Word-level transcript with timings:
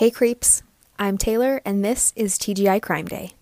Hey 0.00 0.10
creeps, 0.10 0.62
I'm 0.98 1.18
Taylor 1.18 1.60
and 1.62 1.84
this 1.84 2.14
is 2.16 2.38
TGI 2.38 2.80
Crime 2.80 3.04
Day. 3.04 3.34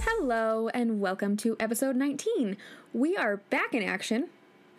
Hello 0.00 0.68
and 0.74 1.00
welcome 1.00 1.36
to 1.36 1.56
episode 1.60 1.94
19. 1.94 2.56
We 2.92 3.16
are 3.16 3.36
back 3.36 3.74
in 3.74 3.84
action 3.84 4.28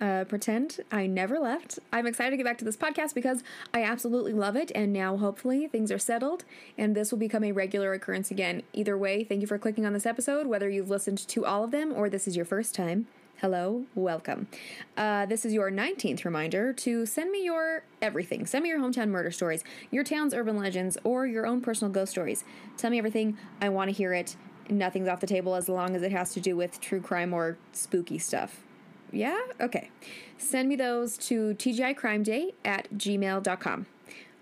uh, 0.01 0.25
pretend 0.25 0.79
I 0.91 1.05
never 1.05 1.39
left. 1.39 1.77
I'm 1.93 2.07
excited 2.07 2.31
to 2.31 2.37
get 2.37 2.45
back 2.45 2.57
to 2.57 2.65
this 2.65 2.75
podcast 2.75 3.13
because 3.13 3.43
I 3.73 3.83
absolutely 3.83 4.33
love 4.33 4.55
it, 4.55 4.71
and 4.73 4.91
now 4.91 5.15
hopefully 5.15 5.67
things 5.67 5.91
are 5.91 5.99
settled 5.99 6.43
and 6.77 6.95
this 6.95 7.11
will 7.11 7.19
become 7.19 7.43
a 7.43 7.51
regular 7.51 7.93
occurrence 7.93 8.31
again. 8.31 8.63
Either 8.73 8.97
way, 8.97 9.23
thank 9.23 9.41
you 9.41 9.47
for 9.47 9.59
clicking 9.59 9.85
on 9.85 9.93
this 9.93 10.07
episode, 10.07 10.47
whether 10.47 10.69
you've 10.69 10.89
listened 10.89 11.19
to 11.27 11.45
all 11.45 11.63
of 11.63 11.71
them 11.71 11.93
or 11.95 12.09
this 12.09 12.27
is 12.27 12.35
your 12.35 12.45
first 12.45 12.73
time. 12.73 13.05
Hello, 13.41 13.85
welcome. 13.95 14.47
Uh, 14.95 15.25
this 15.25 15.45
is 15.45 15.53
your 15.53 15.71
19th 15.71 16.25
reminder 16.25 16.73
to 16.73 17.05
send 17.05 17.31
me 17.31 17.43
your 17.43 17.83
everything. 18.01 18.45
Send 18.45 18.63
me 18.63 18.69
your 18.69 18.79
hometown 18.79 19.09
murder 19.09 19.31
stories, 19.31 19.63
your 19.89 20.03
town's 20.03 20.33
urban 20.33 20.57
legends, 20.57 20.97
or 21.03 21.25
your 21.25 21.47
own 21.47 21.61
personal 21.61 21.91
ghost 21.91 22.11
stories. 22.11 22.43
Tell 22.77 22.91
me 22.91 22.99
everything. 22.99 23.37
I 23.59 23.69
want 23.69 23.89
to 23.89 23.93
hear 23.95 24.13
it. 24.13 24.35
Nothing's 24.69 25.07
off 25.07 25.21
the 25.21 25.27
table 25.27 25.55
as 25.55 25.67
long 25.67 25.95
as 25.95 26.03
it 26.03 26.11
has 26.11 26.33
to 26.33 26.39
do 26.39 26.55
with 26.55 26.79
true 26.79 27.01
crime 27.01 27.33
or 27.33 27.57
spooky 27.71 28.19
stuff. 28.19 28.61
Yeah? 29.11 29.39
Okay. 29.59 29.89
Send 30.37 30.69
me 30.69 30.75
those 30.75 31.17
to 31.19 31.53
tgicrimeday 31.55 32.53
at 32.65 32.91
gmail.com. 32.93 33.85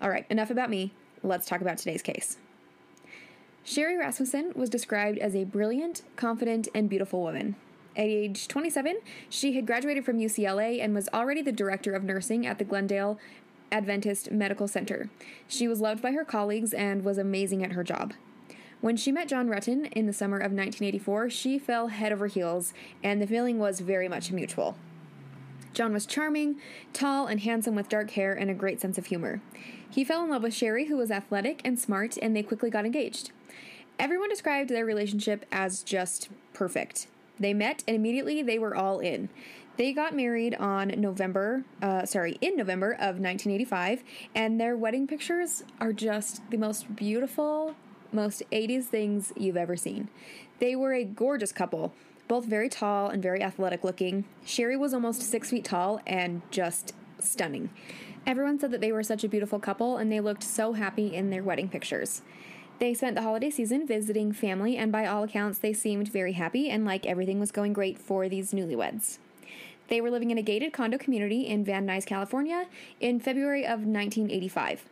All 0.00 0.10
right, 0.10 0.26
enough 0.30 0.50
about 0.50 0.70
me. 0.70 0.92
Let's 1.22 1.46
talk 1.46 1.60
about 1.60 1.78
today's 1.78 2.02
case. 2.02 2.38
Sherri 3.62 3.98
Rasmussen 3.98 4.52
was 4.54 4.70
described 4.70 5.18
as 5.18 5.36
a 5.36 5.44
brilliant, 5.44 6.02
confident, 6.16 6.68
and 6.74 6.88
beautiful 6.88 7.20
woman. 7.20 7.56
At 7.96 8.06
age 8.06 8.48
27, 8.48 9.00
she 9.28 9.52
had 9.54 9.66
graduated 9.66 10.04
from 10.04 10.18
UCLA 10.18 10.82
and 10.82 10.94
was 10.94 11.08
already 11.12 11.42
the 11.42 11.52
director 11.52 11.92
of 11.92 12.04
nursing 12.04 12.46
at 12.46 12.58
the 12.58 12.64
Glendale 12.64 13.18
Adventist 13.70 14.30
Medical 14.30 14.66
Center. 14.66 15.10
She 15.46 15.68
was 15.68 15.80
loved 15.80 16.00
by 16.00 16.12
her 16.12 16.24
colleagues 16.24 16.72
and 16.72 17.04
was 17.04 17.18
amazing 17.18 17.62
at 17.62 17.72
her 17.72 17.84
job. 17.84 18.14
When 18.80 18.96
she 18.96 19.12
met 19.12 19.28
John 19.28 19.48
Rutten 19.48 19.92
in 19.92 20.06
the 20.06 20.12
summer 20.12 20.38
of 20.38 20.52
1984, 20.52 21.28
she 21.28 21.58
fell 21.58 21.88
head 21.88 22.12
over 22.12 22.28
heels, 22.28 22.72
and 23.02 23.20
the 23.20 23.26
feeling 23.26 23.58
was 23.58 23.80
very 23.80 24.08
much 24.08 24.32
mutual. 24.32 24.74
John 25.74 25.92
was 25.92 26.06
charming, 26.06 26.56
tall, 26.94 27.26
and 27.26 27.40
handsome 27.40 27.74
with 27.74 27.90
dark 27.90 28.12
hair 28.12 28.32
and 28.32 28.50
a 28.50 28.54
great 28.54 28.80
sense 28.80 28.96
of 28.96 29.06
humor. 29.06 29.42
He 29.88 30.02
fell 30.02 30.24
in 30.24 30.30
love 30.30 30.42
with 30.42 30.54
Sherri, 30.54 30.86
who 30.86 30.96
was 30.96 31.10
athletic 31.10 31.60
and 31.62 31.78
smart, 31.78 32.16
and 32.22 32.34
they 32.34 32.42
quickly 32.42 32.70
got 32.70 32.86
engaged. 32.86 33.32
Everyone 33.98 34.30
described 34.30 34.70
their 34.70 34.86
relationship 34.86 35.44
as 35.52 35.82
just 35.82 36.30
perfect. 36.54 37.06
They 37.38 37.52
met, 37.52 37.84
and 37.86 37.94
immediately 37.94 38.42
they 38.42 38.58
were 38.58 38.74
all 38.74 38.98
in. 38.98 39.28
They 39.76 39.92
got 39.92 40.16
married 40.16 40.54
on 40.54 40.88
November, 40.96 41.64
uh, 41.82 42.06
sorry, 42.06 42.38
in 42.40 42.56
November 42.56 42.92
of 42.92 43.20
1985, 43.20 44.02
and 44.34 44.58
their 44.58 44.74
wedding 44.74 45.06
pictures 45.06 45.64
are 45.80 45.92
just 45.92 46.50
the 46.50 46.56
most 46.56 46.96
beautiful, 46.96 47.76
most 48.12 48.42
80s 48.52 48.84
things 48.84 49.32
you've 49.36 49.56
ever 49.56 49.76
seen. 49.76 50.08
They 50.58 50.76
were 50.76 50.92
a 50.92 51.04
gorgeous 51.04 51.52
couple, 51.52 51.92
both 52.28 52.44
very 52.44 52.68
tall 52.68 53.08
and 53.08 53.22
very 53.22 53.42
athletic 53.42 53.82
looking. 53.84 54.24
Sherri 54.44 54.76
was 54.76 54.94
almost 54.94 55.22
six 55.22 55.50
feet 55.50 55.64
tall 55.64 56.00
and 56.06 56.42
just 56.50 56.94
stunning. 57.18 57.70
Everyone 58.26 58.58
said 58.58 58.70
that 58.70 58.80
they 58.80 58.92
were 58.92 59.02
such 59.02 59.24
a 59.24 59.28
beautiful 59.28 59.58
couple 59.58 59.96
and 59.96 60.12
they 60.12 60.20
looked 60.20 60.42
so 60.42 60.74
happy 60.74 61.14
in 61.14 61.30
their 61.30 61.42
wedding 61.42 61.68
pictures. 61.68 62.22
They 62.78 62.94
spent 62.94 63.14
the 63.14 63.22
holiday 63.22 63.50
season 63.50 63.86
visiting 63.86 64.32
family, 64.32 64.78
and 64.78 64.90
by 64.90 65.04
all 65.04 65.24
accounts, 65.24 65.58
they 65.58 65.74
seemed 65.74 66.08
very 66.08 66.32
happy 66.32 66.70
and 66.70 66.86
like 66.86 67.04
everything 67.04 67.38
was 67.38 67.52
going 67.52 67.74
great 67.74 67.98
for 67.98 68.26
these 68.26 68.52
newlyweds. 68.52 69.18
They 69.88 70.00
were 70.00 70.10
living 70.10 70.30
in 70.30 70.38
a 70.38 70.42
gated 70.42 70.72
condo 70.72 70.96
community 70.96 71.46
in 71.46 71.62
Van 71.62 71.86
Nuys, 71.86 72.06
California 72.06 72.66
in 72.98 73.20
February 73.20 73.64
of 73.64 73.80
1985. 73.80 74.84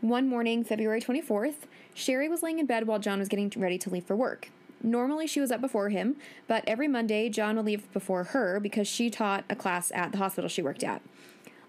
One 0.00 0.26
morning, 0.26 0.64
February 0.64 1.00
24th, 1.00 1.66
Sherri 1.98 2.28
was 2.28 2.44
laying 2.44 2.60
in 2.60 2.66
bed 2.66 2.86
while 2.86 3.00
John 3.00 3.18
was 3.18 3.28
getting 3.28 3.52
ready 3.56 3.76
to 3.78 3.90
leave 3.90 4.04
for 4.04 4.14
work. 4.14 4.50
Normally, 4.80 5.26
she 5.26 5.40
was 5.40 5.50
up 5.50 5.60
before 5.60 5.88
him, 5.88 6.14
but 6.46 6.62
every 6.64 6.86
Monday, 6.86 7.28
John 7.28 7.56
would 7.56 7.66
leave 7.66 7.92
before 7.92 8.22
her 8.24 8.60
because 8.60 8.86
she 8.86 9.10
taught 9.10 9.44
a 9.50 9.56
class 9.56 9.90
at 9.92 10.12
the 10.12 10.18
hospital 10.18 10.48
she 10.48 10.62
worked 10.62 10.84
at. 10.84 11.02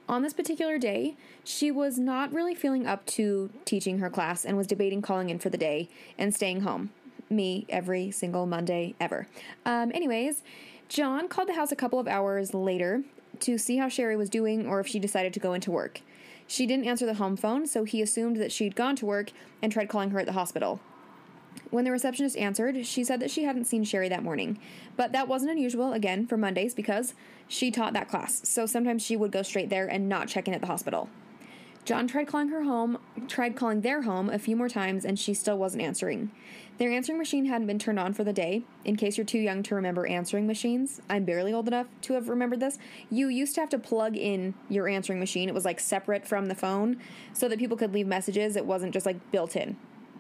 On 0.08 0.22
this 0.22 0.34
particular 0.34 0.78
day, 0.78 1.16
she 1.44 1.72
was 1.72 1.98
not 1.98 2.32
really 2.32 2.54
feeling 2.54 2.86
up 2.86 3.08
to 3.08 3.50
teaching 3.66 3.98
her 3.98 4.10
class 4.10 4.46
and 4.46 4.56
was 4.56 4.68
debating 4.68 5.02
calling 5.02 5.32
in 5.32 5.40
for 5.40 5.50
the 5.50 5.58
day 5.58 5.90
and 6.16 6.34
staying 6.34 6.62
home. 6.62 6.92
Me, 7.32 7.66
every 7.68 8.12
single 8.12 8.46
Monday 8.46 8.94
ever. 9.00 9.26
Um, 9.66 9.92
anyways, 9.96 10.44
John 10.90 11.28
called 11.28 11.48
the 11.48 11.56
house 11.56 11.72
a 11.72 11.76
couple 11.76 12.00
of 12.00 12.08
hours 12.08 12.54
later 12.54 13.02
to 13.40 13.58
see 13.58 13.78
how 13.78 13.88
Sherri 13.88 14.16
was 14.16 14.30
doing 14.30 14.68
or 14.68 14.80
if 14.80 14.88
she 14.88 15.00
decided 15.00 15.34
to 15.34 15.40
go 15.40 15.54
into 15.54 15.72
work. 15.72 16.02
She 16.50 16.66
didn't 16.66 16.88
answer 16.88 17.06
the 17.06 17.14
home 17.14 17.38
phone, 17.38 17.68
so 17.68 17.84
he 17.84 18.02
assumed 18.02 18.38
that 18.38 18.52
she'd 18.52 18.76
gone 18.76 18.96
to 18.96 19.06
work 19.06 19.32
and 19.62 19.72
tried 19.72 19.88
calling 19.88 20.10
her 20.10 20.20
at 20.20 20.26
the 20.26 20.32
hospital. 20.32 20.80
When 21.70 21.86
the 21.86 21.92
receptionist 21.92 22.36
answered, 22.38 22.88
she 22.88 23.04
said 23.04 23.20
that 23.20 23.30
she 23.30 23.44
hadn't 23.44 23.66
seen 23.66 23.84
Sherri 23.84 24.10
that 24.10 24.24
morning. 24.24 24.58
But 24.98 25.12
that 25.12 25.28
wasn't 25.28 25.52
unusual, 25.52 25.94
again, 25.94 26.26
for 26.26 26.38
Mondays 26.38 26.74
because 26.74 27.14
she 27.48 27.70
taught 27.70 27.94
that 27.94 28.10
class, 28.10 28.42
so 28.50 28.66
sometimes 28.66 29.04
she 29.04 29.16
would 29.16 29.32
go 29.32 29.44
straight 29.44 29.70
there 29.70 29.86
and 29.86 30.10
not 30.10 30.28
check 30.28 30.48
in 30.48 30.56
at 30.56 30.62
the 30.62 30.66
hospital. 30.68 31.08
John 31.86 32.08
tried 32.08 32.28
calling 32.28 32.50
her 32.50 32.64
home, 32.64 33.00
tried 33.28 33.56
calling 33.56 33.82
their 33.82 34.04
home 34.04 34.30
a 34.30 34.38
few 34.38 34.56
more 34.56 34.70
times, 34.70 35.06
and 35.06 35.18
she 35.18 35.34
still 35.34 35.58
wasn't 35.58 35.82
answering. 35.82 36.32
Their 36.78 36.92
answering 36.92 37.18
machine 37.18 37.46
hadn't 37.46 37.68
been 37.68 37.80
turned 37.80 38.00
on 38.00 38.14
for 38.14 38.24
the 38.24 38.32
day. 38.32 38.64
In 38.86 38.96
case 38.96 39.18
you're 39.18 39.26
too 39.26 39.40
young 39.40 39.64
to 39.64 39.76
remember 39.76 40.06
answering 40.06 40.46
machines, 40.46 41.02
I'm 41.10 41.26
barely 41.26 41.52
old 41.52 41.68
enough 41.68 41.88
to 42.02 42.14
have 42.14 42.30
remembered 42.30 42.60
this. 42.60 42.78
You 43.10 43.28
used 43.28 43.56
to 43.56 43.62
have 43.62 43.70
to 43.70 43.80
plug 43.80 44.16
in 44.16 44.54
your 44.70 44.88
answering 44.88 45.20
machine. 45.20 45.50
It 45.50 45.56
was 45.56 45.66
like 45.66 45.80
separate 45.80 46.28
from 46.28 46.46
the 46.46 46.56
phone 46.56 46.98
so 47.34 47.50
that 47.50 47.60
people 47.60 47.76
could 47.76 47.94
leave 47.94 48.08
messages. 48.08 48.56
It 48.56 48.66
wasn't 48.66 48.94
just 48.94 49.06
like 49.06 49.32
built 49.32 49.56
in. 49.56 49.76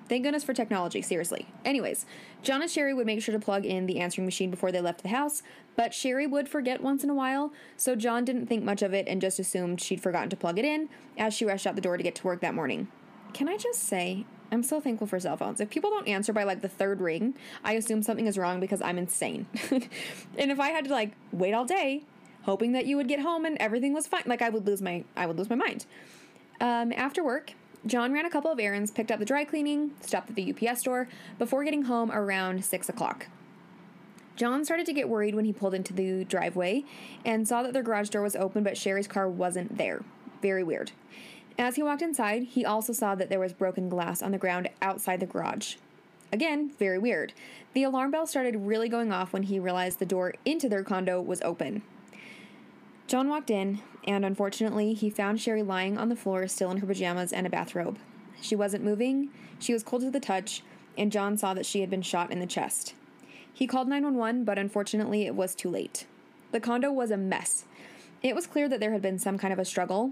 Thank 0.09 0.24
goodness 0.24 0.44
for 0.44 0.56
technology, 0.56 1.03
seriously. 1.03 1.46
Anyways, 1.64 2.08
John 2.42 2.64
and 2.64 2.70
Sherri 2.70 2.96
would 2.96 3.06
make 3.06 3.22
sure 3.22 3.31
to 3.31 3.40
plug 3.40 3.64
in 3.64 3.86
the 3.86 4.00
answering 4.00 4.25
machine 4.25 4.50
before 4.50 4.72
they 4.72 4.81
left 4.81 5.03
the 5.03 5.09
house, 5.09 5.44
but 5.75 5.94
Sherri 5.94 6.25
would 6.25 6.50
forget 6.50 6.81
once 6.81 7.03
in 7.03 7.12
a 7.12 7.14
while, 7.14 7.53
so 7.78 7.96
John 7.96 8.25
didn't 8.25 8.47
think 8.47 8.64
much 8.64 8.81
of 8.81 8.92
it 8.92 9.08
and 9.08 9.22
just 9.22 9.38
assumed 9.38 9.80
she'd 9.80 10.02
forgotten 10.02 10.30
to 10.31 10.36
plug 10.36 10.58
it 10.58 10.66
in 10.66 10.90
as 11.18 11.36
she 11.36 11.46
rushed 11.46 11.68
out 11.68 11.75
the 11.75 11.81
door 11.81 11.96
to 11.96 12.03
get 12.03 12.16
to 12.16 12.24
work 12.24 12.42
that 12.42 12.56
morning. 12.56 12.88
Can 13.34 13.47
I 13.47 13.58
just 13.58 13.84
say, 13.84 14.25
I'm 14.52 14.64
so 14.64 14.81
thankful 14.81 15.06
for 15.06 15.20
cell 15.20 15.38
phones. 15.38 15.62
If 15.62 15.70
people 15.70 15.92
don't 15.92 16.08
answer 16.08 16.34
by 16.34 16.44
like 16.44 16.62
the 16.62 16.70
third 16.70 17.02
ring, 17.02 17.36
I 17.64 17.74
assume 17.74 18.02
something 18.02 18.26
is 18.26 18.36
wrong 18.36 18.59
because 18.59 18.81
I'm 18.81 18.97
insane. 18.97 19.46
and 19.72 20.52
if 20.52 20.59
I 20.59 20.70
had 20.70 20.86
to 20.86 20.91
like 20.91 21.12
wait 21.31 21.53
all 21.53 21.66
day 21.66 22.03
hoping 22.44 22.72
that 22.72 22.88
you 22.88 22.97
would 22.97 23.08
get 23.08 23.20
home 23.20 23.46
and 23.46 23.58
everything 23.59 23.94
was 23.94 24.08
fine, 24.08 24.24
like 24.26 24.41
I 24.41 24.50
would 24.50 24.66
lose 24.66 24.81
my 24.81 25.03
I 25.16 25.28
would 25.28 25.38
lose 25.38 25.50
my 25.50 25.56
mind. 25.56 25.86
Um, 26.59 26.91
after 26.94 27.24
work, 27.24 27.53
John 27.85 28.12
ran 28.12 28.25
a 28.25 28.29
couple 28.29 28.51
of 28.51 28.59
errands, 28.59 28.91
picked 28.91 29.12
up 29.12 29.19
the 29.19 29.25
dry 29.25 29.45
cleaning, 29.45 29.91
stopped 30.01 30.29
at 30.29 30.35
the 30.35 30.53
UPS 30.53 30.81
store 30.81 31.07
before 31.38 31.63
getting 31.63 31.84
home 31.84 32.12
around 32.12 32.66
six 32.66 32.90
o'clock. 32.90 33.28
John 34.35 34.63
started 34.63 34.85
to 34.85 34.94
get 34.94 35.09
worried 35.09 35.35
when 35.35 35.45
he 35.45 35.53
pulled 35.53 35.73
into 35.73 35.94
the 35.94 36.23
driveway 36.23 36.84
and 37.25 37.47
saw 37.47 37.63
that 37.63 37.73
their 37.73 37.84
garage 37.84 38.09
door 38.09 38.22
was 38.22 38.35
open, 38.35 38.63
but 38.63 38.78
Sherri's 38.78 39.07
car 39.07 39.29
wasn't 39.29 39.78
there. 39.78 40.03
Very 40.41 40.63
weird. 40.63 40.91
As 41.57 41.75
he 41.75 41.84
walked 41.84 42.01
inside, 42.01 42.44
he 42.44 42.63
also 42.63 42.94
saw 42.94 43.16
that 43.16 43.29
there 43.29 43.40
was 43.40 43.51
broken 43.51 43.90
glass 43.90 44.22
on 44.22 44.31
the 44.31 44.38
ground 44.38 44.69
outside 44.81 45.19
the 45.19 45.25
garage. 45.25 45.75
Again, 46.31 46.72
very 46.79 46.97
weird. 46.97 47.34
The 47.73 47.84
alarm 47.84 48.11
bell 48.11 48.28
started 48.28 48.56
really 48.56 48.88
going 48.88 49.11
off 49.11 49.34
when 49.34 49.44
he 49.44 49.59
realized 49.59 50.00
the 50.00 50.06
door 50.06 50.34
into 50.46 50.69
their 50.69 50.84
condo 50.84 51.19
was 51.19 51.41
open. 51.41 51.81
John 53.07 53.28
walked 53.28 53.50
in, 53.50 53.81
and 54.09 54.25
unfortunately, 54.25 54.94
he 54.94 55.09
found 55.09 55.40
Sherri 55.40 55.62
lying 55.62 55.97
on 55.97 56.09
the 56.09 56.16
floor, 56.16 56.47
still 56.47 56.72
in 56.72 56.78
her 56.78 56.88
pajamas 56.88 57.31
and 57.31 57.46
a 57.46 57.50
bathrobe. 57.50 58.00
She 58.42 58.56
wasn't 58.56 58.84
moving, 58.84 59.30
she 59.59 59.72
was 59.72 59.84
cold 59.84 60.02
to 60.02 60.09
the 60.09 60.20
touch, 60.20 60.64
and 60.97 61.11
John 61.11 61.38
saw 61.38 61.53
that 61.53 61.66
she 61.66 61.82
had 61.82 61.90
been 61.91 62.02
shot 62.02 62.32
in 62.32 62.40
the 62.40 62.47
chest. 62.47 62.96
He 63.53 63.67
called 63.67 63.88
911, 63.88 64.46
but 64.46 64.58
unfortunately, 64.58 65.28
it 65.28 65.35
was 65.35 65.53
too 65.53 65.70
late. 65.70 66.08
The 66.52 66.59
condo 66.59 66.91
was 66.91 67.11
a 67.11 67.17
mess. 67.17 67.66
It 68.23 68.34
was 68.34 68.47
clear 68.47 68.67
that 68.67 68.79
there 68.79 68.94
had 68.94 69.02
been 69.02 69.20
some 69.20 69.38
kind 69.38 69.53
of 69.53 69.59
a 69.59 69.66
struggle, 69.66 70.11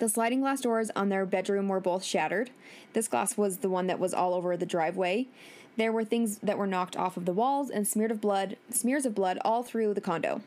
the 0.00 0.08
sliding 0.08 0.40
glass 0.40 0.62
doors 0.62 0.90
on 0.96 1.10
their 1.10 1.26
bedroom 1.26 1.68
were 1.68 1.78
both 1.78 2.02
shattered. 2.02 2.50
This 2.94 3.06
glass 3.06 3.36
was 3.36 3.58
the 3.58 3.68
one 3.68 3.86
that 3.88 4.00
was 4.00 4.14
all 4.14 4.32
over 4.32 4.56
the 4.56 4.64
driveway. 4.64 5.26
There 5.76 5.92
were 5.92 6.04
things 6.04 6.38
that 6.38 6.56
were 6.56 6.66
knocked 6.66 6.96
off 6.96 7.18
of 7.18 7.26
the 7.26 7.34
walls 7.34 7.68
and 7.68 7.86
smeared 7.86 8.10
of 8.10 8.18
blood, 8.18 8.56
smears 8.70 9.04
of 9.04 9.14
blood 9.14 9.38
all 9.44 9.62
through 9.62 9.92
the 9.92 10.00
condo. 10.00 10.40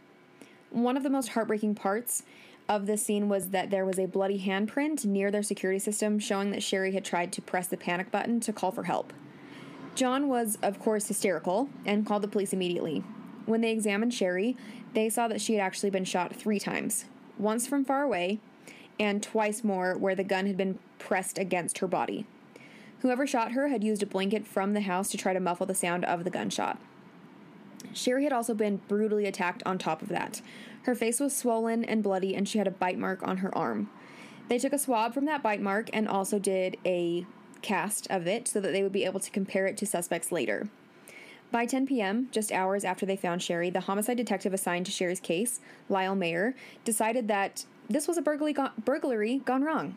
One 0.74 0.98
of 0.98 1.04
the 1.04 1.10
most 1.12 1.30
heartbreaking 1.30 1.76
parts 1.76 2.24
of 2.68 2.88
this 2.88 3.06
scene 3.06 3.30
was 3.30 3.52
that 3.52 3.70
there 3.70 3.86
was 3.86 4.00
a 4.00 4.08
bloody 4.08 4.44
handprint 4.44 5.06
near 5.06 5.30
their 5.30 5.44
security 5.44 5.78
system 5.78 6.18
showing 6.18 6.50
that 6.50 6.64
Sherri 6.64 6.94
had 6.94 7.06
tried 7.06 7.32
to 7.34 7.44
press 7.44 7.68
the 7.68 7.78
panic 7.78 8.10
button 8.10 8.40
to 8.40 8.52
call 8.52 8.72
for 8.72 8.86
help. 8.86 9.14
John 9.94 10.28
was, 10.28 10.58
of 10.64 10.80
course, 10.80 11.08
hysterical 11.08 11.70
and 11.86 12.08
called 12.08 12.24
the 12.24 12.28
police 12.28 12.54
immediately. 12.54 13.04
When 13.46 13.62
they 13.62 13.72
examined 13.72 14.16
Sherri, 14.16 14.58
they 14.96 15.10
saw 15.10 15.28
that 15.28 15.42
she 15.42 15.54
had 15.54 15.62
actually 15.62 15.92
been 15.92 16.06
shot 16.06 16.36
three 16.36 16.60
times 16.60 17.06
once 17.38 17.68
from 17.68 17.86
far 17.86 18.02
away, 18.02 18.40
and 19.00 19.22
twice 19.22 19.64
more 19.64 19.96
where 19.96 20.16
the 20.16 20.24
gun 20.24 20.48
had 20.48 20.58
been 20.58 20.80
pressed 20.98 21.38
against 21.38 21.80
her 21.80 21.88
body. 21.88 22.26
Whoever 23.02 23.28
shot 23.28 23.52
her 23.52 23.68
had 23.68 23.84
used 23.84 24.02
a 24.02 24.08
blanket 24.08 24.48
from 24.48 24.74
the 24.74 24.82
house 24.82 25.12
to 25.12 25.18
try 25.18 25.34
to 25.34 25.40
muffle 25.40 25.68
the 25.68 25.76
sound 25.76 26.04
of 26.06 26.24
the 26.24 26.32
gunshot. 26.32 26.80
Sherri 27.94 28.24
had 28.24 28.34
also 28.34 28.54
been 28.54 28.78
brutally 28.88 29.26
attacked 29.26 29.64
on 29.66 29.78
top 29.78 30.02
of 30.02 30.10
that. 30.10 30.42
Her 30.84 30.96
face 30.96 31.20
was 31.20 31.36
swollen 31.36 31.86
and 31.86 32.04
bloody, 32.04 32.36
and 32.36 32.48
she 32.48 32.58
had 32.58 32.68
a 32.68 32.72
bite 32.72 33.00
mark 33.00 33.26
on 33.26 33.38
her 33.38 33.56
arm. 33.58 33.90
They 34.50 34.60
took 34.60 34.74
a 34.74 34.80
swab 34.80 35.14
from 35.14 35.26
that 35.26 35.42
bite 35.42 35.62
mark 35.62 35.90
and 35.94 36.08
also 36.08 36.40
did 36.40 36.78
a 36.86 37.26
cast 37.62 38.08
of 38.10 38.28
it 38.28 38.48
so 38.48 38.60
that 38.60 38.74
they 38.74 38.84
would 38.84 38.92
be 38.92 39.06
able 39.06 39.20
to 39.22 39.32
compare 39.32 39.66
it 39.66 39.78
to 39.78 39.86
suspects 39.86 40.32
later. 40.32 40.68
By 41.52 41.66
10 41.66 41.86
p.m., 41.86 42.30
just 42.32 42.52
hours 42.52 42.84
after 42.84 43.06
they 43.06 43.16
found 43.16 43.42
Sherri, 43.42 43.70
the 43.70 43.82
homicide 43.82 44.18
detective 44.18 44.54
assigned 44.54 44.88
to 44.88 44.92
Sherri's 44.92 45.20
case, 45.20 45.62
Lyle 45.88 46.16
Mayer, 46.16 46.56
decided 46.84 47.28
that 47.28 47.66
this 47.90 48.08
was 48.08 48.18
a 48.18 48.22
burglary, 48.22 48.54
go- 48.54 48.72
burglary 48.84 49.40
gone 49.46 49.64
wrong. 49.64 49.96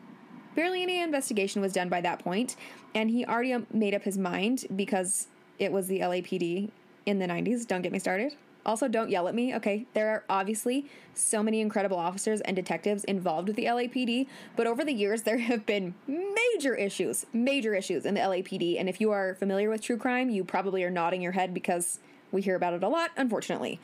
Barely 0.54 0.82
any 0.82 1.00
investigation 1.00 1.62
was 1.62 1.72
done 1.72 1.88
by 1.88 2.00
that 2.02 2.18
point, 2.18 2.56
and 2.94 3.10
he 3.10 3.24
already 3.24 3.56
made 3.72 3.94
up 3.94 4.02
his 4.02 4.18
mind 4.18 4.66
because 4.74 5.28
it 5.58 5.72
was 5.72 5.86
the 5.86 6.00
LAPD 6.00 6.70
in 7.06 7.18
the 7.18 7.26
90s. 7.26 7.66
Don't 7.66 7.82
get 7.82 7.92
me 7.92 7.98
started. 7.98 8.34
Also, 8.66 8.88
don't 8.88 9.10
yell 9.10 9.28
at 9.28 9.34
me, 9.34 9.54
okay? 9.54 9.86
There 9.94 10.08
are 10.08 10.24
obviously 10.28 10.86
so 11.14 11.40
many 11.40 11.60
incredible 11.60 11.96
officers 11.96 12.40
and 12.40 12.56
detectives 12.56 13.04
involved 13.04 13.46
with 13.46 13.56
the 13.56 13.66
LAPD, 13.66 14.26
but 14.56 14.66
over 14.66 14.84
the 14.84 14.92
years, 14.92 15.22
there 15.22 15.38
have 15.38 15.64
been 15.64 15.94
major 16.08 16.74
issues, 16.74 17.26
major 17.32 17.76
issues 17.76 18.04
in 18.04 18.14
the 18.14 18.20
LAPD. 18.20 18.78
And 18.80 18.88
if 18.88 19.00
you 19.00 19.12
are 19.12 19.36
familiar 19.36 19.70
with 19.70 19.82
true 19.82 19.96
crime, 19.96 20.30
you 20.30 20.42
probably 20.42 20.82
are 20.82 20.90
nodding 20.90 21.22
your 21.22 21.32
head 21.32 21.54
because 21.54 22.00
we 22.32 22.42
hear 22.42 22.56
about 22.56 22.74
it 22.74 22.82
a 22.82 22.88
lot, 22.88 23.12
unfortunately. 23.16 23.78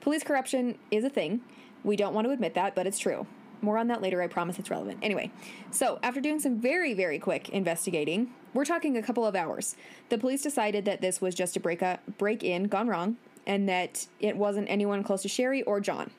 Police 0.00 0.24
corruption 0.24 0.78
is 0.90 1.04
a 1.04 1.10
thing. 1.10 1.42
We 1.84 1.94
don't 1.94 2.14
want 2.14 2.26
to 2.26 2.32
admit 2.32 2.54
that, 2.54 2.74
but 2.74 2.86
it's 2.86 2.98
true. 2.98 3.26
More 3.64 3.78
on 3.78 3.88
that 3.88 4.02
later, 4.02 4.20
I 4.20 4.26
promise 4.26 4.58
it's 4.58 4.70
relevant. 4.70 4.98
Anyway, 5.00 5.30
so 5.70 5.98
after 6.02 6.20
doing 6.20 6.38
some 6.38 6.60
very, 6.60 6.92
very 6.92 7.18
quick 7.18 7.48
investigating, 7.48 8.30
we're 8.52 8.66
talking 8.66 8.96
a 8.96 9.02
couple 9.02 9.24
of 9.26 9.34
hours, 9.34 9.74
the 10.10 10.18
police 10.18 10.42
decided 10.42 10.84
that 10.84 11.00
this 11.00 11.22
was 11.22 11.34
just 11.34 11.56
a 11.56 11.60
break, 11.60 11.82
up, 11.82 12.00
break 12.18 12.44
in 12.44 12.64
gone 12.64 12.88
wrong 12.88 13.16
and 13.46 13.66
that 13.68 14.06
it 14.20 14.36
wasn't 14.36 14.68
anyone 14.68 15.02
close 15.02 15.22
to 15.22 15.28
Sherri 15.28 15.62
or 15.62 15.80
John. 15.80 16.10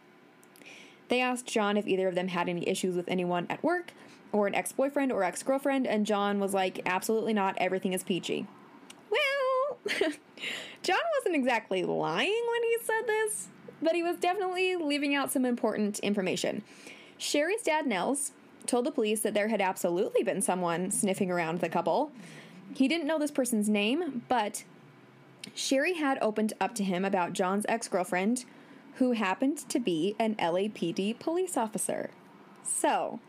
They 1.08 1.22
asked 1.22 1.46
John 1.46 1.78
if 1.78 1.86
either 1.86 2.08
of 2.08 2.16
them 2.16 2.30
had 2.30 2.50
any 2.50 2.68
issues 2.68 2.96
with 2.96 3.08
anyone 3.08 3.46
at 3.48 3.64
work 3.64 3.94
or 4.32 4.48
an 4.48 4.56
ex 4.56 4.72
boyfriend 4.72 5.12
or 5.12 5.24
ex 5.24 5.44
girlfriend, 5.44 5.86
and 5.86 6.04
John 6.06 6.40
was 6.40 6.54
like, 6.54 6.82
absolutely 6.88 7.34
not, 7.34 7.56
everything 7.60 7.94
is 7.94 8.04
peachy. 8.04 8.48
Well, 9.12 9.78
John 10.82 11.00
wasn't 11.20 11.36
exactly 11.36 11.84
lying 11.84 12.44
when 12.52 12.64
he 12.64 12.78
said 12.82 13.08
this, 13.08 13.48
but 13.84 13.94
he 13.94 14.02
was 14.02 14.18
definitely 14.18 14.76
leaving 14.76 15.14
out 15.14 15.32
some 15.32 15.46
important 15.46 16.00
information. 16.00 16.64
Sherri's 17.18 17.62
dad, 17.62 17.88
Nels, 17.88 18.32
told 18.66 18.86
the 18.86 18.92
police 18.92 19.22
that 19.22 19.34
there 19.34 19.48
had 19.48 19.62
absolutely 19.62 20.24
been 20.24 20.42
someone 20.42 20.92
sniffing 20.92 21.32
around 21.32 21.60
the 21.60 21.70
couple. 21.70 22.12
He 22.74 22.88
didn't 22.88 23.08
know 23.08 23.20
this 23.20 23.32
person's 23.32 23.70
name, 23.70 24.24
but 24.28 24.64
Sherri 25.54 25.94
had 25.94 26.18
opened 26.22 26.54
up 26.60 26.76
to 26.76 26.84
him 26.84 27.06
about 27.06 27.34
John's 27.34 27.66
ex 27.70 27.88
girlfriend, 27.88 28.46
who 28.96 29.12
happened 29.12 29.58
to 29.70 29.80
be 29.80 30.16
an 30.20 30.36
LAPD 30.36 31.20
police 31.20 31.58
officer. 31.58 32.10
So, 32.64 33.20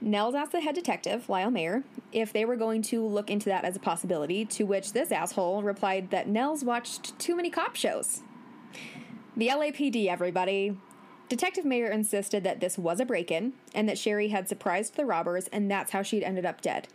Nels 0.00 0.34
asked 0.34 0.52
the 0.52 0.60
head 0.60 0.74
detective, 0.74 1.28
Lyle 1.28 1.50
Mayer, 1.50 1.84
if 2.10 2.32
they 2.32 2.44
were 2.44 2.56
going 2.56 2.82
to 2.82 3.06
look 3.06 3.30
into 3.30 3.48
that 3.50 3.64
as 3.64 3.76
a 3.76 3.80
possibility, 3.80 4.44
to 4.46 4.64
which 4.64 4.92
this 4.92 5.12
asshole 5.12 5.62
replied 5.62 6.10
that 6.10 6.28
Nels 6.28 6.64
watched 6.64 7.16
too 7.18 7.36
many 7.36 7.50
cop 7.50 7.76
shows. 7.76 8.22
The 9.36 9.48
LAPD, 9.48 10.08
everybody. 10.08 10.76
Detective 11.32 11.64
Mayer 11.64 11.86
insisted 11.86 12.44
that 12.44 12.60
this 12.60 12.76
was 12.76 13.00
a 13.00 13.06
break 13.06 13.30
in 13.30 13.54
and 13.74 13.88
that 13.88 13.96
Sherri 13.96 14.28
had 14.28 14.50
surprised 14.50 14.96
the 14.96 15.06
robbers, 15.06 15.48
and 15.48 15.70
that's 15.70 15.92
how 15.92 16.02
she'd 16.02 16.22
ended 16.22 16.44
up 16.44 16.60
dead. 16.60 16.88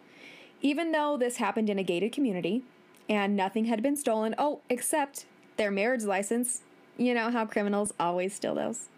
Even 0.61 0.91
though 0.91 1.17
this 1.17 1.37
happened 1.37 1.71
in 1.71 1.79
a 1.79 1.83
gated 1.83 2.11
community, 2.11 2.61
and 3.09 3.35
nothing 3.35 3.65
had 3.65 3.81
been 3.81 3.95
stolen. 3.95 4.35
Oh, 4.37 4.61
except 4.69 5.25
their 5.55 5.71
marriage 5.71 6.03
license. 6.03 6.61
You 6.99 7.15
know 7.15 7.31
how 7.31 7.47
criminals 7.47 7.95
always 7.99 8.35
steal 8.35 8.53
those. 8.53 8.89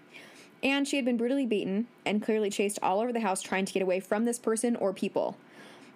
And 0.62 0.86
she 0.86 0.98
had 0.98 1.06
been 1.06 1.16
brutally 1.16 1.46
beaten 1.46 1.88
and 2.06 2.22
clearly 2.22 2.50
chased 2.50 2.78
all 2.84 3.00
over 3.00 3.14
the 3.14 3.22
house 3.22 3.42
trying 3.42 3.64
to 3.64 3.72
get 3.72 3.82
away 3.82 4.02
from 4.02 4.26
this 4.26 4.40
person 4.40 4.76
or 4.76 4.92
people. 4.92 5.38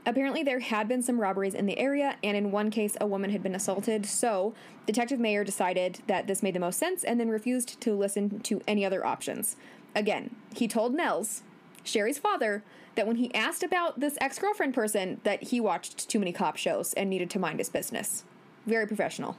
Apparently, 0.05 0.44
there 0.44 0.59
had 0.59 0.88
been 0.88 1.01
some 1.01 1.19
robberies 1.19 1.53
in 1.53 1.65
the 1.65 1.77
area, 1.77 2.17
and 2.23 2.35
in 2.35 2.51
one 2.51 2.69
case, 2.69 2.97
a 3.00 3.07
woman 3.07 3.29
had 3.29 3.41
been 3.41 3.55
assaulted. 3.55 4.05
So, 4.05 4.53
Detective 4.85 5.19
Mayer 5.19 5.45
decided 5.45 6.00
that 6.07 6.27
this 6.27 6.44
made 6.44 6.55
the 6.55 6.59
most 6.59 6.77
sense 6.77 7.03
and 7.05 7.19
then 7.19 7.29
refused 7.29 7.79
to 7.81 7.95
listen 7.95 8.41
to 8.41 8.61
any 8.67 8.85
other 8.85 9.05
options. 9.05 9.55
Again, 9.95 10.35
he 10.53 10.67
told 10.67 10.94
Nels, 10.94 11.44
Sherri's 11.83 12.17
father, 12.17 12.63
that 12.95 13.07
when 13.07 13.15
he 13.15 13.33
asked 13.33 13.63
about 13.63 14.01
this 14.01 14.17
ex 14.19 14.39
girlfriend 14.39 14.73
person, 14.73 15.21
that 15.23 15.44
he 15.44 15.61
watched 15.61 16.09
too 16.09 16.19
many 16.19 16.33
cop 16.33 16.57
shows 16.57 16.94
and 16.94 17.09
needed 17.09 17.29
to 17.31 17.39
mind 17.39 17.59
his 17.59 17.69
business. 17.69 18.25
Very 18.65 18.85
professional. 18.85 19.38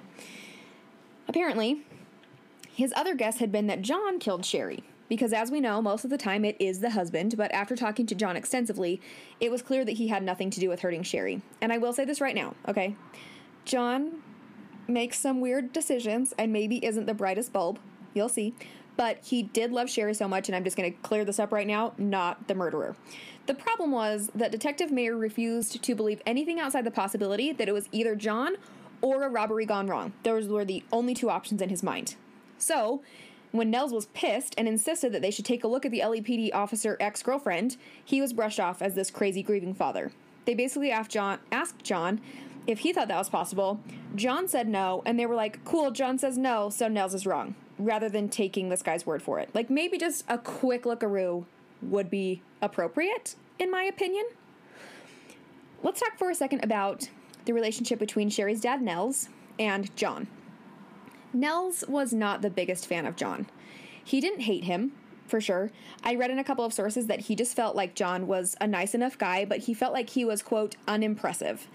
Apparently, 1.28 1.82
his 2.72 2.92
other 2.96 3.14
guess 3.14 3.38
had 3.38 3.52
been 3.52 3.66
that 3.66 3.82
John 3.82 4.18
killed 4.18 4.44
Sherri, 4.44 4.82
because 5.08 5.32
as 5.32 5.50
we 5.50 5.60
know, 5.60 5.82
most 5.82 6.04
of 6.04 6.10
the 6.10 6.18
time 6.18 6.44
it 6.44 6.56
is 6.58 6.80
the 6.80 6.90
husband, 6.90 7.36
but 7.36 7.52
after 7.52 7.76
talking 7.76 8.06
to 8.06 8.14
John 8.14 8.36
extensively, 8.36 9.00
it 9.40 9.50
was 9.50 9.62
clear 9.62 9.84
that 9.84 9.92
he 9.92 10.08
had 10.08 10.22
nothing 10.22 10.50
to 10.50 10.60
do 10.60 10.68
with 10.68 10.80
hurting 10.80 11.02
Sherri. 11.02 11.42
And 11.60 11.72
I 11.72 11.78
will 11.78 11.92
say 11.92 12.04
this 12.04 12.20
right 12.20 12.34
now, 12.34 12.54
okay? 12.68 12.96
John 13.64 14.22
makes 14.86 15.18
some 15.18 15.40
weird 15.40 15.72
decisions 15.72 16.34
and 16.38 16.52
maybe 16.52 16.84
isn't 16.84 17.06
the 17.06 17.14
brightest 17.14 17.52
bulb. 17.52 17.78
You'll 18.14 18.28
see. 18.28 18.54
But 18.96 19.18
he 19.24 19.42
did 19.42 19.72
love 19.72 19.90
Sherri 19.90 20.14
so 20.14 20.28
much, 20.28 20.48
and 20.48 20.54
I'm 20.54 20.62
just 20.62 20.76
going 20.76 20.92
to 20.92 20.98
clear 21.00 21.24
this 21.24 21.40
up 21.40 21.50
right 21.50 21.66
now 21.66 21.94
not 21.98 22.46
the 22.46 22.54
murderer. 22.54 22.94
The 23.46 23.54
problem 23.54 23.90
was 23.90 24.30
that 24.34 24.52
Detective 24.52 24.90
Mayer 24.90 25.16
refused 25.16 25.82
to 25.82 25.94
believe 25.94 26.22
anything 26.24 26.60
outside 26.60 26.84
the 26.84 26.90
possibility 26.90 27.52
that 27.52 27.68
it 27.68 27.72
was 27.72 27.88
either 27.92 28.14
John 28.14 28.54
or 29.02 29.24
a 29.24 29.28
robbery 29.28 29.66
gone 29.66 29.86
wrong. 29.86 30.12
Those 30.22 30.48
were 30.48 30.64
the 30.64 30.82
only 30.92 31.12
two 31.12 31.28
options 31.28 31.60
in 31.60 31.68
his 31.68 31.82
mind. 31.82 32.14
So, 32.56 33.02
when 33.54 33.70
Nels 33.70 33.92
was 33.92 34.06
pissed 34.06 34.52
and 34.58 34.66
insisted 34.66 35.12
that 35.12 35.22
they 35.22 35.30
should 35.30 35.44
take 35.44 35.62
a 35.62 35.68
look 35.68 35.84
at 35.84 35.92
the 35.92 36.00
LAPD 36.00 36.52
officer 36.52 36.96
ex 36.98 37.22
girlfriend, 37.22 37.76
he 38.04 38.20
was 38.20 38.32
brushed 38.32 38.58
off 38.58 38.82
as 38.82 38.96
this 38.96 39.12
crazy 39.12 39.44
grieving 39.44 39.74
father. 39.74 40.10
They 40.44 40.54
basically 40.54 40.90
asked 40.90 41.12
John, 41.12 41.38
asked 41.52 41.84
John 41.84 42.20
if 42.66 42.80
he 42.80 42.92
thought 42.92 43.06
that 43.06 43.16
was 43.16 43.28
possible. 43.28 43.78
John 44.16 44.48
said 44.48 44.66
no, 44.66 45.04
and 45.06 45.16
they 45.16 45.26
were 45.26 45.36
like, 45.36 45.64
cool, 45.64 45.92
John 45.92 46.18
says 46.18 46.36
no, 46.36 46.68
so 46.68 46.88
Nels 46.88 47.14
is 47.14 47.26
wrong, 47.26 47.54
rather 47.78 48.08
than 48.08 48.28
taking 48.28 48.70
this 48.70 48.82
guy's 48.82 49.06
word 49.06 49.22
for 49.22 49.38
it. 49.38 49.50
Like 49.54 49.70
maybe 49.70 49.98
just 49.98 50.24
a 50.28 50.36
quick 50.36 50.82
lookaroo 50.82 51.44
would 51.80 52.10
be 52.10 52.42
appropriate, 52.60 53.36
in 53.60 53.70
my 53.70 53.84
opinion. 53.84 54.24
Let's 55.84 56.00
talk 56.00 56.18
for 56.18 56.28
a 56.28 56.34
second 56.34 56.64
about 56.64 57.08
the 57.44 57.52
relationship 57.52 58.00
between 58.00 58.30
Sherri's 58.30 58.62
dad, 58.62 58.82
Nels, 58.82 59.28
and 59.60 59.94
John. 59.94 60.26
Nels 61.34 61.84
was 61.88 62.12
not 62.12 62.42
the 62.42 62.50
biggest 62.50 62.86
fan 62.86 63.06
of 63.06 63.16
John. 63.16 63.48
He 64.02 64.20
didn't 64.20 64.42
hate 64.42 64.64
him, 64.64 64.92
for 65.26 65.40
sure. 65.40 65.72
I 66.04 66.14
read 66.14 66.30
in 66.30 66.38
a 66.38 66.44
couple 66.44 66.64
of 66.64 66.72
sources 66.72 67.08
that 67.08 67.20
he 67.20 67.34
just 67.34 67.56
felt 67.56 67.74
like 67.74 67.96
John 67.96 68.26
was 68.28 68.56
a 68.60 68.66
nice 68.66 68.94
enough 68.94 69.18
guy, 69.18 69.44
but 69.44 69.58
he 69.58 69.74
felt 69.74 69.92
like 69.92 70.10
he 70.10 70.24
was, 70.24 70.42
quote, 70.42 70.76
unimpressive. 70.86 71.66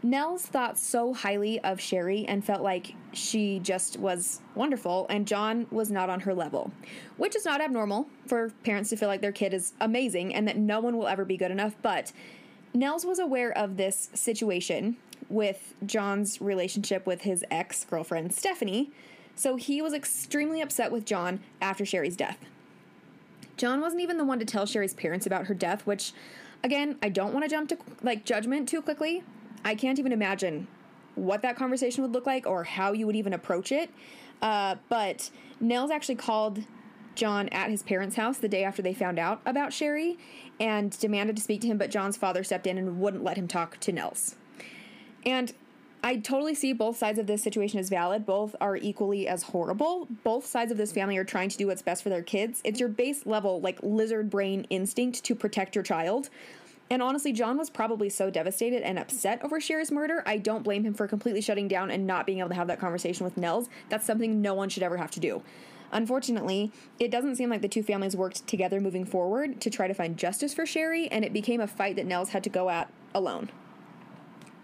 Nels 0.00 0.46
thought 0.46 0.78
so 0.78 1.12
highly 1.12 1.58
of 1.60 1.80
Sherri 1.80 2.24
and 2.28 2.44
felt 2.44 2.62
like 2.62 2.94
she 3.12 3.58
just 3.58 3.98
was 3.98 4.40
wonderful, 4.54 5.06
and 5.10 5.26
John 5.26 5.66
was 5.72 5.90
not 5.90 6.08
on 6.08 6.20
her 6.20 6.34
level, 6.34 6.70
which 7.16 7.34
is 7.34 7.44
not 7.44 7.60
abnormal 7.60 8.06
for 8.26 8.50
parents 8.62 8.90
to 8.90 8.96
feel 8.96 9.08
like 9.08 9.20
their 9.20 9.32
kid 9.32 9.52
is 9.52 9.72
amazing 9.80 10.32
and 10.32 10.46
that 10.46 10.56
no 10.56 10.78
one 10.78 10.96
will 10.96 11.08
ever 11.08 11.24
be 11.24 11.36
good 11.36 11.50
enough. 11.50 11.74
But 11.82 12.12
Nels 12.72 13.04
was 13.04 13.18
aware 13.18 13.50
of 13.56 13.76
this 13.76 14.10
situation 14.14 14.96
with 15.28 15.74
John's 15.84 16.40
relationship 16.40 17.04
with 17.04 17.22
his 17.22 17.44
ex 17.50 17.84
girlfriend, 17.84 18.32
Stephanie, 18.32 18.92
so 19.38 19.56
he 19.56 19.80
was 19.80 19.94
extremely 19.94 20.60
upset 20.60 20.92
with 20.92 21.04
John 21.04 21.40
after 21.60 21.84
Sherri's 21.86 22.16
death. 22.16 22.38
John 23.56 23.80
wasn't 23.80 24.02
even 24.02 24.18
the 24.18 24.24
one 24.24 24.38
to 24.38 24.44
tell 24.44 24.66
Sherri's 24.66 24.94
parents 24.94 25.26
about 25.26 25.46
her 25.46 25.54
death, 25.54 25.86
which 25.86 26.12
again, 26.62 26.96
I 27.02 27.08
don't 27.08 27.32
want 27.32 27.44
to 27.44 27.50
jump 27.50 27.68
to 27.70 27.78
like 28.02 28.24
judgment 28.24 28.68
too 28.68 28.82
quickly 28.82 29.22
I 29.64 29.74
can't 29.74 29.98
even 29.98 30.12
imagine 30.12 30.66
what 31.14 31.42
that 31.42 31.56
conversation 31.56 32.02
would 32.02 32.12
look 32.12 32.26
like 32.26 32.46
or 32.46 32.64
how 32.64 32.92
you 32.92 33.06
would 33.06 33.16
even 33.16 33.32
approach 33.32 33.72
it. 33.72 33.90
Uh, 34.40 34.76
but 34.88 35.30
Nels 35.60 35.90
actually 35.90 36.14
called 36.14 36.64
John 37.14 37.48
at 37.48 37.70
his 37.70 37.82
parents' 37.82 38.16
house 38.16 38.38
the 38.38 38.48
day 38.48 38.62
after 38.62 38.82
they 38.82 38.94
found 38.94 39.18
out 39.18 39.40
about 39.44 39.72
Sherri 39.72 40.16
and 40.60 40.96
demanded 40.98 41.36
to 41.36 41.42
speak 41.42 41.60
to 41.62 41.66
him, 41.66 41.78
but 41.78 41.90
John's 41.90 42.16
father 42.16 42.44
stepped 42.44 42.66
in 42.66 42.78
and 42.78 43.00
wouldn't 43.00 43.24
let 43.24 43.36
him 43.36 43.48
talk 43.48 43.78
to 43.80 43.92
Nels. 43.92 44.36
And 45.26 45.52
I 46.02 46.16
totally 46.16 46.54
see 46.54 46.72
both 46.72 46.96
sides 46.96 47.18
of 47.18 47.26
this 47.26 47.42
situation 47.42 47.80
as 47.80 47.88
valid. 47.88 48.24
Both 48.24 48.54
are 48.60 48.76
equally 48.76 49.26
as 49.26 49.42
horrible. 49.42 50.06
Both 50.22 50.46
sides 50.46 50.70
of 50.70 50.78
this 50.78 50.92
family 50.92 51.16
are 51.16 51.24
trying 51.24 51.48
to 51.48 51.56
do 51.56 51.66
what's 51.66 51.82
best 51.82 52.04
for 52.04 52.08
their 52.08 52.22
kids. 52.22 52.60
It's 52.62 52.78
your 52.78 52.88
base 52.88 53.26
level, 53.26 53.60
like 53.60 53.80
lizard 53.82 54.30
brain 54.30 54.64
instinct 54.70 55.24
to 55.24 55.34
protect 55.34 55.74
your 55.74 55.82
child. 55.82 56.30
And 56.90 57.02
honestly, 57.02 57.32
John 57.32 57.58
was 57.58 57.68
probably 57.68 58.08
so 58.08 58.30
devastated 58.30 58.82
and 58.82 58.98
upset 58.98 59.44
over 59.44 59.60
Sherri's 59.60 59.90
murder. 59.90 60.22
I 60.24 60.38
don't 60.38 60.62
blame 60.62 60.84
him 60.84 60.94
for 60.94 61.08
completely 61.08 61.40
shutting 61.40 61.68
down 61.68 61.90
and 61.90 62.06
not 62.06 62.26
being 62.26 62.38
able 62.38 62.48
to 62.50 62.54
have 62.54 62.68
that 62.68 62.80
conversation 62.80 63.24
with 63.24 63.36
Nels. 63.36 63.68
That's 63.88 64.06
something 64.06 64.40
no 64.40 64.54
one 64.54 64.68
should 64.68 64.84
ever 64.84 64.96
have 64.96 65.10
to 65.12 65.20
do. 65.20 65.42
Unfortunately, 65.90 66.70
it 66.98 67.10
doesn't 67.10 67.36
seem 67.36 67.50
like 67.50 67.62
the 67.62 67.68
two 67.68 67.82
families 67.82 68.14
worked 68.16 68.46
together 68.46 68.80
moving 68.80 69.04
forward 69.04 69.60
to 69.62 69.68
try 69.68 69.88
to 69.88 69.94
find 69.94 70.16
justice 70.16 70.54
for 70.54 70.64
Sherri, 70.64 71.08
and 71.08 71.24
it 71.24 71.32
became 71.32 71.60
a 71.60 71.66
fight 71.66 71.96
that 71.96 72.06
Nels 72.06 72.30
had 72.30 72.44
to 72.44 72.50
go 72.50 72.70
at 72.70 72.90
alone. 73.14 73.50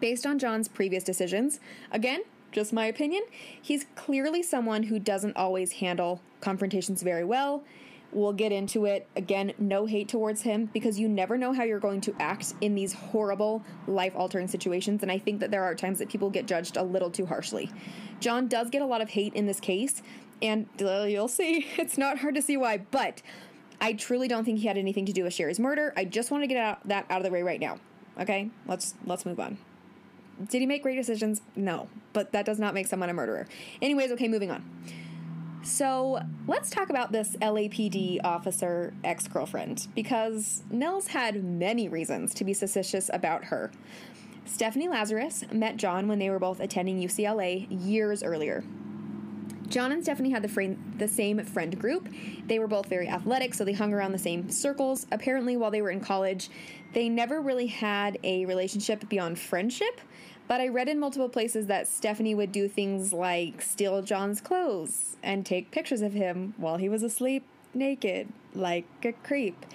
Based 0.04 0.26
on 0.26 0.38
John's 0.38 0.68
previous 0.68 1.02
decisions, 1.02 1.60
again, 1.90 2.24
just 2.52 2.74
my 2.74 2.84
opinion, 2.84 3.22
he's 3.62 3.86
clearly 3.94 4.42
someone 4.42 4.82
who 4.82 4.98
doesn't 4.98 5.34
always 5.34 5.72
handle 5.72 6.20
confrontations 6.42 7.02
very 7.02 7.24
well. 7.24 7.64
We'll 8.12 8.34
get 8.34 8.52
into 8.52 8.84
it. 8.84 9.08
Again, 9.16 9.54
no 9.56 9.86
hate 9.86 10.10
towards 10.10 10.42
him 10.42 10.68
because 10.74 11.00
you 11.00 11.08
never 11.08 11.38
know 11.38 11.54
how 11.54 11.62
you're 11.62 11.80
going 11.80 12.02
to 12.02 12.14
act 12.20 12.52
in 12.60 12.74
these 12.74 12.92
horrible, 12.92 13.64
life 13.86 14.12
altering 14.14 14.46
situations. 14.46 15.02
And 15.02 15.10
I 15.10 15.16
think 15.16 15.40
that 15.40 15.50
there 15.50 15.64
are 15.64 15.74
times 15.74 16.00
that 16.00 16.10
people 16.10 16.28
get 16.28 16.44
judged 16.44 16.76
a 16.76 16.82
little 16.82 17.10
too 17.10 17.24
harshly. 17.24 17.70
John 18.20 18.46
does 18.46 18.68
get 18.68 18.82
a 18.82 18.86
lot 18.86 19.00
of 19.00 19.08
hate 19.08 19.32
in 19.32 19.46
this 19.46 19.58
case, 19.58 20.02
and 20.42 20.66
you'll 20.78 21.28
see 21.28 21.66
it's 21.78 21.96
not 21.96 22.18
hard 22.18 22.34
to 22.34 22.42
see 22.42 22.58
why, 22.58 22.76
but 22.76 23.22
I 23.80 23.94
truly 23.94 24.28
don't 24.28 24.44
think 24.44 24.58
he 24.58 24.66
had 24.66 24.76
anything 24.76 25.06
to 25.06 25.14
do 25.14 25.24
with 25.24 25.32
Sherri's 25.32 25.58
murder. 25.58 25.94
I 25.96 26.04
just 26.04 26.30
want 26.30 26.42
to 26.42 26.46
get 26.46 26.58
out, 26.58 26.86
that 26.88 27.06
out 27.08 27.20
of 27.20 27.24
the 27.24 27.30
way 27.30 27.40
right 27.40 27.58
now. 27.58 27.78
Okay? 28.20 28.50
Let's 28.66 28.96
let's 29.06 29.24
move 29.24 29.40
on. 29.40 29.56
Did 30.48 30.60
he 30.60 30.66
make 30.66 30.82
great 30.82 30.96
decisions? 30.96 31.42
No, 31.56 31.88
but 32.12 32.32
that 32.32 32.44
does 32.44 32.58
not 32.58 32.74
make 32.74 32.86
someone 32.86 33.10
a 33.10 33.14
murderer. 33.14 33.46
Anyways, 33.80 34.10
okay, 34.12 34.28
moving 34.28 34.50
on. 34.50 34.64
So 35.62 36.20
let's 36.46 36.68
talk 36.68 36.90
about 36.90 37.10
this 37.10 37.36
LAPD 37.40 38.20
officer 38.22 38.92
ex 39.02 39.26
girlfriend 39.26 39.88
because 39.94 40.62
Nels 40.70 41.08
had 41.08 41.42
many 41.42 41.88
reasons 41.88 42.34
to 42.34 42.44
be 42.44 42.52
suspicious 42.52 43.10
about 43.12 43.44
her. 43.44 43.70
Stephanie 44.44 44.88
Lazarus 44.88 45.44
met 45.52 45.78
John 45.78 46.06
when 46.06 46.18
they 46.18 46.28
were 46.28 46.38
both 46.38 46.60
attending 46.60 47.00
UCLA 47.00 47.66
years 47.70 48.22
earlier. 48.22 48.62
John 49.68 49.90
and 49.90 50.02
Stephanie 50.02 50.30
had 50.30 50.42
the, 50.42 50.76
the 50.98 51.08
same 51.08 51.42
friend 51.44 51.78
group. 51.80 52.08
They 52.46 52.58
were 52.58 52.68
both 52.68 52.86
very 52.86 53.08
athletic, 53.08 53.54
so 53.54 53.64
they 53.64 53.72
hung 53.72 53.94
around 53.94 54.12
the 54.12 54.18
same 54.18 54.50
circles. 54.50 55.06
Apparently, 55.10 55.56
while 55.56 55.70
they 55.70 55.80
were 55.80 55.90
in 55.90 56.00
college, 56.00 56.50
they 56.92 57.08
never 57.08 57.40
really 57.40 57.66
had 57.66 58.18
a 58.22 58.44
relationship 58.44 59.08
beyond 59.08 59.38
friendship. 59.38 60.00
But 60.46 60.60
I 60.60 60.68
read 60.68 60.88
in 60.88 61.00
multiple 61.00 61.28
places 61.28 61.66
that 61.66 61.88
Stephanie 61.88 62.34
would 62.34 62.52
do 62.52 62.68
things 62.68 63.12
like 63.12 63.62
steal 63.62 64.02
John's 64.02 64.40
clothes 64.40 65.16
and 65.22 65.46
take 65.46 65.70
pictures 65.70 66.02
of 66.02 66.12
him 66.12 66.54
while 66.56 66.76
he 66.76 66.88
was 66.88 67.02
asleep 67.02 67.44
naked, 67.74 68.28
like 68.54 68.86
a 69.02 69.12
creep. 69.12 69.66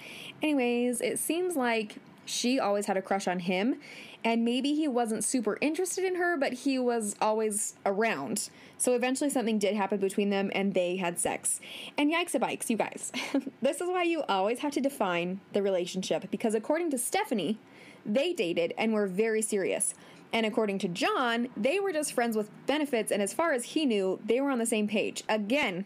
Anyways, 0.42 1.00
it 1.00 1.18
seems 1.18 1.56
like 1.56 1.96
she 2.24 2.58
always 2.58 2.86
had 2.86 2.96
a 2.96 3.02
crush 3.02 3.26
on 3.26 3.40
him, 3.40 3.76
and 4.24 4.44
maybe 4.44 4.74
he 4.74 4.86
wasn't 4.86 5.24
super 5.24 5.58
interested 5.60 6.04
in 6.04 6.16
her, 6.16 6.36
but 6.36 6.52
he 6.52 6.78
was 6.78 7.16
always 7.20 7.74
around. 7.86 8.50
So 8.76 8.94
eventually 8.94 9.30
something 9.30 9.58
did 9.58 9.74
happen 9.74 9.98
between 9.98 10.30
them 10.30 10.50
and 10.54 10.74
they 10.74 10.96
had 10.96 11.18
sex. 11.18 11.60
And 11.96 12.12
yikes 12.12 12.34
a 12.34 12.38
bikes, 12.38 12.70
you 12.70 12.76
guys. 12.76 13.12
this 13.62 13.80
is 13.80 13.88
why 13.88 14.04
you 14.04 14.22
always 14.28 14.60
have 14.60 14.72
to 14.72 14.80
define 14.80 15.40
the 15.52 15.62
relationship 15.62 16.30
because 16.30 16.54
according 16.54 16.90
to 16.90 16.98
Stephanie, 16.98 17.58
they 18.04 18.32
dated 18.32 18.74
and 18.78 18.92
were 18.92 19.06
very 19.06 19.42
serious. 19.42 19.94
And 20.32 20.46
according 20.46 20.78
to 20.80 20.88
John, 20.88 21.48
they 21.56 21.80
were 21.80 21.92
just 21.92 22.12
friends 22.12 22.36
with 22.36 22.50
benefits, 22.66 23.10
and 23.10 23.20
as 23.20 23.32
far 23.32 23.52
as 23.52 23.64
he 23.64 23.84
knew, 23.84 24.20
they 24.24 24.40
were 24.40 24.50
on 24.50 24.58
the 24.58 24.66
same 24.66 24.86
page. 24.86 25.24
Again, 25.28 25.84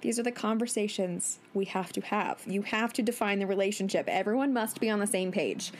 these 0.00 0.18
are 0.18 0.22
the 0.22 0.32
conversations 0.32 1.40
we 1.52 1.66
have 1.66 1.92
to 1.92 2.00
have. 2.00 2.42
You 2.46 2.62
have 2.62 2.92
to 2.94 3.02
define 3.02 3.38
the 3.38 3.46
relationship. 3.46 4.08
Everyone 4.08 4.52
must 4.52 4.80
be 4.80 4.88
on 4.88 5.00
the 5.00 5.06
same 5.06 5.32
page. 5.32 5.72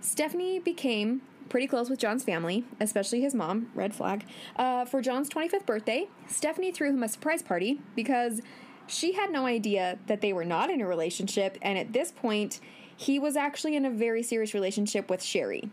Stephanie 0.00 0.58
became 0.58 1.22
pretty 1.48 1.66
close 1.66 1.90
with 1.90 1.98
John's 1.98 2.24
family, 2.24 2.64
especially 2.80 3.20
his 3.20 3.34
mom, 3.34 3.70
red 3.74 3.94
flag. 3.94 4.24
Uh, 4.56 4.84
for 4.84 5.02
John's 5.02 5.28
25th 5.28 5.66
birthday, 5.66 6.08
Stephanie 6.26 6.72
threw 6.72 6.88
him 6.88 7.02
a 7.02 7.08
surprise 7.08 7.42
party 7.42 7.80
because 7.94 8.40
she 8.86 9.12
had 9.12 9.30
no 9.30 9.46
idea 9.46 9.98
that 10.06 10.20
they 10.20 10.32
were 10.32 10.44
not 10.44 10.70
in 10.70 10.80
a 10.80 10.86
relationship, 10.86 11.58
and 11.62 11.78
at 11.78 11.92
this 11.92 12.10
point, 12.10 12.60
he 12.96 13.18
was 13.18 13.36
actually 13.36 13.76
in 13.76 13.84
a 13.84 13.90
very 13.90 14.22
serious 14.22 14.52
relationship 14.52 15.08
with 15.10 15.22
Sherri 15.22 15.70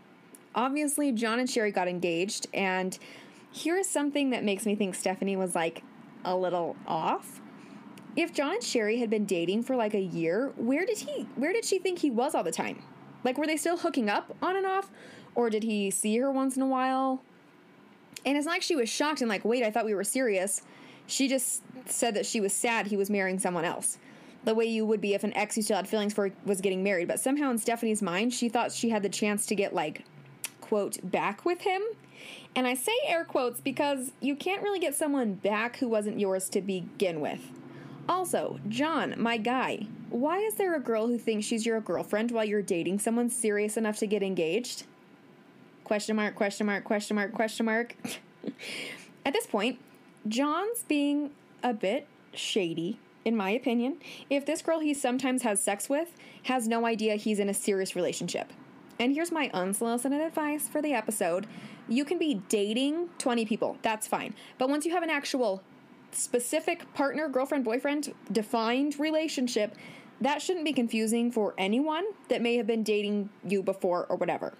obviously, 0.54 1.12
John 1.12 1.38
and 1.38 1.48
Sherri 1.48 1.72
got 1.72 1.88
engaged, 1.88 2.46
and 2.52 2.98
here 3.50 3.76
is 3.76 3.88
something 3.88 4.30
that 4.30 4.44
makes 4.44 4.66
me 4.66 4.74
think 4.74 4.94
Stephanie 4.94 5.36
was 5.36 5.54
like 5.54 5.82
a 6.24 6.36
little 6.36 6.76
off. 6.86 7.40
If 8.16 8.32
John 8.32 8.54
and 8.54 8.62
Sherri 8.62 8.98
had 8.98 9.10
been 9.10 9.24
dating 9.24 9.62
for 9.62 9.76
like 9.76 9.94
a 9.94 10.00
year, 10.00 10.52
where 10.56 10.84
did 10.84 10.98
he 10.98 11.22
where 11.36 11.52
did 11.52 11.64
she 11.64 11.78
think 11.78 12.00
he 12.00 12.10
was 12.10 12.34
all 12.34 12.42
the 12.42 12.52
time? 12.52 12.82
Like 13.24 13.38
were 13.38 13.46
they 13.46 13.56
still 13.56 13.76
hooking 13.76 14.08
up 14.08 14.36
on 14.42 14.56
and 14.56 14.66
off 14.66 14.90
or 15.34 15.50
did 15.50 15.62
he 15.62 15.90
see 15.90 16.18
her 16.18 16.30
once 16.30 16.56
in 16.56 16.62
a 16.62 16.66
while? 16.66 17.22
And 18.26 18.36
it's 18.36 18.46
not 18.46 18.52
like 18.52 18.62
she 18.62 18.74
was 18.74 18.88
shocked 18.88 19.20
and 19.20 19.28
like, 19.28 19.44
"Wait, 19.44 19.62
I 19.62 19.70
thought 19.70 19.84
we 19.84 19.94
were 19.94 20.04
serious." 20.04 20.62
She 21.06 21.28
just 21.28 21.62
said 21.86 22.14
that 22.14 22.26
she 22.26 22.40
was 22.40 22.52
sad 22.52 22.88
he 22.88 22.96
was 22.96 23.08
marrying 23.08 23.38
someone 23.38 23.64
else. 23.64 23.98
The 24.44 24.54
way 24.54 24.66
you 24.66 24.84
would 24.84 25.00
be 25.00 25.14
if 25.14 25.24
an 25.24 25.34
ex 25.34 25.56
you 25.56 25.62
still 25.62 25.76
had 25.76 25.88
feelings 25.88 26.12
for 26.12 26.30
was 26.44 26.60
getting 26.60 26.82
married. 26.82 27.08
But 27.08 27.20
somehow 27.20 27.50
in 27.50 27.58
Stephanie's 27.58 28.02
mind, 28.02 28.34
she 28.34 28.48
thought 28.48 28.72
she 28.72 28.90
had 28.90 29.02
the 29.02 29.08
chance 29.08 29.46
to 29.46 29.54
get 29.54 29.74
like 29.74 30.04
quote 30.68 30.98
back 31.02 31.44
with 31.44 31.62
him. 31.62 31.80
And 32.54 32.66
I 32.66 32.74
say 32.74 32.92
air 33.06 33.24
quotes 33.24 33.60
because 33.60 34.12
you 34.20 34.36
can't 34.36 34.62
really 34.62 34.78
get 34.78 34.94
someone 34.94 35.34
back 35.34 35.78
who 35.78 35.88
wasn't 35.88 36.20
yours 36.20 36.48
to 36.50 36.60
begin 36.60 37.20
with. 37.20 37.40
Also, 38.08 38.58
John, 38.68 39.14
my 39.16 39.36
guy, 39.36 39.86
why 40.10 40.38
is 40.38 40.54
there 40.54 40.74
a 40.74 40.80
girl 40.80 41.06
who 41.06 41.18
thinks 41.18 41.46
she's 41.46 41.64
your 41.64 41.80
girlfriend 41.80 42.30
while 42.30 42.44
you're 42.44 42.62
dating 42.62 42.98
someone 42.98 43.30
serious 43.30 43.76
enough 43.76 43.98
to 43.98 44.06
get 44.06 44.22
engaged? 44.22 44.84
Question 45.84 46.16
mark, 46.16 46.34
question 46.34 46.66
mark, 46.66 46.84
question 46.84 47.14
mark, 47.16 47.32
question 47.32 47.66
mark. 47.66 47.94
At 49.26 49.32
this 49.32 49.46
point, 49.46 49.78
John's 50.26 50.84
being 50.84 51.30
a 51.62 51.72
bit 51.72 52.06
shady, 52.34 52.98
in 53.24 53.36
my 53.36 53.50
opinion, 53.50 53.98
if 54.28 54.44
this 54.44 54.62
girl 54.62 54.80
he 54.80 54.94
sometimes 54.94 55.42
has 55.42 55.62
sex 55.62 55.88
with 55.88 56.08
has 56.44 56.68
no 56.68 56.86
idea 56.86 57.16
he's 57.16 57.38
in 57.38 57.48
a 57.48 57.54
serious 57.54 57.94
relationship. 57.94 58.52
And 58.98 59.14
here's 59.14 59.30
my 59.30 59.50
unsolicited 59.54 60.20
advice 60.20 60.66
for 60.66 60.82
the 60.82 60.92
episode 60.92 61.46
you 61.88 62.04
can 62.04 62.18
be 62.18 62.42
dating 62.48 63.08
20 63.18 63.46
people, 63.46 63.78
that's 63.80 64.06
fine. 64.06 64.34
But 64.58 64.68
once 64.68 64.84
you 64.84 64.92
have 64.92 65.02
an 65.02 65.10
actual 65.10 65.62
specific 66.12 66.92
partner, 66.94 67.28
girlfriend, 67.28 67.64
boyfriend 67.64 68.12
defined 68.30 68.98
relationship, 68.98 69.74
that 70.20 70.42
shouldn't 70.42 70.64
be 70.64 70.72
confusing 70.72 71.30
for 71.30 71.54
anyone 71.56 72.04
that 72.28 72.42
may 72.42 72.56
have 72.56 72.66
been 72.66 72.82
dating 72.82 73.30
you 73.46 73.62
before 73.62 74.06
or 74.08 74.16
whatever. 74.16 74.52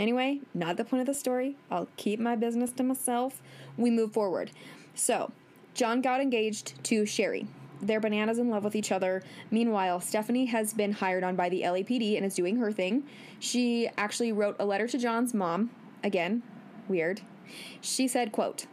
Anyway, 0.00 0.40
not 0.54 0.76
the 0.76 0.84
point 0.84 1.02
of 1.02 1.06
the 1.06 1.14
story. 1.14 1.56
I'll 1.70 1.88
keep 1.96 2.18
my 2.18 2.34
business 2.34 2.72
to 2.72 2.82
myself. 2.82 3.42
We 3.76 3.90
move 3.90 4.12
forward. 4.12 4.50
So, 4.94 5.30
John 5.74 6.00
got 6.00 6.20
engaged 6.20 6.82
to 6.84 7.04
Sherri. 7.04 7.46
They're 7.82 8.00
bananas 8.00 8.38
in 8.38 8.50
love 8.50 8.64
with 8.64 8.76
each 8.76 8.92
other. 8.92 9.22
Meanwhile, 9.50 10.00
Stephanie 10.00 10.46
has 10.46 10.72
been 10.72 10.92
hired 10.92 11.24
on 11.24 11.36
by 11.36 11.48
the 11.48 11.62
LAPD 11.62 12.16
and 12.16 12.26
is 12.26 12.34
doing 12.34 12.56
her 12.56 12.72
thing. 12.72 13.04
She 13.38 13.88
actually 13.96 14.32
wrote 14.32 14.56
a 14.58 14.66
letter 14.66 14.86
to 14.88 14.98
John's 14.98 15.32
mom. 15.34 15.70
Again, 16.04 16.42
weird. 16.88 17.22
She 17.80 18.06
said, 18.06 18.32
quote, 18.32 18.66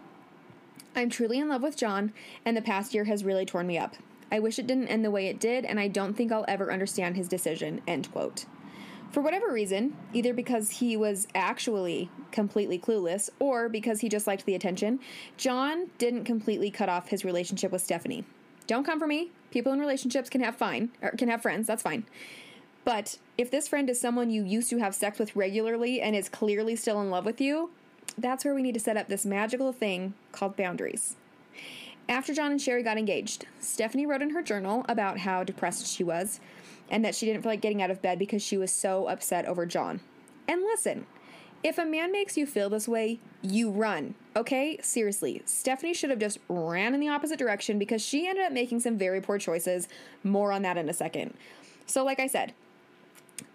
I'm 0.96 1.10
truly 1.10 1.40
in 1.40 1.48
love 1.48 1.62
with 1.62 1.78
John, 1.78 2.12
and 2.44 2.58
the 2.58 2.62
past 2.62 2.94
year 2.94 3.06
has 3.06 3.24
really 3.24 3.46
torn 3.46 3.68
me 3.68 3.78
up. 3.78 3.96
I 4.32 4.40
wish 4.40 4.60
it 4.60 4.68
didn't 4.68 4.88
end 4.88 5.06
the 5.06 5.12
way 5.12 5.28
it 5.28 5.40
did, 5.40 5.64
and 5.64 5.80
I 5.80 5.88
don't 5.88 6.16
think 6.16 6.32
I'll 6.32 6.46
ever 6.48 6.72
understand 6.72 7.16
his 7.16 7.28
decision. 7.28 7.82
End 7.88 8.12
quote. 8.12 8.46
For 9.12 9.22
whatever 9.22 9.52
reason, 9.52 9.96
either 10.14 10.34
because 10.34 10.70
he 10.70 10.98
was 10.98 11.28
actually 11.34 12.10
completely 12.32 12.78
clueless 12.78 13.30
or 13.40 13.70
because 13.70 14.02
he 14.02 14.10
just 14.10 14.28
liked 14.28 14.46
the 14.46 14.56
attention, 14.56 15.00
John 15.38 15.92
didn't 15.98 16.26
completely 16.26 16.70
cut 16.70 16.90
off 16.90 17.08
his 17.08 17.24
relationship 17.24 17.72
with 17.72 17.82
Stephanie. 17.82 18.26
Don't 18.68 18.84
come 18.84 19.00
for 19.00 19.08
me. 19.08 19.32
People 19.50 19.72
in 19.72 19.80
relationships 19.80 20.30
can 20.30 20.42
have 20.42 20.56
fine 20.56 20.90
or 21.02 21.12
can 21.12 21.30
have 21.30 21.42
friends. 21.42 21.68
That's 21.68 21.82
fine. 21.82 22.06
But 22.84 23.18
if 23.38 23.50
this 23.50 23.68
friend 23.68 23.90
is 23.90 24.00
someone 24.00 24.30
you 24.30 24.44
used 24.44 24.70
to 24.70 24.78
have 24.78 24.96
sex 24.96 25.20
with 25.20 25.36
regularly 25.36 26.02
and 26.02 26.16
is 26.16 26.30
clearly 26.30 26.76
still 26.76 27.02
in 27.02 27.10
love 27.10 27.26
with 27.26 27.42
you, 27.42 27.72
that's 28.18 28.46
where 28.46 28.56
we 28.56 28.62
need 28.62 28.74
to 28.74 28.80
set 28.80 28.98
up 28.98 29.08
this 29.08 29.26
magical 29.26 29.74
thing 29.74 30.14
called 30.32 30.56
boundaries. 30.56 31.16
After 32.10 32.34
John 32.34 32.52
and 32.52 32.62
Sherri 32.62 32.84
got 32.84 32.98
engaged, 32.98 33.46
Stephanie 33.60 34.06
wrote 34.06 34.22
in 34.22 34.30
her 34.30 34.42
journal 34.42 34.86
about 34.88 35.20
how 35.20 35.44
depressed 35.44 35.88
she 35.88 36.04
was 36.04 36.40
and 36.90 37.04
that 37.04 37.16
she 37.16 37.26
didn't 37.26 37.42
feel 37.42 37.52
like 37.52 37.62
getting 37.62 37.82
out 37.82 37.92
of 37.92 38.02
bed 38.02 38.18
because 38.18 38.42
she 38.42 38.58
was 38.58 38.72
so 38.72 39.08
upset 39.08 39.46
over 39.46 39.66
John. 39.66 40.00
And 40.48 40.62
listen, 40.62 41.06
if 41.64 41.78
a 41.78 41.86
man 41.86 42.14
makes 42.14 42.38
you 42.38 42.46
feel 42.46 42.70
this 42.70 42.88
way, 42.88 43.20
you 43.42 43.70
run. 43.70 44.16
Okay? 44.38 44.78
Seriously. 44.84 45.42
Stephanie 45.46 45.96
should 45.96 46.12
have 46.12 46.20
just 46.20 46.38
ran 46.48 46.94
in 46.94 47.00
the 47.00 47.10
opposite 47.10 47.40
direction 47.40 47.80
because 47.80 48.04
she 48.04 48.28
ended 48.28 48.46
up 48.46 48.52
making 48.52 48.80
some 48.80 48.96
very 48.96 49.20
poor 49.20 49.40
choices. 49.40 49.88
More 50.24 50.52
on 50.52 50.62
that 50.62 50.78
in 50.78 50.88
a 50.88 50.94
second. 50.94 51.34
So, 51.88 52.06
like 52.06 52.20
I 52.20 52.28
said, 52.28 52.54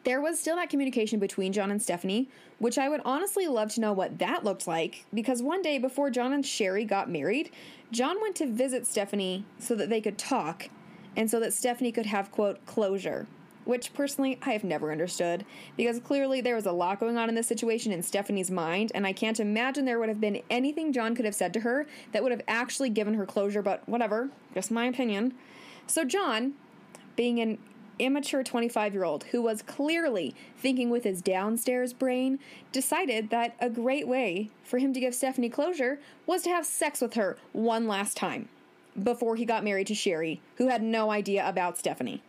there 0.02 0.20
was 0.20 0.40
still 0.40 0.56
that 0.56 0.70
communication 0.70 1.20
between 1.20 1.52
John 1.52 1.70
and 1.70 1.80
Stephanie, 1.80 2.28
which 2.58 2.78
I 2.78 2.88
would 2.88 3.00
honestly 3.04 3.46
love 3.46 3.72
to 3.74 3.80
know 3.80 3.92
what 3.92 4.18
that 4.18 4.44
looked 4.44 4.66
like 4.66 5.06
because 5.14 5.40
one 5.40 5.62
day 5.62 5.78
before 5.78 6.10
John 6.10 6.32
and 6.32 6.44
Sherri 6.44 6.84
got 6.84 7.08
married, 7.08 7.50
John 7.92 8.20
went 8.20 8.34
to 8.36 8.46
visit 8.46 8.84
Stephanie 8.84 9.44
so 9.60 9.76
that 9.76 9.88
they 9.88 10.00
could 10.00 10.18
talk 10.18 10.68
and 11.16 11.30
so 11.30 11.38
that 11.38 11.52
Stephanie 11.52 11.92
could 11.92 12.06
have, 12.06 12.32
quote, 12.32 12.64
closure 12.66 13.28
which 13.64 13.94
personally 13.94 14.38
I 14.42 14.52
have 14.52 14.64
never 14.64 14.92
understood 14.92 15.44
because 15.76 16.00
clearly 16.00 16.40
there 16.40 16.56
was 16.56 16.66
a 16.66 16.72
lot 16.72 17.00
going 17.00 17.16
on 17.16 17.28
in 17.28 17.34
this 17.34 17.46
situation 17.46 17.92
in 17.92 18.02
Stephanie's 18.02 18.50
mind, 18.50 18.92
and 18.94 19.06
I 19.06 19.12
can't 19.12 19.40
imagine 19.40 19.84
there 19.84 19.98
would 19.98 20.08
have 20.08 20.20
been 20.20 20.42
anything 20.50 20.92
John 20.92 21.14
could 21.14 21.24
have 21.24 21.34
said 21.34 21.52
to 21.54 21.60
her 21.60 21.86
that 22.12 22.22
would 22.22 22.32
have 22.32 22.42
actually 22.48 22.90
given 22.90 23.14
her 23.14 23.26
closure, 23.26 23.62
but 23.62 23.88
whatever, 23.88 24.30
just 24.54 24.70
my 24.70 24.86
opinion. 24.86 25.34
So, 25.86 26.04
John, 26.04 26.54
being 27.16 27.40
an 27.40 27.58
immature 27.98 28.42
25 28.42 28.94
year 28.94 29.04
old 29.04 29.24
who 29.24 29.42
was 29.42 29.62
clearly 29.62 30.34
thinking 30.56 30.90
with 30.90 31.04
his 31.04 31.22
downstairs 31.22 31.92
brain 31.92 32.38
decided 32.72 33.30
that 33.30 33.54
a 33.60 33.68
great 33.68 34.08
way 34.08 34.50
for 34.64 34.78
him 34.78 34.92
to 34.92 35.00
give 35.00 35.14
Stephanie 35.14 35.50
closure 35.50 35.98
was 36.26 36.42
to 36.42 36.50
have 36.50 36.66
sex 36.66 37.00
with 37.00 37.14
her 37.14 37.36
one 37.52 37.86
last 37.86 38.16
time 38.16 38.48
before 39.00 39.36
he 39.36 39.44
got 39.44 39.64
married 39.64 39.86
to 39.86 39.94
Sherri, 39.94 40.40
who 40.56 40.68
had 40.68 40.82
no 40.82 41.10
idea 41.10 41.46
about 41.48 41.78
Stephanie. 41.78 42.22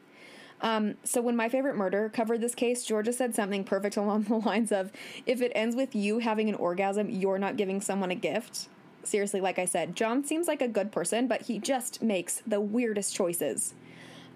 Um, 0.63 0.95
so 1.03 1.21
when 1.21 1.35
my 1.35 1.49
favorite 1.49 1.75
murder 1.75 2.09
covered 2.09 2.39
this 2.41 2.55
case, 2.55 2.85
Georgia 2.85 3.11
said 3.11 3.35
something 3.35 3.65
perfect 3.65 3.97
along 3.97 4.23
the 4.23 4.37
lines 4.49 4.71
of, 4.71 4.91
"If 5.25 5.41
it 5.41 5.51
ends 5.53 5.75
with 5.75 5.93
you 5.93 6.19
having 6.19 6.49
an 6.49 6.55
orgasm, 6.55 7.09
you're 7.09 7.37
not 7.37 7.57
giving 7.57 7.81
someone 7.81 8.09
a 8.09 8.15
gift." 8.15 8.69
Seriously, 9.03 9.41
like 9.41 9.59
I 9.59 9.65
said, 9.65 9.95
John 9.95 10.23
seems 10.23 10.47
like 10.47 10.61
a 10.61 10.67
good 10.67 10.91
person, 10.91 11.27
but 11.27 11.43
he 11.43 11.59
just 11.59 12.01
makes 12.01 12.41
the 12.47 12.61
weirdest 12.61 13.13
choices. 13.13 13.73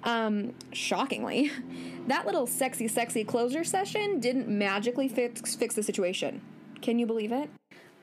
Um, 0.03 0.53
shockingly, 0.74 1.51
that 2.07 2.25
little 2.25 2.46
sexy, 2.46 2.89
sexy 2.89 3.24
closure 3.24 3.63
session 3.63 4.19
didn't 4.19 4.50
magically 4.50 5.07
fix 5.07 5.55
fix 5.55 5.74
the 5.74 5.84
situation. 5.84 6.41
Can 6.81 7.00
you 7.00 7.05
believe 7.05 7.31
it? 7.31 7.50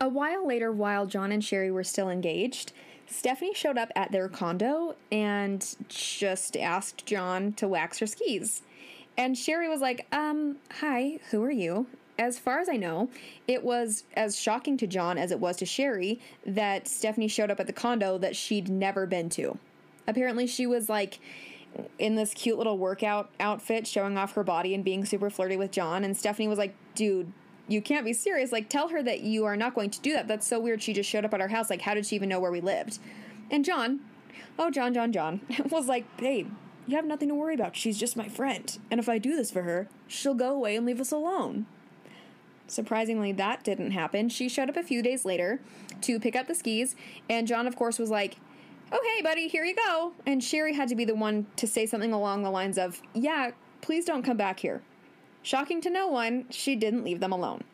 A 0.04 0.08
while 0.08 0.46
later, 0.46 0.70
while 0.70 1.06
John 1.06 1.32
and 1.32 1.42
Sherri 1.42 1.70
were 1.70 1.82
still 1.82 2.10
engaged, 2.10 2.74
Stephanie 3.06 3.54
showed 3.54 3.78
up 3.78 3.90
at 3.96 4.12
their 4.12 4.28
condo 4.28 4.96
and 5.10 5.66
just 5.88 6.58
asked 6.58 7.06
John 7.06 7.54
to 7.54 7.66
wax 7.66 8.00
her 8.00 8.06
skis. 8.06 8.60
And 9.16 9.34
Sherri 9.34 9.66
was 9.66 9.80
like, 9.80 10.06
um, 10.12 10.58
hi, 10.80 11.20
who 11.30 11.42
are 11.42 11.50
you? 11.50 11.86
As 12.18 12.38
far 12.38 12.58
as 12.58 12.68
I 12.68 12.76
know, 12.76 13.08
it 13.48 13.64
was 13.64 14.04
as 14.14 14.38
shocking 14.38 14.76
to 14.76 14.86
John 14.86 15.16
as 15.16 15.30
it 15.30 15.40
was 15.40 15.56
to 15.56 15.64
Sherri 15.64 16.20
that 16.44 16.86
Stephanie 16.86 17.26
showed 17.26 17.50
up 17.50 17.58
at 17.58 17.66
the 17.66 17.72
condo 17.72 18.18
that 18.18 18.36
she'd 18.36 18.68
never 18.68 19.06
been 19.06 19.30
to. 19.30 19.56
Apparently, 20.06 20.46
she 20.46 20.66
was 20.66 20.90
like 20.90 21.18
in 21.98 22.14
this 22.14 22.34
cute 22.34 22.58
little 22.58 22.76
workout 22.76 23.30
outfit 23.40 23.86
showing 23.86 24.18
off 24.18 24.34
her 24.34 24.44
body 24.44 24.74
and 24.74 24.84
being 24.84 25.06
super 25.06 25.30
flirty 25.30 25.56
with 25.56 25.70
John. 25.70 26.04
And 26.04 26.14
Stephanie 26.14 26.46
was 26.46 26.58
like, 26.58 26.74
dude, 26.94 27.32
you 27.68 27.80
can't 27.80 28.04
be 28.04 28.12
serious. 28.12 28.52
Like, 28.52 28.68
tell 28.68 28.88
her 28.88 29.02
that 29.02 29.20
you 29.20 29.44
are 29.44 29.56
not 29.56 29.74
going 29.74 29.90
to 29.90 30.00
do 30.00 30.12
that. 30.12 30.28
That's 30.28 30.46
so 30.46 30.60
weird. 30.60 30.82
She 30.82 30.92
just 30.92 31.08
showed 31.08 31.24
up 31.24 31.34
at 31.34 31.40
our 31.40 31.48
house. 31.48 31.70
Like, 31.70 31.82
how 31.82 31.94
did 31.94 32.06
she 32.06 32.16
even 32.16 32.28
know 32.28 32.40
where 32.40 32.50
we 32.50 32.60
lived? 32.60 32.98
And 33.50 33.64
John, 33.64 34.00
oh, 34.58 34.70
John, 34.70 34.94
John, 34.94 35.12
John, 35.12 35.40
was 35.70 35.86
like, 35.86 36.16
babe, 36.16 36.50
you 36.86 36.96
have 36.96 37.06
nothing 37.06 37.28
to 37.28 37.34
worry 37.34 37.54
about. 37.54 37.76
She's 37.76 37.98
just 37.98 38.16
my 38.16 38.28
friend. 38.28 38.78
And 38.90 39.00
if 39.00 39.08
I 39.08 39.18
do 39.18 39.36
this 39.36 39.50
for 39.50 39.62
her, 39.62 39.88
she'll 40.06 40.34
go 40.34 40.54
away 40.54 40.76
and 40.76 40.84
leave 40.84 41.00
us 41.00 41.12
alone. 41.12 41.66
Surprisingly, 42.66 43.32
that 43.32 43.62
didn't 43.62 43.90
happen. 43.90 44.28
She 44.28 44.48
showed 44.48 44.70
up 44.70 44.76
a 44.76 44.82
few 44.82 45.02
days 45.02 45.24
later 45.24 45.60
to 46.02 46.18
pick 46.18 46.34
up 46.34 46.46
the 46.46 46.54
skis, 46.54 46.96
and 47.28 47.46
John, 47.46 47.66
of 47.66 47.76
course, 47.76 47.98
was 47.98 48.10
like, 48.10 48.36
oh, 48.90 48.98
Okay, 48.98 49.22
buddy, 49.22 49.48
here 49.48 49.64
you 49.64 49.74
go. 49.74 50.12
And 50.26 50.42
Sherri 50.42 50.74
had 50.74 50.88
to 50.88 50.94
be 50.94 51.04
the 51.04 51.14
one 51.14 51.46
to 51.56 51.66
say 51.66 51.84
something 51.84 52.12
along 52.12 52.42
the 52.42 52.50
lines 52.50 52.78
of, 52.78 53.02
Yeah, 53.12 53.50
please 53.80 54.04
don't 54.04 54.22
come 54.22 54.36
back 54.36 54.60
here. 54.60 54.82
Shocking 55.44 55.82
to 55.82 55.90
no 55.90 56.08
one, 56.08 56.46
she 56.48 56.74
didn't 56.74 57.04
leave 57.04 57.20
them 57.20 57.30
alone. 57.30 57.64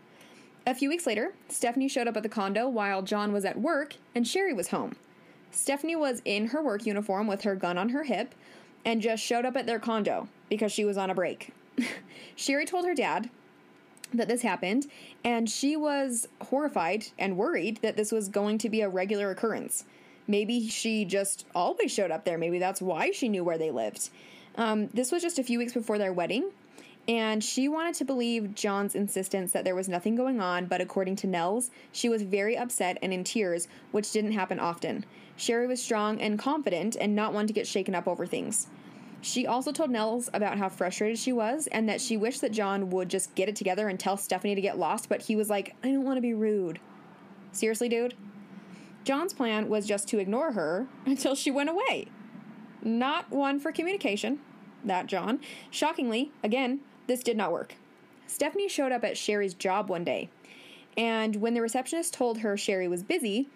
A 0.66 0.74
few 0.74 0.88
weeks 0.88 1.06
later, 1.06 1.34
Stephanie 1.48 1.86
showed 1.86 2.08
up 2.08 2.16
at 2.16 2.24
the 2.24 2.28
condo 2.28 2.68
while 2.68 3.00
John 3.00 3.32
was 3.32 3.44
at 3.44 3.60
work 3.60 3.94
and 4.12 4.26
Sherri 4.26 4.52
was 4.52 4.68
home. 4.68 4.96
Stephanie 5.52 5.94
was 5.94 6.20
in 6.24 6.48
her 6.48 6.60
work 6.60 6.84
uniform 6.84 7.28
with 7.28 7.42
her 7.42 7.54
gun 7.54 7.78
on 7.78 7.90
her 7.90 8.02
hip 8.02 8.34
and 8.84 9.00
just 9.00 9.22
showed 9.22 9.44
up 9.44 9.56
at 9.56 9.66
their 9.66 9.78
condo 9.78 10.28
because 10.48 10.72
she 10.72 10.84
was 10.84 10.98
on 10.98 11.10
a 11.10 11.14
break. 11.14 11.52
Sherri 12.36 12.66
told 12.66 12.86
her 12.86 12.94
dad 12.94 13.30
that 14.12 14.26
this 14.26 14.42
happened, 14.42 14.88
and 15.22 15.48
she 15.48 15.76
was 15.76 16.26
horrified 16.42 17.06
and 17.20 17.36
worried 17.36 17.78
that 17.82 17.96
this 17.96 18.10
was 18.10 18.28
going 18.28 18.58
to 18.58 18.68
be 18.68 18.80
a 18.80 18.88
regular 18.88 19.30
occurrence. 19.30 19.84
Maybe 20.26 20.68
she 20.68 21.04
just 21.04 21.46
always 21.54 21.92
showed 21.92 22.10
up 22.10 22.24
there. 22.24 22.36
Maybe 22.36 22.58
that's 22.58 22.82
why 22.82 23.12
she 23.12 23.28
knew 23.28 23.44
where 23.44 23.58
they 23.58 23.70
lived. 23.70 24.10
Um, 24.56 24.88
this 24.88 25.12
was 25.12 25.22
just 25.22 25.38
a 25.38 25.44
few 25.44 25.58
weeks 25.58 25.72
before 25.72 25.98
their 25.98 26.12
wedding, 26.12 26.50
and 27.11 27.43
she 27.43 27.67
wanted 27.67 27.97
to 27.97 28.05
believe 28.05 28.55
John's 28.55 28.95
insistence 28.95 29.50
that 29.50 29.64
there 29.64 29.75
was 29.75 29.88
nothing 29.88 30.14
going 30.14 30.40
on, 30.40 30.67
but 30.67 30.81
according 30.81 31.17
to 31.17 31.26
Nels, 31.26 31.73
she 31.90 32.09
was 32.09 32.23
very 32.23 32.57
upset 32.57 32.99
and 33.02 33.12
in 33.12 33.25
tears, 33.25 33.67
which 33.90 34.12
didn't 34.12 34.31
happen 34.31 34.61
often. 34.61 35.05
Sherri 35.37 35.67
was 35.67 35.83
strong 35.83 36.21
and 36.21 36.38
confident 36.38 36.96
and 37.01 37.16
not 37.16 37.33
one 37.33 37.49
to 37.49 37.53
get 37.53 37.66
shaken 37.66 37.96
up 37.96 38.07
over 38.07 38.27
things. 38.27 38.68
She 39.23 39.44
also 39.44 39.73
told 39.73 39.90
Nels 39.90 40.31
about 40.33 40.59
how 40.59 40.68
frustrated 40.68 41.18
she 41.18 41.33
was 41.33 41.66
and 41.73 41.88
that 41.88 42.01
she 42.01 42.16
wished 42.16 42.42
that 42.42 42.53
John 42.53 42.90
would 42.90 43.09
just 43.09 43.35
get 43.35 43.49
it 43.49 43.57
together 43.57 43.88
and 43.88 43.99
tell 43.99 44.16
Stephanie 44.16 44.55
to 44.55 44.61
get 44.61 44.79
lost, 44.79 45.09
but 45.09 45.23
he 45.23 45.35
was 45.35 45.51
like, 45.51 45.75
I 45.83 45.88
don't 45.88 46.05
want 46.05 46.16
to 46.16 46.23
be 46.23 46.33
rude. 46.33 46.79
Seriously, 47.51 47.88
dude? 47.88 48.14
John's 49.03 49.35
plan 49.35 49.68
was 49.68 49.85
just 49.85 50.07
to 50.11 50.20
ignore 50.20 50.53
her 50.53 50.87
until 51.07 51.35
she 51.35 51.51
went 51.51 51.70
away. 51.70 52.07
Not 52.85 53.33
one 53.33 53.59
for 53.59 53.73
communication, 53.73 54.38
that 54.85 55.09
John. 55.09 55.40
Shockingly, 55.73 56.31
again, 56.44 56.81
this 57.11 57.25
did 57.25 57.37
not 57.37 57.51
work. 57.51 57.75
Stephanie 58.29 58.68
showed 58.68 58.92
up 58.92 59.03
at 59.03 59.18
Sherri's 59.18 59.53
job 59.53 59.90
one 59.90 60.05
day, 60.05 60.31
and 60.96 61.35
when 61.35 61.55
the 61.55 61.61
receptionist 61.61 62.14
told 62.14 62.38
her 62.38 62.57
Sherri 62.57 62.87
was 62.87 63.03
busy, 63.03 63.49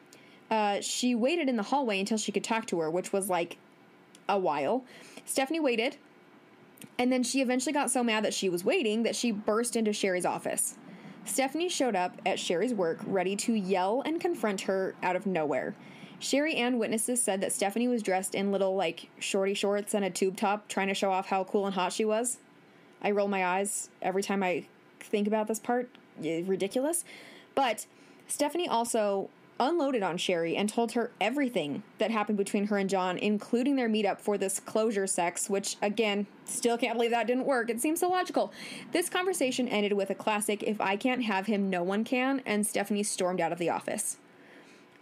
uh, 0.51 0.81
she 0.81 1.15
waited 1.15 1.49
in 1.49 1.57
the 1.57 1.63
hallway 1.63 2.01
until 2.01 2.19
she 2.19 2.33
could 2.33 2.43
talk 2.43 2.67
to 2.67 2.81
her, 2.81 2.91
which 2.91 3.13
was 3.13 3.31
like 3.31 3.57
a 4.29 4.37
while. 4.37 4.85
Stephanie 5.25 5.61
waited, 5.61 5.99
and 6.99 7.13
then 7.13 7.23
she 7.23 7.41
eventually 7.41 7.73
got 7.73 7.93
so 7.93 8.03
mad 8.03 8.25
that 8.25 8.35
she 8.35 8.49
was 8.49 8.65
waiting 8.65 9.05
that 9.05 9.15
she 9.15 9.31
burst 9.31 9.77
into 9.77 9.93
Sherri's 9.93 10.27
office. 10.27 10.77
Stephanie 11.25 11.69
showed 11.69 11.95
up 11.95 12.21
at 12.27 12.41
Sherri's 12.41 12.75
work 12.75 12.99
ready 13.07 13.37
to 13.37 13.55
yell 13.55 14.03
and 14.05 14.21
confront 14.21 14.63
her 14.63 14.97
out 15.01 15.15
of 15.15 15.27
nowhere. 15.27 15.77
Sherri 16.19 16.57
and 16.57 16.81
witnesses 16.81 17.23
said 17.23 17.41
that 17.41 17.53
Stephanie 17.53 17.87
was 17.87 18.03
dressed 18.03 18.35
in 18.35 18.51
little, 18.51 18.75
like, 18.75 19.11
shorty 19.21 19.55
shorts 19.55 19.95
and 19.95 20.05
a 20.05 20.11
tube 20.11 20.37
top, 20.37 20.67
trying 20.67 20.89
to 20.89 20.95
show 20.95 21.13
off 21.13 21.29
how 21.29 21.45
cool 21.45 21.67
and 21.67 21.75
hot 21.77 21.93
she 21.93 22.05
was. 22.05 22.39
I 23.05 23.13
roll 23.13 23.29
my 23.29 23.45
eyes 23.45 23.91
every 24.03 24.23
time 24.25 24.43
I 24.43 24.67
think 24.99 25.29
about 25.29 25.47
this 25.47 25.61
part. 25.61 25.89
Ridiculous. 26.21 27.05
But 27.55 27.87
Stephanie 28.27 28.67
also 28.67 29.29
unloaded 29.61 30.03
on 30.03 30.17
Sherri 30.17 30.57
and 30.57 30.69
told 30.69 30.93
her 30.93 31.13
everything 31.21 31.85
that 31.99 32.11
happened 32.11 32.37
between 32.39 32.67
her 32.67 32.77
and 32.77 32.91
John, 32.91 33.19
including 33.19 33.77
their 33.77 33.89
meetup 33.89 34.19
for 34.19 34.37
this 34.37 34.59
closure 34.59 35.07
sex, 35.07 35.49
which, 35.49 35.77
again, 35.81 36.27
still 36.45 36.77
can't 36.77 36.95
believe 36.95 37.13
that 37.13 37.29
didn't 37.29 37.47
work. 37.47 37.71
It 37.71 37.81
seems 37.81 38.01
so 38.01 38.09
logical. 38.09 38.53
This 38.91 39.09
conversation 39.09 39.69
ended 39.69 39.93
with 39.93 40.11
a 40.11 40.15
classic 40.15 40.65
If 40.65 40.81
I 40.81 40.97
can't 40.97 41.23
have 41.23 41.47
him, 41.47 41.71
no 41.71 41.85
one 41.85 42.03
can, 42.03 42.43
and 42.45 42.67
Stephanie 42.67 43.05
stormed 43.05 43.41
out 43.41 43.53
of 43.53 43.59
the 43.59 43.71
office. 43.71 44.17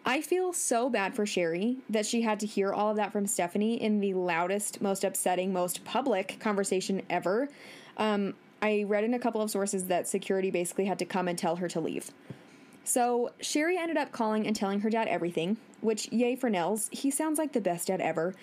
I 0.05 0.21
feel 0.21 0.53
so 0.53 0.91
bad 0.91 1.15
for 1.15 1.25
Sherry 1.25 1.77
that 1.89 2.05
she 2.05 2.23
had 2.23 2.41
to 2.41 2.47
hear 2.47 2.73
all 2.73 2.91
of 2.91 2.97
that 2.97 3.13
from 3.13 3.27
Stephanie 3.27 3.81
in 3.81 4.01
the 4.01 4.15
loudest, 4.15 4.83
most 4.83 5.05
upsetting, 5.05 5.53
most 5.53 5.85
public 5.85 6.39
conversation 6.41 7.03
ever. 7.09 7.49
Um, 7.97 8.35
I 8.61 8.85
read 8.87 9.05
in 9.05 9.15
a 9.15 9.19
couple 9.19 9.41
of 9.41 9.51
sources 9.51 9.87
that 9.87 10.07
security 10.07 10.51
basically 10.51 10.85
had 10.85 10.99
to 11.01 11.05
come 11.05 11.29
and 11.29 11.39
tell 11.39 11.57
her 11.57 11.69
to 11.69 11.81
leave. 11.81 12.11
So 12.85 13.31
Sherri 13.41 13.77
ended 13.77 13.97
up 13.97 14.13
calling 14.13 14.47
and 14.47 14.57
telling 14.57 14.81
her 14.81 14.91
dad 14.91 15.09
everything, 15.09 15.57
which, 15.81 16.11
yay 16.13 16.37
for 16.37 16.51
Nels, 16.51 16.89
he 16.93 17.11
sounds 17.11 17.39
like 17.39 17.53
the 17.53 17.61
best 17.61 17.89
dad 17.89 18.01
ever. 18.01 18.35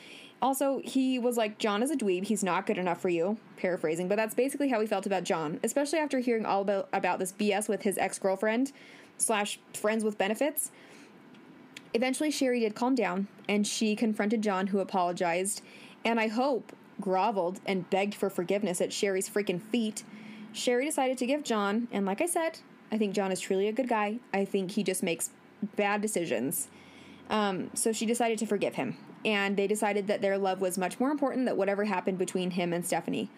Also, 0.41 0.81
he 0.83 1.19
was 1.19 1.35
like, 1.35 1.57
John 1.57 1.83
is 1.83 1.91
a 1.91 1.97
dweeb, 1.97 2.23
he's 2.25 2.43
not 2.43 2.65
good 2.65 2.77
enough 2.77 3.01
for 3.01 3.09
you. 3.09 3.37
Paraphrasing, 3.57 4.07
but 4.07 4.15
that's 4.15 4.33
basically 4.33 4.69
how 4.69 4.79
he 4.79 4.87
felt 4.87 5.05
about 5.05 5.25
John, 5.25 5.59
especially 5.63 5.99
after 5.99 6.19
hearing 6.19 6.45
all 6.45 6.61
about, 6.61 6.87
about 6.93 7.19
this 7.19 7.33
BS 7.33 7.67
with 7.67 7.81
his 7.81 7.97
ex 7.97 8.17
girlfriend 8.19 8.71
slash 9.17 9.59
friends 9.73 10.03
with 10.03 10.17
benefits. 10.17 10.71
Eventually, 11.93 12.31
Sherri 12.31 12.61
did 12.61 12.75
calm 12.75 12.95
down, 12.95 13.27
and 13.49 13.67
she 13.67 13.95
confronted 13.95 14.41
John, 14.41 14.67
who 14.67 14.79
apologized, 14.79 15.61
and 16.05 16.19
I 16.19 16.27
hope 16.27 16.71
groveled 17.01 17.59
and 17.65 17.89
begged 17.89 18.15
for 18.15 18.29
forgiveness 18.29 18.81
at 18.81 18.93
Sherri's 18.93 19.29
freaking 19.29 19.61
feet. 19.61 20.03
Sherri 20.53 20.85
decided 20.85 21.17
to 21.19 21.25
give 21.25 21.43
John, 21.43 21.87
and 21.91 22.05
like 22.05 22.21
I 22.21 22.25
said, 22.25 22.59
I 22.91 22.97
think 22.97 23.13
John 23.13 23.31
is 23.31 23.39
truly 23.39 23.67
a 23.67 23.71
good 23.71 23.87
guy. 23.87 24.19
I 24.33 24.45
think 24.45 24.71
he 24.71 24.83
just 24.83 25.03
makes 25.03 25.29
bad 25.75 26.01
decisions. 26.01 26.67
Um, 27.29 27.69
so 27.75 27.91
she 27.91 28.05
decided 28.05 28.39
to 28.39 28.47
forgive 28.47 28.75
him, 28.75 28.97
and 29.23 29.55
they 29.55 29.67
decided 29.67 30.07
that 30.07 30.21
their 30.21 30.37
love 30.37 30.61
was 30.61 30.77
much 30.77 30.99
more 30.99 31.11
important 31.11 31.45
than 31.45 31.57
whatever 31.57 31.85
happened 31.85 32.17
between 32.17 32.51
him 32.51 32.73
and 32.73 32.85
Stephanie. 32.85 33.29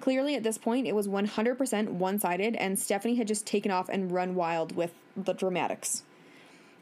Clearly, 0.00 0.34
at 0.34 0.42
this 0.42 0.56
point, 0.56 0.86
it 0.86 0.94
was 0.94 1.08
100% 1.08 1.88
one 1.90 2.18
sided, 2.18 2.54
and 2.56 2.78
Stephanie 2.78 3.16
had 3.16 3.28
just 3.28 3.46
taken 3.46 3.70
off 3.70 3.88
and 3.88 4.12
run 4.12 4.34
wild 4.34 4.74
with 4.74 4.94
the 5.16 5.34
dramatics. 5.34 6.04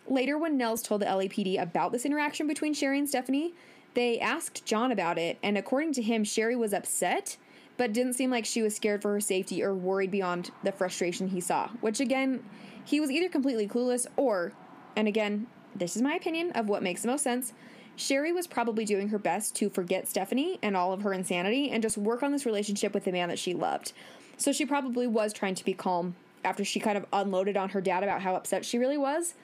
Later, 0.06 0.38
when 0.38 0.56
Nels 0.56 0.82
told 0.82 1.00
the 1.02 1.06
LAPD 1.06 1.60
about 1.60 1.92
this 1.92 2.04
interaction 2.04 2.46
between 2.46 2.74
Sherri 2.74 2.98
and 2.98 3.08
Stephanie, 3.08 3.54
they 3.94 4.18
asked 4.20 4.64
John 4.64 4.92
about 4.92 5.18
it, 5.18 5.38
and 5.42 5.58
according 5.58 5.92
to 5.94 6.02
him, 6.02 6.24
Sherri 6.24 6.56
was 6.56 6.72
upset, 6.72 7.36
but 7.76 7.92
didn't 7.92 8.14
seem 8.14 8.30
like 8.30 8.44
she 8.44 8.62
was 8.62 8.76
scared 8.76 9.02
for 9.02 9.12
her 9.12 9.20
safety 9.20 9.62
or 9.62 9.74
worried 9.74 10.10
beyond 10.10 10.50
the 10.62 10.72
frustration 10.72 11.28
he 11.28 11.40
saw, 11.40 11.68
which 11.80 12.00
again, 12.00 12.44
he 12.84 13.00
was 13.00 13.10
either 13.10 13.28
completely 13.28 13.68
clueless 13.68 14.06
or, 14.16 14.52
and 14.96 15.08
again, 15.08 15.46
this 15.74 15.96
is 15.96 16.02
my 16.02 16.14
opinion 16.14 16.50
of 16.52 16.68
what 16.68 16.82
makes 16.82 17.02
the 17.02 17.08
most 17.08 17.22
sense. 17.22 17.52
Sherri 17.96 18.32
was 18.32 18.46
probably 18.46 18.84
doing 18.84 19.08
her 19.08 19.18
best 19.18 19.56
to 19.56 19.68
forget 19.68 20.06
Stephanie 20.06 20.58
and 20.62 20.76
all 20.76 20.92
of 20.92 21.02
her 21.02 21.12
insanity 21.12 21.70
and 21.70 21.82
just 21.82 21.98
work 21.98 22.22
on 22.22 22.32
this 22.32 22.46
relationship 22.46 22.94
with 22.94 23.04
the 23.04 23.12
man 23.12 23.28
that 23.28 23.38
she 23.38 23.54
loved. 23.54 23.92
So 24.36 24.52
she 24.52 24.64
probably 24.64 25.06
was 25.06 25.32
trying 25.32 25.56
to 25.56 25.64
be 25.64 25.74
calm 25.74 26.14
after 26.44 26.64
she 26.64 26.78
kind 26.78 26.96
of 26.96 27.04
unloaded 27.12 27.56
on 27.56 27.70
her 27.70 27.80
dad 27.80 28.04
about 28.04 28.22
how 28.22 28.36
upset 28.36 28.64
she 28.64 28.78
really 28.78 28.96
was. 28.96 29.34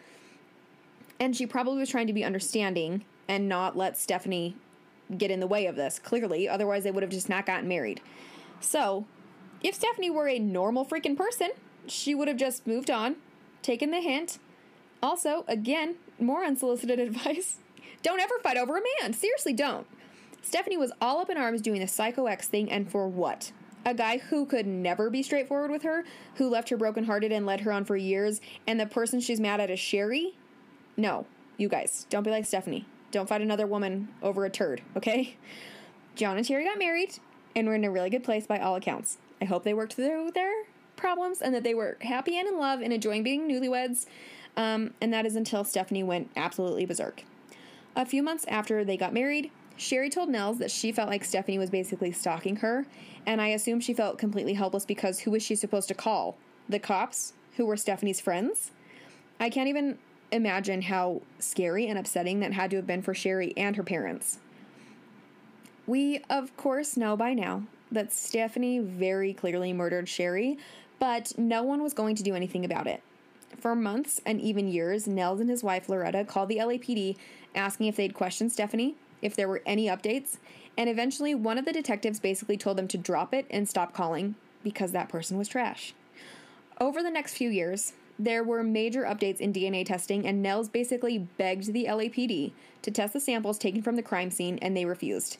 And 1.18 1.36
she 1.36 1.46
probably 1.46 1.78
was 1.78 1.88
trying 1.88 2.06
to 2.06 2.12
be 2.12 2.24
understanding 2.24 3.04
and 3.28 3.48
not 3.48 3.76
let 3.76 3.96
Stephanie 3.96 4.56
get 5.16 5.30
in 5.30 5.40
the 5.40 5.46
way 5.46 5.66
of 5.66 5.76
this, 5.76 5.98
clearly. 5.98 6.48
Otherwise, 6.48 6.84
they 6.84 6.90
would 6.90 7.02
have 7.02 7.12
just 7.12 7.28
not 7.28 7.46
gotten 7.46 7.68
married. 7.68 8.00
So, 8.60 9.06
if 9.62 9.74
Stephanie 9.74 10.10
were 10.10 10.28
a 10.28 10.38
normal 10.38 10.84
freaking 10.84 11.16
person, 11.16 11.50
she 11.86 12.14
would 12.14 12.28
have 12.28 12.36
just 12.36 12.66
moved 12.66 12.90
on, 12.90 13.16
taken 13.62 13.90
the 13.90 14.00
hint. 14.00 14.38
Also, 15.02 15.44
again, 15.48 15.96
more 16.18 16.44
unsolicited 16.44 16.98
advice. 16.98 17.58
Don't 18.02 18.20
ever 18.20 18.34
fight 18.42 18.56
over 18.56 18.76
a 18.76 18.82
man. 19.00 19.12
Seriously, 19.12 19.52
don't. 19.52 19.86
Stephanie 20.42 20.76
was 20.76 20.92
all 21.00 21.20
up 21.20 21.30
in 21.30 21.38
arms 21.38 21.62
doing 21.62 21.80
the 21.80 21.88
Psycho 21.88 22.26
X 22.26 22.48
thing, 22.48 22.70
and 22.70 22.90
for 22.90 23.08
what? 23.08 23.52
A 23.86 23.94
guy 23.94 24.18
who 24.18 24.46
could 24.46 24.66
never 24.66 25.10
be 25.10 25.22
straightforward 25.22 25.70
with 25.70 25.82
her, 25.82 26.04
who 26.36 26.48
left 26.48 26.68
her 26.68 26.76
brokenhearted 26.76 27.32
and 27.32 27.46
led 27.46 27.60
her 27.60 27.72
on 27.72 27.84
for 27.84 27.96
years, 27.96 28.40
and 28.66 28.78
the 28.78 28.86
person 28.86 29.20
she's 29.20 29.40
mad 29.40 29.60
at 29.60 29.70
is 29.70 29.80
Sherri? 29.80 30.36
No, 30.96 31.26
you 31.56 31.68
guys, 31.68 32.06
don't 32.10 32.22
be 32.22 32.30
like 32.30 32.46
Stephanie. 32.46 32.86
Don't 33.14 33.28
fight 33.28 33.42
another 33.42 33.68
woman 33.68 34.08
over 34.24 34.44
a 34.44 34.50
turd, 34.50 34.82
okay? 34.96 35.36
John 36.16 36.36
and 36.36 36.44
Sherri 36.44 36.64
got 36.64 36.80
married, 36.80 37.16
and 37.54 37.64
we're 37.64 37.76
in 37.76 37.84
a 37.84 37.90
really 37.90 38.10
good 38.10 38.24
place 38.24 38.44
by 38.44 38.58
all 38.58 38.74
accounts. 38.74 39.18
I 39.40 39.44
hope 39.44 39.62
they 39.62 39.72
worked 39.72 39.94
through 39.94 40.32
their 40.32 40.64
problems 40.96 41.40
and 41.40 41.54
that 41.54 41.62
they 41.62 41.74
were 41.74 41.96
happy 42.00 42.36
and 42.36 42.48
in 42.48 42.58
love 42.58 42.80
and 42.80 42.92
enjoying 42.92 43.22
being 43.22 43.48
newlyweds. 43.48 44.06
Um, 44.56 44.94
and 45.00 45.12
that 45.12 45.26
is 45.26 45.36
until 45.36 45.62
Stephanie 45.62 46.02
went 46.02 46.28
absolutely 46.34 46.86
berserk. 46.86 47.22
A 47.94 48.04
few 48.04 48.20
months 48.20 48.46
after 48.48 48.84
they 48.84 48.96
got 48.96 49.14
married, 49.14 49.52
Sherri 49.76 50.10
told 50.10 50.28
Nels 50.28 50.58
that 50.58 50.72
she 50.72 50.90
felt 50.90 51.08
like 51.08 51.24
Stephanie 51.24 51.56
was 51.56 51.70
basically 51.70 52.10
stalking 52.10 52.56
her, 52.56 52.84
and 53.24 53.40
I 53.40 53.46
assume 53.46 53.78
she 53.78 53.94
felt 53.94 54.18
completely 54.18 54.54
helpless 54.54 54.84
because 54.84 55.20
who 55.20 55.30
was 55.30 55.42
she 55.44 55.54
supposed 55.54 55.86
to 55.86 55.94
call? 55.94 56.36
The 56.68 56.80
cops, 56.80 57.34
who 57.58 57.64
were 57.64 57.76
Stephanie's 57.76 58.20
friends? 58.20 58.72
I 59.38 59.50
can't 59.50 59.68
even 59.68 59.98
imagine 60.34 60.82
how 60.82 61.22
scary 61.38 61.86
and 61.86 61.98
upsetting 61.98 62.40
that 62.40 62.52
had 62.52 62.70
to 62.70 62.76
have 62.76 62.86
been 62.86 63.02
for 63.02 63.14
Sherri 63.14 63.54
and 63.56 63.76
her 63.76 63.84
parents. 63.84 64.38
We, 65.86 66.22
of 66.28 66.56
course, 66.56 66.96
know 66.96 67.16
by 67.16 67.34
now 67.34 67.62
that 67.92 68.12
Stephanie 68.12 68.80
very 68.80 69.32
clearly 69.32 69.72
murdered 69.72 70.08
Sherri, 70.08 70.58
but 70.98 71.32
no 71.38 71.62
one 71.62 71.82
was 71.82 71.94
going 71.94 72.16
to 72.16 72.22
do 72.22 72.34
anything 72.34 72.64
about 72.64 72.86
it. 72.86 73.02
For 73.58 73.76
months 73.76 74.20
and 74.26 74.40
even 74.40 74.66
years, 74.66 75.06
Nels 75.06 75.40
and 75.40 75.48
his 75.48 75.62
wife 75.62 75.88
Loretta 75.88 76.24
called 76.24 76.48
the 76.48 76.56
LAPD 76.56 77.16
asking 77.54 77.86
if 77.86 77.96
they'd 77.96 78.14
questioned 78.14 78.50
Stephanie, 78.50 78.96
if 79.22 79.36
there 79.36 79.48
were 79.48 79.62
any 79.64 79.86
updates, 79.86 80.38
and 80.76 80.90
eventually 80.90 81.34
one 81.34 81.58
of 81.58 81.64
the 81.64 81.72
detectives 81.72 82.18
basically 82.18 82.56
told 82.56 82.76
them 82.76 82.88
to 82.88 82.98
drop 82.98 83.32
it 83.32 83.46
and 83.50 83.68
stop 83.68 83.94
calling 83.94 84.34
because 84.64 84.90
that 84.90 85.08
person 85.08 85.38
was 85.38 85.46
trash. 85.46 85.94
Over 86.80 87.02
the 87.02 87.10
next 87.10 87.36
few 87.36 87.50
years, 87.50 87.92
there 88.18 88.44
were 88.44 88.62
major 88.62 89.02
updates 89.02 89.40
in 89.40 89.52
DNA 89.52 89.84
testing, 89.84 90.26
and 90.26 90.42
Nels 90.42 90.68
basically 90.68 91.18
begged 91.18 91.72
the 91.72 91.86
LAPD 91.86 92.52
to 92.82 92.90
test 92.90 93.12
the 93.12 93.20
samples 93.20 93.58
taken 93.58 93.82
from 93.82 93.96
the 93.96 94.02
crime 94.02 94.30
scene, 94.30 94.58
and 94.62 94.76
they 94.76 94.84
refused. 94.84 95.38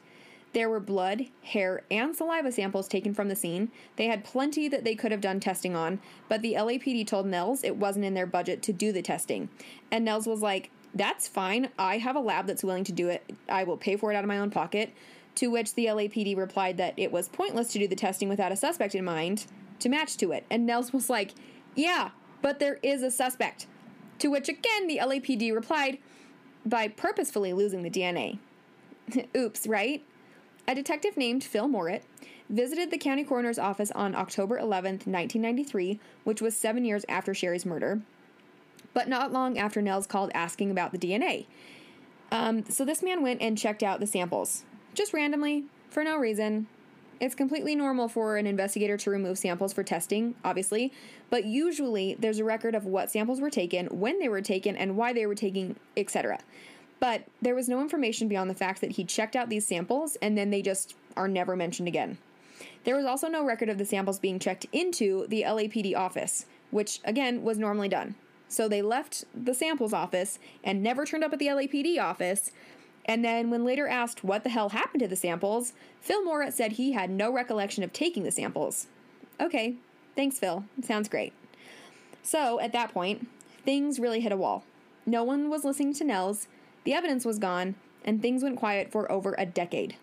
There 0.54 0.70
were 0.70 0.80
blood, 0.80 1.26
hair, 1.42 1.82
and 1.90 2.14
saliva 2.14 2.52
samples 2.52 2.87
taken 2.87 3.12
from 3.12 3.28
the 3.28 3.34
scene. 3.34 3.70
They 3.96 4.06
had 4.06 4.24
plenty 4.24 4.68
that 4.68 4.84
they 4.84 4.94
could 4.94 5.10
have 5.10 5.20
done 5.20 5.40
testing 5.40 5.74
on, 5.74 6.00
but 6.28 6.42
the 6.42 6.54
LAPD 6.54 7.06
told 7.08 7.26
Nels 7.26 7.64
it 7.64 7.76
wasn't 7.76 8.04
in 8.04 8.14
their 8.14 8.26
budget 8.26 8.62
to 8.62 8.72
do 8.72 8.92
the 8.92 9.02
testing. 9.02 9.48
And 9.90 10.04
Nels 10.04 10.28
was 10.28 10.42
like, 10.42 10.70
That's 10.94 11.26
fine. 11.26 11.70
I 11.76 11.98
have 11.98 12.14
a 12.14 12.20
lab 12.20 12.46
that's 12.46 12.62
willing 12.62 12.84
to 12.84 12.92
do 12.92 13.08
it. 13.08 13.28
I 13.48 13.64
will 13.64 13.76
pay 13.76 13.96
for 13.96 14.12
it 14.12 14.16
out 14.16 14.22
of 14.22 14.28
my 14.28 14.38
own 14.38 14.50
pocket. 14.50 14.92
To 15.37 15.48
which 15.48 15.74
the 15.74 15.87
LAPD 15.87 16.37
replied 16.37 16.76
that 16.76 16.94
it 16.96 17.10
was 17.10 17.28
pointless 17.28 17.72
to 17.72 17.80
do 17.80 17.88
the 17.88 17.96
testing 17.96 18.28
without 18.28 18.52
a 18.52 18.56
suspect 18.56 18.94
in 18.94 19.04
mind 19.04 19.46
to 19.80 19.88
match 19.88 20.16
to 20.18 20.30
it. 20.30 20.46
And 20.50 20.66
Nels 20.66 20.92
was 20.92 21.10
like, 21.10 21.32
Yeah, 21.74 22.10
but 22.44 22.59
there 22.59 22.78
is 22.83 23.02
a 23.02 23.11
suspect. 23.11 23.66
To 24.18 24.28
which 24.28 24.50
again 24.50 24.87
the 24.87 24.98
LAPD 24.98 25.54
replied 25.54 25.96
by 26.66 26.88
purposefully 26.88 27.54
losing 27.54 27.83
the 27.83 27.90
DNA. 27.90 28.38
Oops, 29.37 29.66
right? 29.66 30.04
A 30.68 30.74
detective 30.74 31.16
named 31.16 31.42
Phil 31.42 31.68
Morit 31.68 32.02
visited 32.50 32.90
the 32.90 32.98
county 32.98 33.24
coroner's 33.24 33.59
office 33.59 33.90
on 33.92 34.14
October 34.14 34.59
11, 34.59 34.92
1993, 35.07 35.98
which 36.24 36.42
was 36.42 36.54
seven 36.54 36.85
years 36.85 37.07
after 37.09 37.33
Sherri's 37.33 37.64
murder, 37.64 38.02
but 38.92 39.09
not 39.09 39.33
long 39.33 39.57
after 39.57 39.80
Nels 39.80 40.07
called 40.07 40.30
asking 40.35 40.70
about 40.70 40.92
the 40.92 40.98
DNA. 40.98 41.46
Um, 42.30 42.66
so 42.66 42.85
this 42.85 43.02
man 43.02 43.22
went 43.22 43.40
and 43.40 43.57
checked 43.57 43.83
out 43.83 44.00
the 44.00 44.07
samples, 44.07 44.64
just 44.92 45.14
randomly, 45.14 45.64
for 45.88 46.04
no 46.04 46.18
reason. 46.18 46.66
It's 47.20 47.35
completely 47.35 47.74
normal 47.74 48.09
for 48.09 48.37
an 48.37 48.46
investigator 48.46 48.96
to 48.98 49.11
remove 49.11 49.38
samples 49.38 49.72
for 49.72 49.83
testing, 49.83 50.35
obviously, 50.44 50.92
but 51.31 51.44
usually 51.44 52.16
there's 52.18 52.38
a 52.38 52.44
record 52.44 52.74
of 52.74 52.85
what 52.87 53.11
samples 53.11 53.40
were 53.40 53.50
taken, 53.50 53.87
when 53.87 54.18
they 54.18 54.29
were 54.29 54.42
taken, 54.42 54.77
and 54.77 54.96
why 54.96 55.12
they 55.12 55.27
were 55.27 55.35
taken, 55.35 55.77
etc. 55.96 56.40
But 57.00 57.24
there 57.40 57.55
was 57.55 57.68
no 57.68 57.81
information 57.81 58.29
beyond 58.29 58.50
the 58.50 58.55
fact 58.55 58.81
that 58.81 58.92
he 58.92 59.05
checked 59.05 59.37
out 59.37 59.48
these 59.48 59.66
samples 59.66 60.16
and 60.22 60.38
then 60.38 60.50
they 60.50 60.62
just 60.62 60.94
are 61.16 61.29
never 61.29 61.55
mentioned 61.57 61.88
again. 61.88 62.18
There 62.85 62.96
was 62.96 63.05
also 63.05 63.29
no 63.29 63.44
record 63.44 63.68
of 63.68 63.79
the 63.79 63.85
samples 63.85 64.18
being 64.18 64.38
checked 64.38 64.66
into 64.72 65.27
the 65.29 65.42
LAPD 65.42 65.96
office, 65.96 66.46
which 66.70 67.00
again 67.05 67.42
was 67.42 67.59
normally 67.59 67.88
done. 67.88 68.14
So 68.48 68.68
they 68.68 68.83
left 68.83 69.24
the 69.35 69.55
samples 69.55 69.92
office 69.92 70.38
and 70.62 70.83
never 70.83 71.05
turned 71.05 71.24
up 71.24 71.33
at 71.33 71.38
the 71.38 71.48
LAPD 71.48 71.98
office. 71.98 72.53
And 73.06 73.24
then, 73.24 73.50
when 73.50 73.64
later 73.64 73.86
asked 73.86 74.24
what 74.24 74.44
the 74.44 74.50
hell 74.50 74.70
happened 74.70 75.02
to 75.02 75.08
the 75.08 75.16
samples, 75.16 75.74
Phil 76.00 76.24
Morit 76.24 76.52
said 76.52 76.72
he 76.72 76.92
had 76.92 77.10
no 77.10 77.30
recollection 77.32 77.84
of 77.84 77.92
taking 77.92 78.22
the 78.22 78.30
samples. 78.30 78.86
Okay, 79.40 79.76
thanks, 80.16 80.38
Phil. 80.38 80.64
Sounds 80.82 81.08
great. 81.08 81.32
So, 82.22 82.58
at 82.60 82.72
that 82.72 82.94
point, 82.94 83.28
things 83.64 84.00
really 84.00 84.20
hit 84.20 84.32
a 84.32 84.36
wall. 84.36 84.64
No 85.04 85.22
one 85.22 85.50
was 85.50 85.64
listening 85.64 85.92
to 85.94 86.04
Nels, 86.04 86.48
the 86.84 86.94
evidence 86.94 87.24
was 87.24 87.38
gone, 87.38 87.74
and 88.04 88.20
things 88.20 88.42
went 88.42 88.58
quiet 88.58 88.90
for 88.90 89.10
over 89.10 89.34
a 89.36 89.46
decade. 89.46 89.96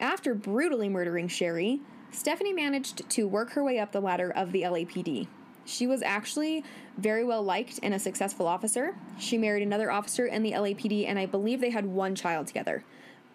After 0.00 0.34
brutally 0.34 0.88
murdering 0.88 1.28
Sherri, 1.28 1.80
Stephanie 2.10 2.52
managed 2.52 3.08
to 3.10 3.28
work 3.28 3.50
her 3.52 3.64
way 3.64 3.78
up 3.78 3.92
the 3.92 4.00
ladder 4.00 4.30
of 4.30 4.52
the 4.52 4.62
LAPD. 4.62 5.26
She 5.66 5.86
was 5.86 6.00
actually 6.02 6.64
very 6.96 7.24
well 7.24 7.42
liked 7.42 7.80
and 7.82 7.92
a 7.92 7.98
successful 7.98 8.46
officer. 8.46 8.94
She 9.18 9.36
married 9.36 9.62
another 9.62 9.90
officer 9.90 10.26
in 10.26 10.42
the 10.42 10.52
LAPD, 10.52 11.06
and 11.06 11.18
I 11.18 11.26
believe 11.26 11.60
they 11.60 11.70
had 11.70 11.84
one 11.84 12.14
child 12.14 12.46
together. 12.46 12.84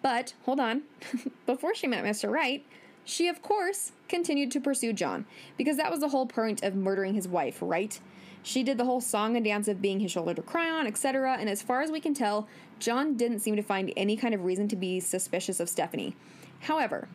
But, 0.00 0.34
hold 0.44 0.58
on, 0.58 0.82
before 1.46 1.74
she 1.74 1.86
met 1.86 2.04
Mr. 2.04 2.30
Wright, 2.30 2.64
she, 3.04 3.28
of 3.28 3.42
course, 3.42 3.92
continued 4.08 4.50
to 4.52 4.60
pursue 4.60 4.92
John, 4.92 5.26
because 5.56 5.76
that 5.76 5.90
was 5.90 6.00
the 6.00 6.08
whole 6.08 6.26
point 6.26 6.62
of 6.62 6.74
murdering 6.74 7.14
his 7.14 7.28
wife, 7.28 7.58
right? 7.60 8.00
She 8.42 8.64
did 8.64 8.78
the 8.78 8.84
whole 8.84 9.00
song 9.00 9.36
and 9.36 9.44
dance 9.44 9.68
of 9.68 9.82
being 9.82 10.00
his 10.00 10.10
shoulder 10.10 10.34
to 10.34 10.42
cry 10.42 10.68
on, 10.68 10.86
etc. 10.86 11.36
And 11.38 11.48
as 11.48 11.62
far 11.62 11.82
as 11.82 11.90
we 11.90 12.00
can 12.00 12.14
tell, 12.14 12.48
John 12.80 13.16
didn't 13.16 13.40
seem 13.40 13.54
to 13.56 13.62
find 13.62 13.92
any 13.96 14.16
kind 14.16 14.34
of 14.34 14.44
reason 14.44 14.66
to 14.68 14.76
be 14.76 14.98
suspicious 14.98 15.60
of 15.60 15.68
Stephanie. 15.68 16.16
However, 16.60 17.08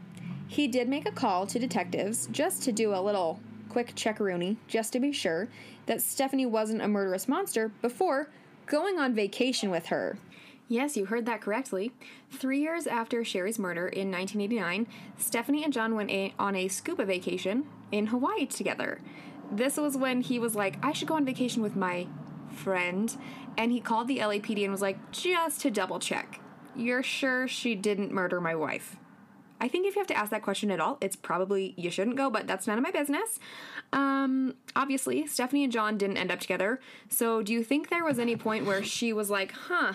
he 0.48 0.68
did 0.68 0.88
make 0.88 1.06
a 1.06 1.12
call 1.12 1.46
to 1.48 1.60
detectives 1.60 2.28
just 2.32 2.64
to 2.64 2.72
do 2.72 2.94
a 2.94 3.02
little 3.02 3.42
quick 3.78 3.94
checkaroonie, 3.94 4.58
just 4.68 4.92
to 4.92 5.00
be 5.00 5.12
sure 5.12 5.48
that 5.86 6.02
Stephanie 6.02 6.48
wasn't 6.48 6.82
a 6.82 6.88
murderous 6.88 7.28
monster 7.28 7.70
before 7.84 8.28
going 8.66 8.98
on 8.98 9.14
vacation 9.14 9.70
with 9.70 9.86
her. 9.86 10.18
Yes, 10.68 10.98
you 10.98 11.06
heard 11.06 11.28
that 11.28 11.42
correctly. 11.42 11.92
Three 12.32 12.60
years 12.60 12.88
after 12.88 13.24
Sherri's 13.24 13.60
murder 13.60 13.88
in 13.88 14.10
1989, 14.10 14.88
Stephanie 15.20 15.64
and 15.64 15.72
John 15.72 15.94
went 15.94 16.10
a- 16.10 16.34
on 16.40 16.56
a 16.56 16.68
scuba 16.68 17.06
vacation 17.06 17.68
in 17.92 18.08
Hawaii 18.08 18.48
together 18.48 19.00
this 19.52 19.78
was 19.78 19.96
when 19.96 20.22
he 20.22 20.40
was 20.40 20.56
like, 20.56 20.84
I 20.84 20.92
should 20.92 21.08
go 21.08 21.16
on 21.16 21.24
vacation 21.24 21.62
with 21.62 21.76
my 21.76 22.08
friend. 22.52 23.16
And 23.58 23.72
he 23.72 23.80
called 23.80 24.08
the 24.08 24.18
LAPD 24.18 24.64
and 24.64 24.72
was 24.72 24.82
like, 24.82 25.12
just 25.12 25.62
to 25.62 25.72
double 25.72 26.00
check, 26.00 26.42
you're 26.76 27.04
sure 27.04 27.48
she 27.48 27.76
didn't 27.76 28.12
murder 28.12 28.42
my 28.42 28.56
wife? 28.56 28.98
I 29.60 29.68
think 29.68 29.88
if 29.88 29.96
you 29.96 30.00
have 30.00 30.08
to 30.08 30.18
ask 30.18 30.32
that 30.32 30.44
question 30.44 30.72
at 30.72 30.80
all, 30.80 30.98
it's 31.02 31.16
probably 31.16 31.74
you 31.78 31.90
shouldn't 31.90 32.16
go, 32.16 32.30
but 32.30 32.48
that's 32.48 32.68
none 32.68 32.78
of 32.78 32.84
my 32.84 32.92
business. 32.92 33.40
Um, 33.92 34.56
obviously, 34.76 35.26
Stephanie 35.26 35.64
and 35.64 35.74
John 35.74 35.98
didn't 35.98 36.18
end 36.18 36.32
up 36.32 36.40
together. 36.40 36.80
So, 37.10 37.42
do 37.42 37.54
you 37.54 37.64
think 37.64 37.90
there 37.90 38.04
was 38.04 38.20
any 38.20 38.36
point 38.36 38.66
where 38.66 38.84
she 38.84 39.14
was 39.14 39.30
like, 39.30 39.52
huh, 39.52 39.94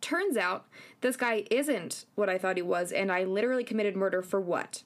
turns 0.00 0.36
out 0.36 0.66
this 1.00 1.16
guy 1.16 1.44
isn't 1.50 2.04
what 2.14 2.28
I 2.28 2.38
thought 2.38 2.56
he 2.56 2.62
was, 2.62 2.92
and 2.92 3.12
I 3.12 3.24
literally 3.24 3.64
committed 3.64 3.96
murder 3.96 4.22
for 4.22 4.40
what? 4.40 4.82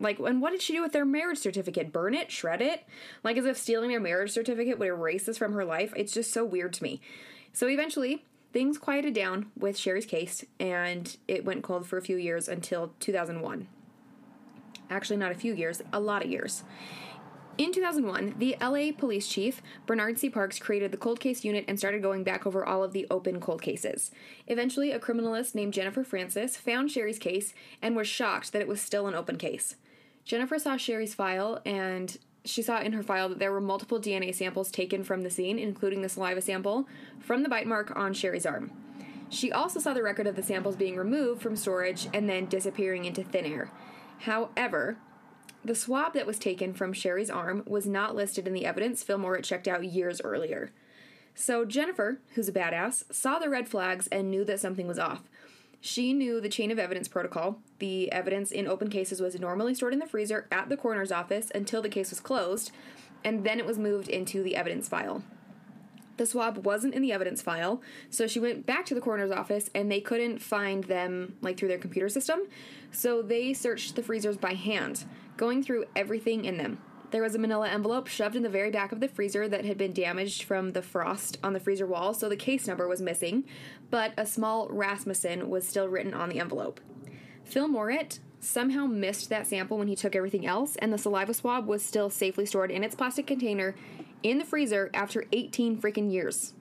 Like, 0.00 0.18
and 0.18 0.42
what 0.42 0.50
did 0.50 0.62
she 0.62 0.72
do 0.72 0.82
with 0.82 0.92
their 0.92 1.04
marriage 1.04 1.38
certificate? 1.38 1.92
Burn 1.92 2.14
it? 2.14 2.30
Shred 2.32 2.60
it? 2.60 2.84
Like, 3.22 3.36
as 3.36 3.44
if 3.44 3.56
stealing 3.56 3.90
their 3.90 4.00
marriage 4.00 4.32
certificate 4.32 4.78
would 4.78 4.88
erase 4.88 5.26
this 5.26 5.38
from 5.38 5.52
her 5.52 5.64
life? 5.64 5.92
It's 5.96 6.12
just 6.12 6.32
so 6.32 6.44
weird 6.44 6.72
to 6.74 6.82
me. 6.82 7.00
So 7.52 7.68
eventually, 7.68 8.24
things 8.54 8.78
quieted 8.78 9.12
down 9.12 9.50
with 9.58 9.76
Sherri's 9.76 10.06
case, 10.06 10.44
and 10.60 11.16
it 11.26 11.44
went 11.44 11.64
cold 11.64 11.88
for 11.88 11.98
a 11.98 12.02
few 12.02 12.16
years 12.16 12.48
until 12.48 12.94
2001. 13.00 13.66
Actually, 14.88 15.16
not 15.16 15.32
a 15.32 15.34
few 15.34 15.52
years, 15.52 15.82
a 15.92 15.98
lot 15.98 16.24
of 16.24 16.30
years. 16.30 16.62
In 17.58 17.72
2001, 17.72 18.36
the 18.38 18.56
LA 18.60 18.92
police 18.96 19.26
chief, 19.26 19.60
Bernard 19.86 20.20
C. 20.20 20.30
Parks, 20.30 20.60
created 20.60 20.92
the 20.92 20.96
cold 20.96 21.18
case 21.18 21.44
unit 21.44 21.64
and 21.66 21.78
started 21.78 22.00
going 22.00 22.22
back 22.22 22.46
over 22.46 22.64
all 22.64 22.84
of 22.84 22.92
the 22.92 23.08
open 23.10 23.40
cold 23.40 23.60
cases. 23.60 24.12
Eventually, 24.46 24.92
a 24.92 25.00
criminalist 25.00 25.56
named 25.56 25.72
Jennifer 25.72 26.04
Francis 26.04 26.56
found 26.56 26.92
Sherri's 26.92 27.18
case 27.18 27.54
and 27.82 27.96
was 27.96 28.06
shocked 28.06 28.52
that 28.52 28.62
it 28.62 28.68
was 28.68 28.80
still 28.80 29.08
an 29.08 29.14
open 29.14 29.36
case. 29.36 29.76
Jennifer 30.24 30.60
saw 30.60 30.76
Sherri's 30.76 31.14
file 31.14 31.60
and 31.66 32.18
she 32.44 32.62
saw 32.62 32.80
in 32.80 32.92
her 32.92 33.02
file 33.02 33.28
that 33.28 33.38
there 33.38 33.52
were 33.52 33.60
multiple 33.60 33.98
DNA 33.98 34.34
samples 34.34 34.70
taken 34.70 35.02
from 35.02 35.22
the 35.22 35.30
scene, 35.30 35.58
including 35.58 36.02
the 36.02 36.08
saliva 36.08 36.40
sample 36.40 36.86
from 37.18 37.42
the 37.42 37.48
bite 37.48 37.66
mark 37.66 37.96
on 37.96 38.12
Sherri's 38.12 38.46
arm. 38.46 38.70
She 39.30 39.50
also 39.50 39.80
saw 39.80 39.94
the 39.94 40.02
record 40.02 40.26
of 40.26 40.36
the 40.36 40.42
samples 40.42 40.76
being 40.76 40.96
removed 40.96 41.42
from 41.42 41.56
storage 41.56 42.06
and 42.12 42.28
then 42.28 42.46
disappearing 42.46 43.04
into 43.04 43.24
thin 43.24 43.46
air. 43.46 43.70
However, 44.20 44.98
the 45.64 45.74
swab 45.74 46.12
that 46.12 46.26
was 46.26 46.38
taken 46.38 46.74
from 46.74 46.92
Sherri's 46.92 47.30
arm 47.30 47.62
was 47.66 47.86
not 47.86 48.14
listed 48.14 48.46
in 48.46 48.52
the 48.52 48.66
evidence 48.66 49.02
Fillmore 49.02 49.36
had 49.36 49.44
checked 49.44 49.66
out 49.66 49.84
years 49.84 50.20
earlier. 50.20 50.70
So 51.34 51.64
Jennifer, 51.64 52.20
who's 52.34 52.48
a 52.48 52.52
badass, 52.52 53.12
saw 53.12 53.38
the 53.38 53.48
red 53.48 53.68
flags 53.68 54.06
and 54.08 54.30
knew 54.30 54.44
that 54.44 54.60
something 54.60 54.86
was 54.86 54.98
off. 54.98 55.22
She 55.86 56.14
knew 56.14 56.40
the 56.40 56.48
chain 56.48 56.70
of 56.70 56.78
evidence 56.78 57.08
protocol. 57.08 57.58
The 57.78 58.10
evidence 58.10 58.50
in 58.50 58.66
open 58.66 58.88
cases 58.88 59.20
was 59.20 59.38
normally 59.38 59.74
stored 59.74 59.92
in 59.92 59.98
the 59.98 60.06
freezer 60.06 60.48
at 60.50 60.70
the 60.70 60.78
coroner's 60.78 61.12
office 61.12 61.52
until 61.54 61.82
the 61.82 61.90
case 61.90 62.08
was 62.08 62.20
closed, 62.20 62.72
and 63.22 63.44
then 63.44 63.58
it 63.58 63.66
was 63.66 63.78
moved 63.78 64.08
into 64.08 64.42
the 64.42 64.56
evidence 64.56 64.88
file. 64.88 65.22
The 66.16 66.24
swab 66.24 66.64
wasn't 66.64 66.94
in 66.94 67.02
the 67.02 67.12
evidence 67.12 67.42
file, 67.42 67.82
so 68.08 68.26
she 68.26 68.40
went 68.40 68.64
back 68.64 68.86
to 68.86 68.94
the 68.94 69.00
coroner's 69.02 69.30
office 69.30 69.68
and 69.74 69.92
they 69.92 70.00
couldn't 70.00 70.40
find 70.40 70.84
them 70.84 71.36
like 71.42 71.58
through 71.58 71.68
their 71.68 71.76
computer 71.76 72.08
system. 72.08 72.40
So 72.90 73.20
they 73.20 73.52
searched 73.52 73.94
the 73.94 74.02
freezers 74.02 74.38
by 74.38 74.54
hand, 74.54 75.04
going 75.36 75.62
through 75.62 75.84
everything 75.94 76.46
in 76.46 76.56
them. 76.56 76.78
There 77.14 77.22
was 77.22 77.36
a 77.36 77.38
manila 77.38 77.68
envelope 77.68 78.08
shoved 78.08 78.34
in 78.34 78.42
the 78.42 78.48
very 78.48 78.72
back 78.72 78.90
of 78.90 78.98
the 78.98 79.06
freezer 79.06 79.46
that 79.46 79.64
had 79.64 79.78
been 79.78 79.92
damaged 79.92 80.42
from 80.42 80.72
the 80.72 80.82
frost 80.82 81.38
on 81.44 81.52
the 81.52 81.60
freezer 81.60 81.86
wall, 81.86 82.12
so 82.12 82.28
the 82.28 82.34
case 82.34 82.66
number 82.66 82.88
was 82.88 83.00
missing, 83.00 83.44
but 83.88 84.14
a 84.16 84.26
small 84.26 84.66
Rasmussen 84.68 85.48
was 85.48 85.64
still 85.64 85.86
written 85.86 86.12
on 86.12 86.28
the 86.28 86.40
envelope. 86.40 86.80
Phil 87.44 87.68
Morit 87.68 88.18
somehow 88.40 88.86
missed 88.86 89.28
that 89.28 89.46
sample 89.46 89.78
when 89.78 89.86
he 89.86 89.94
took 89.94 90.16
everything 90.16 90.44
else, 90.44 90.74
and 90.74 90.92
the 90.92 90.98
saliva 90.98 91.32
swab 91.34 91.68
was 91.68 91.84
still 91.84 92.10
safely 92.10 92.44
stored 92.46 92.72
in 92.72 92.82
its 92.82 92.96
plastic 92.96 93.28
container 93.28 93.76
in 94.24 94.38
the 94.38 94.44
freezer 94.44 94.90
after 94.92 95.24
18 95.30 95.80
freaking 95.80 96.10
years. 96.10 96.52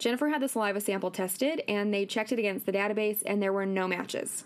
Jennifer 0.00 0.30
had 0.30 0.42
the 0.42 0.48
saliva 0.48 0.80
sample 0.80 1.12
tested, 1.12 1.62
and 1.68 1.94
they 1.94 2.06
checked 2.06 2.32
it 2.32 2.40
against 2.40 2.66
the 2.66 2.72
database, 2.72 3.22
and 3.24 3.40
there 3.40 3.52
were 3.52 3.66
no 3.66 3.86
matches. 3.86 4.42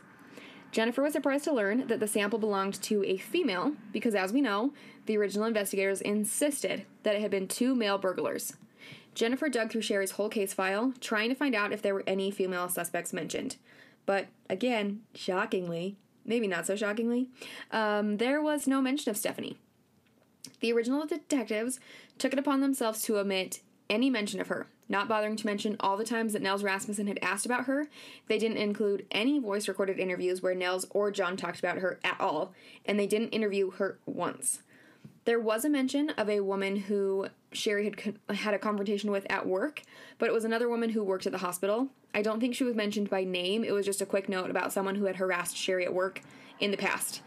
Jennifer 0.72 1.02
was 1.02 1.12
surprised 1.12 1.44
to 1.44 1.52
learn 1.52 1.86
that 1.86 2.00
the 2.00 2.08
sample 2.08 2.38
belonged 2.38 2.80
to 2.82 3.04
a 3.04 3.18
female 3.18 3.74
because, 3.92 4.14
as 4.14 4.32
we 4.32 4.40
know, 4.40 4.72
the 5.04 5.18
original 5.18 5.46
investigators 5.46 6.00
insisted 6.00 6.86
that 7.02 7.14
it 7.14 7.20
had 7.20 7.30
been 7.30 7.46
two 7.46 7.74
male 7.74 7.98
burglars. 7.98 8.54
Jennifer 9.14 9.50
dug 9.50 9.70
through 9.70 9.82
Sherri's 9.82 10.12
whole 10.12 10.30
case 10.30 10.54
file, 10.54 10.94
trying 10.98 11.28
to 11.28 11.34
find 11.34 11.54
out 11.54 11.72
if 11.72 11.82
there 11.82 11.92
were 11.94 12.04
any 12.06 12.30
female 12.30 12.70
suspects 12.70 13.12
mentioned. 13.12 13.56
But 14.06 14.28
again, 14.48 15.02
shockingly, 15.14 15.96
maybe 16.24 16.48
not 16.48 16.66
so 16.66 16.74
shockingly, 16.74 17.28
um, 17.70 18.16
there 18.16 18.40
was 18.40 18.66
no 18.66 18.80
mention 18.80 19.10
of 19.10 19.18
Stephanie. 19.18 19.58
The 20.60 20.72
original 20.72 21.04
detectives 21.04 21.80
took 22.16 22.32
it 22.32 22.38
upon 22.38 22.60
themselves 22.60 23.02
to 23.02 23.18
omit 23.18 23.60
any 23.90 24.08
mention 24.08 24.40
of 24.40 24.48
her, 24.48 24.68
not 24.92 25.08
bothering 25.08 25.34
to 25.36 25.46
mention 25.46 25.74
all 25.80 25.96
the 25.96 26.04
times 26.04 26.34
that 26.34 26.42
Nels 26.42 26.62
Rasmussen 26.62 27.08
had 27.08 27.18
asked 27.22 27.46
about 27.46 27.64
her. 27.64 27.88
They 28.28 28.38
didn't 28.38 28.58
include 28.58 29.06
any 29.10 29.40
voice 29.40 29.66
recorded 29.66 29.98
interviews 29.98 30.42
where 30.42 30.54
Nels 30.54 30.86
or 30.90 31.10
John 31.10 31.36
talked 31.36 31.58
about 31.58 31.78
her 31.78 31.98
at 32.04 32.20
all, 32.20 32.52
and 32.86 33.00
they 33.00 33.08
didn't 33.08 33.30
interview 33.30 33.72
her 33.72 33.98
once. 34.06 34.60
There 35.24 35.40
was 35.40 35.64
a 35.64 35.70
mention 35.70 36.10
of 36.10 36.28
a 36.28 36.40
woman 36.40 36.76
who 36.76 37.28
Sherri 37.52 37.84
had 37.84 38.36
had 38.36 38.54
a 38.54 38.58
confrontation 38.58 39.10
with 39.10 39.26
at 39.30 39.46
work, 39.46 39.82
but 40.18 40.28
it 40.28 40.32
was 40.32 40.44
another 40.44 40.68
woman 40.68 40.90
who 40.90 41.02
worked 41.02 41.26
at 41.26 41.32
the 41.32 41.38
hospital. 41.38 41.88
I 42.14 42.22
don't 42.22 42.40
think 42.40 42.54
she 42.54 42.64
was 42.64 42.74
mentioned 42.74 43.08
by 43.08 43.24
name. 43.24 43.64
It 43.64 43.72
was 43.72 43.86
just 43.86 44.02
a 44.02 44.06
quick 44.06 44.28
note 44.28 44.50
about 44.50 44.72
someone 44.72 44.96
who 44.96 45.06
had 45.06 45.16
harassed 45.16 45.56
Sherri 45.56 45.84
at 45.86 45.94
work 45.94 46.20
in 46.60 46.70
the 46.70 46.76
past. 46.76 47.22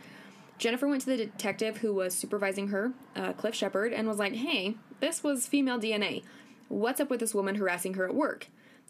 Jennifer 0.58 0.88
went 0.88 1.02
to 1.02 1.10
the 1.10 1.18
detective 1.18 1.78
who 1.78 1.94
was 1.94 2.14
supervising 2.14 2.68
her, 2.70 2.94
uh, 3.16 3.34
Cliff 3.34 3.56
Shepard, 3.56 3.92
and 3.92 4.08
was 4.08 4.20
like, 4.20 4.34
hey, 4.34 4.76
this 5.00 5.24
was 5.24 5.48
female 5.48 5.80
DNA. 5.80 6.24
What's 6.68 7.00
up 7.00 7.10
with 7.10 7.20
this 7.20 7.34
woman 7.34 7.56
harassing 7.56 7.94
her 7.96 8.06
at 8.06 8.16
work? 8.16 8.48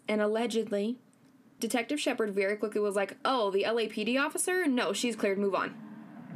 And 0.08 0.20
allegedly, 0.20 0.96
Detective 1.60 2.00
Shepard 2.00 2.34
very 2.34 2.56
quickly 2.56 2.80
was 2.80 2.96
like, 2.96 3.16
Oh, 3.24 3.50
the 3.50 3.64
LAPD 3.64 4.20
officer? 4.20 4.66
No, 4.66 4.92
she's 4.92 5.16
cleared, 5.16 5.38
move 5.38 5.54
on. 5.54 5.74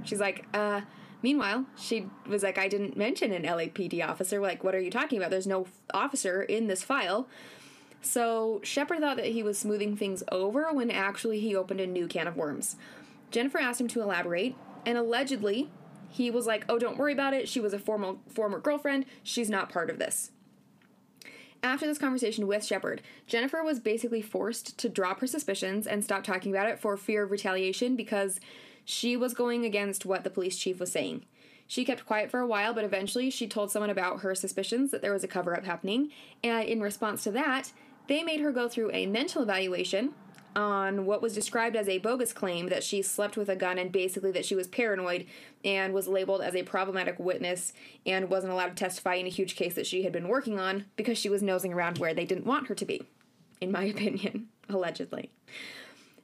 She's 0.05 0.21
like, 0.21 0.47
Uh, 0.53 0.83
meanwhile, 1.23 1.67
she 1.77 2.09
was 2.27 2.43
like, 2.43 2.59
I 2.59 2.69
didn't 2.69 2.97
mention 2.97 3.33
an 3.33 3.45
LAPD 3.45 4.07
officer. 4.07 4.41
Like, 4.41 4.65
what 4.65 4.75
are 4.75 4.81
you 4.81 4.91
talking 4.91 5.19
about? 5.19 5.31
There's 5.31 5.47
no 5.47 5.67
officer 5.93 6.43
in 6.43 6.67
this 6.67 6.83
file. 6.83 7.29
So 8.03 8.61
Shepard 8.63 9.01
thought 9.01 9.17
that 9.19 9.27
he 9.27 9.43
was 9.43 9.59
smoothing 9.59 9.97
things 9.97 10.23
over 10.33 10.73
when 10.73 10.91
actually 10.91 11.41
he 11.41 11.55
opened 11.55 11.81
a 11.81 11.87
new 11.87 12.07
can 12.07 12.27
of 12.27 12.37
worms. 12.37 12.77
Jennifer 13.31 13.59
asked 13.59 13.81
him 13.81 13.89
to 13.89 14.01
elaborate, 14.03 14.57
and 14.87 14.97
allegedly, 14.97 15.71
he 16.09 16.31
was 16.31 16.47
like, 16.47 16.65
"Oh, 16.69 16.79
don't 16.79 16.97
worry 16.97 17.13
about 17.13 17.35
it. 17.35 17.49
She 17.49 17.61
was 17.61 17.73
a 17.73 17.79
former 17.79 18.17
former 18.29 18.59
girlfriend. 18.59 19.05
She's 19.23 19.51
not 19.51 19.69
part 19.69 19.91
of 19.91 19.99
this." 19.99 20.33
After 21.63 21.87
this 21.87 21.99
conversation 21.99 22.47
with 22.47 22.65
Shepard, 22.65 23.03
Jennifer 23.27 23.63
was 23.63 23.81
basically 23.81 24.23
forced 24.23 24.79
to 24.79 24.89
drop 24.89 25.21
her 25.21 25.27
suspicions 25.27 25.87
and 25.87 26.03
stop 26.03 26.25
talking 26.25 26.53
about 26.53 26.69
it 26.69 26.79
for 26.79 26.97
fear 26.97 27.25
of 27.25 27.31
retaliation 27.31 27.97
because 27.97 28.41
she 28.85 29.15
was 29.17 29.35
going 29.35 29.67
against 29.67 30.07
what 30.07 30.25
the 30.25 30.31
police 30.31 30.57
chief 30.57 30.81
was 30.81 30.91
saying. 30.91 31.27
She 31.67 31.85
kept 31.85 32.07
quiet 32.07 32.31
for 32.31 32.41
a 32.41 32.47
while, 32.47 32.73
but 32.73 32.85
eventually 32.85 33.31
she 33.31 33.47
told 33.47 33.71
someone 33.71 33.91
about 33.91 34.21
her 34.21 34.35
suspicions 34.35 34.91
that 34.91 35.03
there 35.03 35.13
was 35.13 35.23
a 35.23 35.29
cover 35.29 35.55
up 35.55 35.65
happening, 35.65 36.11
and 36.43 36.67
in 36.67 36.81
response 36.81 37.23
to 37.25 37.31
that, 37.33 37.73
they 38.09 38.25
made 38.25 38.41
her 38.41 38.51
go 38.51 38.69
through 38.69 38.91
a 38.93 39.07
mental 39.07 39.43
evaluation 39.43 40.15
on 40.57 41.07
what 41.07 41.23
was 41.23 41.35
described 41.35 41.77
as 41.77 41.89
a 41.89 41.99
bogus 41.99 42.33
claim 42.33 42.69
that 42.69 42.83
she 42.83 43.03
slept 43.03 43.37
with 43.37 43.49
a 43.49 43.57
gun 43.57 43.79
and 43.79 43.93
basically 43.93 44.33
that 44.33 44.45
she 44.45 44.55
was 44.55 44.67
paranoid 44.67 45.27
and 45.65 45.93
was 45.95 46.09
labeled 46.09 46.41
as 46.41 46.55
a 46.55 46.63
problematic 46.63 47.19
witness 47.19 47.73
and 48.05 48.29
wasn't 48.29 48.53
allowed 48.53 48.69
to 48.69 48.75
testify 48.75 49.15
in 49.15 49.27
a 49.27 49.31
huge 49.31 49.57
case 49.57 49.75
that 49.75 49.87
she 49.87 50.03
had 50.03 50.13
been 50.13 50.29
working 50.29 50.59
on 50.59 50.87
because 50.97 51.19
she 51.19 51.29
was 51.29 51.43
nosing 51.43 51.73
around 51.73 51.99
where 51.99 52.15
they 52.15 52.25
didn't 52.25 52.47
want 52.47 52.67
her 52.69 52.75
to 52.75 52.85
be, 52.85 53.03
in 53.61 53.71
my 53.71 53.85
opinion, 53.95 54.49
allegedly. 54.69 55.31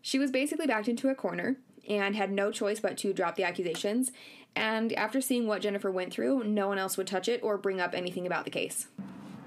She 0.02 0.18
was 0.18 0.30
basically 0.30 0.66
backed 0.66 0.88
into 0.88 1.08
a 1.08 1.14
corner 1.14 1.56
and 1.88 2.16
had 2.16 2.30
no 2.30 2.50
choice 2.50 2.80
but 2.80 2.96
to 2.98 3.12
drop 3.12 3.36
the 3.36 3.44
accusations. 3.44 4.12
And 4.54 4.92
after 4.94 5.20
seeing 5.20 5.46
what 5.46 5.62
Jennifer 5.62 5.90
went 5.90 6.12
through, 6.12 6.44
no 6.44 6.68
one 6.68 6.78
else 6.78 6.96
would 6.96 7.06
touch 7.06 7.28
it 7.28 7.42
or 7.42 7.58
bring 7.58 7.80
up 7.80 7.94
anything 7.94 8.26
about 8.26 8.44
the 8.44 8.50
case. 8.50 8.88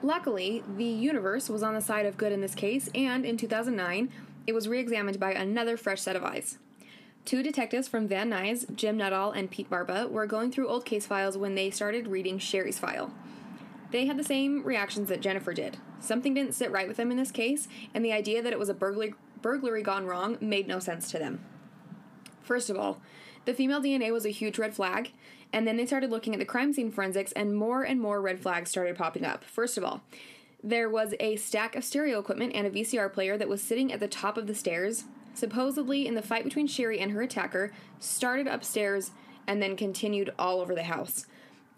Luckily, 0.01 0.63
the 0.77 0.85
universe 0.85 1.49
was 1.49 1.61
on 1.61 1.73
the 1.73 1.81
side 1.81 2.05
of 2.05 2.15
good 2.15 2.31
in 2.31 2.39
this 2.39 2.55
case, 2.55 2.89
and 2.95 3.25
in 3.25 3.35
2009, 3.35 4.09
it 4.49 4.55
was 4.55 4.67
re 4.67 4.79
examined 4.79 5.19
by 5.19 5.31
another 5.31 5.77
fresh 5.77 6.01
set 6.01 6.15
of 6.15 6.23
eyes. 6.23 6.57
Two 7.23 7.43
detectives 7.43 7.88
from 7.88 8.07
Van 8.07 8.31
Nuys, 8.31 8.73
Jim 8.75 8.97
Nuttall 8.97 9.31
and 9.31 9.51
Pete 9.51 9.69
Barba, 9.69 10.07
were 10.07 10.25
going 10.25 10.51
through 10.51 10.67
old 10.67 10.85
case 10.85 11.05
files 11.05 11.38
when 11.38 11.53
they 11.53 11.69
started 11.69 12.07
reading 12.07 12.39
Sherri's 12.39 12.79
file. 12.79 13.13
They 13.91 14.07
had 14.07 14.17
the 14.17 14.23
same 14.23 14.63
reactions 14.63 15.07
that 15.09 15.21
Jennifer 15.21 15.53
did. 15.53 15.77
Something 15.99 16.33
didn't 16.33 16.55
sit 16.55 16.71
right 16.71 16.88
with 16.88 16.97
them 16.97 17.12
in 17.12 17.17
this 17.17 17.29
case, 17.29 17.67
and 17.93 18.03
the 18.03 18.12
idea 18.12 18.41
that 18.41 18.51
it 18.51 18.57
was 18.57 18.69
a 18.69 18.73
burglary, 18.73 19.13
burglary 19.43 19.83
gone 19.83 20.07
wrong 20.07 20.39
made 20.41 20.67
no 20.67 20.79
sense 20.79 21.12
to 21.12 21.19
them. 21.19 21.45
First 22.41 22.71
of 22.71 22.75
all, 22.75 22.99
the 23.45 23.53
female 23.53 23.83
DNA 23.83 24.12
was 24.12 24.25
a 24.25 24.29
huge 24.29 24.57
red 24.57 24.73
flag, 24.73 25.12
and 25.53 25.67
then 25.67 25.77
they 25.77 25.85
started 25.85 26.09
looking 26.09 26.33
at 26.33 26.39
the 26.39 26.45
crime 26.45 26.73
scene 26.73 26.91
forensics, 26.91 27.33
and 27.33 27.55
more 27.55 27.83
and 27.83 28.01
more 28.01 28.19
red 28.19 28.39
flags 28.39 28.71
started 28.71 28.97
popping 28.97 29.25
up. 29.25 29.43
First 29.43 29.77
of 29.77 29.83
all, 29.83 30.01
there 30.63 30.89
was 30.89 31.13
a 31.19 31.38
stack 31.38 31.76
of 31.76 31.84
stereo 31.84 32.19
equipment 32.19 32.54
and 32.54 32.67
a 32.67 32.69
VCR 32.69 33.12
player 33.12 33.38
that 33.38 33.48
was 33.48 33.63
sitting 33.63 33.93
at 33.93 34.00
the 34.00 34.08
top 34.08 34.38
of 34.38 34.48
the 34.48 34.56
stairs, 34.56 35.06
supposedly 35.34 36.06
in 36.06 36.15
the 36.15 36.22
fight 36.22 36.43
between 36.43 36.67
Sherri 36.67 37.00
and 37.00 37.12
her 37.12 37.22
attacker, 37.22 37.72
started 38.00 38.48
upstairs 38.48 39.12
and 39.48 39.62
then 39.62 39.76
continued 39.76 40.34
all 40.38 40.60
over 40.60 40.76
the 40.76 40.84
house. 40.84 41.26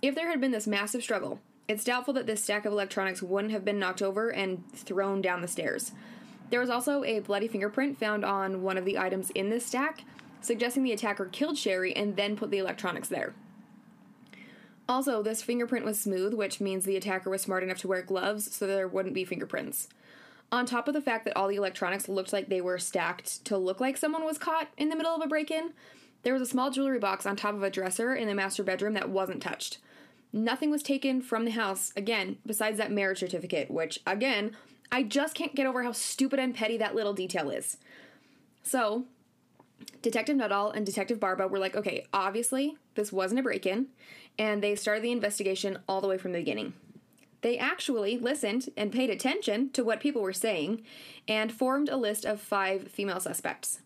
If 0.02 0.16
there 0.16 0.30
had 0.30 0.42
been 0.42 0.52
this 0.52 0.68
massive 0.68 1.04
struggle, 1.04 1.40
it's 1.68 1.84
doubtful 1.84 2.14
that 2.16 2.26
this 2.26 2.44
stack 2.44 2.66
of 2.66 2.74
electronics 2.74 3.22
wouldn't 3.22 3.54
have 3.54 3.64
been 3.64 3.80
knocked 3.80 4.02
over 4.02 4.30
and 4.30 4.64
thrown 4.74 5.22
down 5.22 5.42
the 5.42 5.48
stairs. 5.48 5.92
There 6.50 6.60
was 6.60 6.70
also 6.70 7.04
a 7.04 7.20
bloody 7.20 7.48
fingerprint 7.48 8.00
found 8.00 8.26
on 8.26 8.62
one 8.62 8.78
of 8.78 8.84
the 8.84 8.98
items 8.98 9.30
in 9.30 9.50
this 9.50 9.66
stack, 9.66 10.04
suggesting 10.42 10.84
the 10.84 10.92
attacker 10.92 11.26
killed 11.26 11.58
Sherri 11.58 11.96
and 11.96 12.16
then 12.16 12.36
put 12.36 12.52
the 12.52 12.58
electronics 12.58 13.08
there. 13.08 13.34
Also, 14.92 15.24
this 15.24 15.42
fingerprint 15.42 15.86
was 15.86 15.98
smooth, 15.98 16.34
which 16.34 16.60
means 16.60 16.84
the 16.84 16.98
attacker 16.98 17.30
was 17.30 17.42
smart 17.42 17.64
enough 17.64 17.78
to 17.78 17.88
wear 17.88 18.02
gloves 18.02 18.54
so 18.54 18.68
there 18.68 18.90
wouldn't 18.90 19.16
be 19.16 19.24
fingerprints. 19.24 19.88
On 20.52 20.66
top 20.66 20.86
of 20.90 20.94
the 20.94 21.00
fact 21.00 21.24
that 21.24 21.38
all 21.38 21.48
the 21.48 21.56
electronics 21.56 22.10
looked 22.10 22.34
like 22.34 22.50
they 22.50 22.60
were 22.60 22.78
stacked 22.78 23.46
to 23.46 23.58
look 23.58 23.80
like 23.80 23.96
someone 23.96 24.26
was 24.26 24.38
caught 24.38 24.68
in 24.78 24.90
the 24.90 24.98
middle 24.98 25.16
of 25.16 25.22
a 25.22 25.30
break 25.30 25.50
in, 25.50 25.72
there 26.24 26.34
was 26.34 26.42
a 26.42 26.46
small 26.46 26.72
jewelry 26.72 27.00
box 27.00 27.26
on 27.26 27.38
top 27.38 27.56
of 27.56 27.64
a 27.64 27.70
dresser 27.70 28.14
in 28.14 28.28
the 28.28 28.36
master 28.36 28.64
bedroom 28.64 28.94
that 28.96 29.10
wasn't 29.10 29.42
touched. 29.42 29.78
Nothing 30.34 30.70
was 30.70 30.84
taken 30.84 31.22
from 31.22 31.46
the 31.46 31.52
house, 31.52 31.94
again, 31.96 32.40
besides 32.46 32.78
that 32.78 32.92
marriage 32.92 33.20
certificate, 33.20 33.72
which, 33.72 34.02
again, 34.06 34.58
I 34.92 35.04
just 35.04 35.36
can't 35.36 35.56
get 35.56 35.68
over 35.68 35.84
how 35.84 35.94
stupid 35.94 36.38
and 36.38 36.54
petty 36.54 36.76
that 36.80 36.96
little 36.96 37.14
detail 37.14 37.50
is. 37.50 37.78
So, 38.62 39.06
Detective 40.02 40.36
Nuttall 40.36 40.72
and 40.72 40.86
Detective 40.86 41.20
Barba 41.20 41.48
were 41.48 41.60
like, 41.60 41.78
okay, 41.78 42.06
obviously, 42.14 42.76
this 42.96 43.14
wasn't 43.14 43.40
a 43.40 43.44
break 43.44 43.66
in, 43.66 43.88
and 44.38 44.62
they 44.62 44.76
started 44.76 45.04
the 45.04 45.12
investigation 45.12 45.80
all 45.88 46.02
the 46.02 46.08
way 46.08 46.18
from 46.18 46.32
the 46.32 46.40
beginning. 46.40 46.74
They 47.42 47.58
actually 47.58 48.18
listened 48.18 48.70
and 48.78 48.92
paid 48.92 49.10
attention 49.10 49.72
to 49.72 49.84
what 49.84 50.00
people 50.00 50.22
were 50.22 50.34
saying 50.34 50.84
and 51.28 51.52
formed 51.52 51.90
a 51.90 51.98
list 51.98 52.26
of 52.26 52.40
five 52.40 52.88
female 52.90 53.20
suspects. 53.20 53.82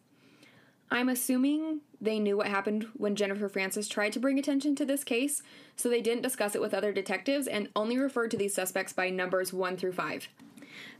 I'm 0.91 1.09
assuming 1.09 1.81
they 1.99 2.19
knew 2.19 2.37
what 2.37 2.47
happened 2.47 2.87
when 2.95 3.15
Jennifer 3.15 3.49
Francis 3.49 3.87
tried 3.87 4.13
to 4.13 4.19
bring 4.19 4.37
attention 4.37 4.75
to 4.75 4.85
this 4.85 5.03
case, 5.03 5.41
so 5.75 5.89
they 5.89 6.01
didn't 6.01 6.21
discuss 6.21 6.53
it 6.53 6.61
with 6.61 6.73
other 6.73 6.91
detectives 6.91 7.47
and 7.47 7.69
only 7.75 7.97
referred 7.97 8.31
to 8.31 8.37
these 8.37 8.53
suspects 8.53 8.93
by 8.93 9.09
numbers 9.09 9.51
1 9.51 9.77
through 9.77 9.93
5. 9.93 10.27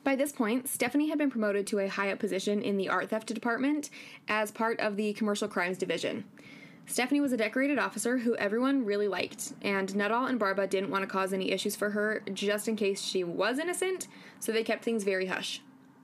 By 0.04 0.16
this 0.16 0.32
point, 0.32 0.68
Stephanie 0.68 1.10
had 1.10 1.18
been 1.18 1.30
promoted 1.30 1.68
to 1.68 1.80
a 1.80 1.88
high 1.88 2.12
up 2.12 2.20
position 2.20 2.62
in 2.62 2.78
the 2.78 2.90
art 2.90 3.10
theft 3.10 3.28
department 3.28 3.90
as 4.28 4.52
part 4.52 4.80
of 4.80 4.96
the 4.96 5.14
commercial 5.14 5.48
crimes 5.48 5.78
division. 5.78 6.24
Stephanie 6.88 7.20
was 7.22 7.34
a 7.34 7.38
decorated 7.38 7.80
officer 7.80 8.20
who 8.20 8.36
everyone 8.36 8.86
really 8.86 9.08
liked, 9.08 9.54
and 9.62 9.96
Nuttall 9.96 10.28
and 10.28 10.38
Barba 10.38 10.68
didn't 10.68 10.92
want 10.92 11.02
to 11.02 11.08
cause 11.08 11.34
any 11.34 11.52
issues 11.52 11.76
for 11.76 11.90
her 11.92 12.22
just 12.32 12.68
in 12.68 12.76
case 12.76 13.02
she 13.02 13.24
was 13.24 13.58
innocent, 13.58 14.08
so 14.40 14.52
they 14.52 14.64
kept 14.64 14.84
things 14.84 15.04
very 15.04 15.26
hush. 15.26 15.62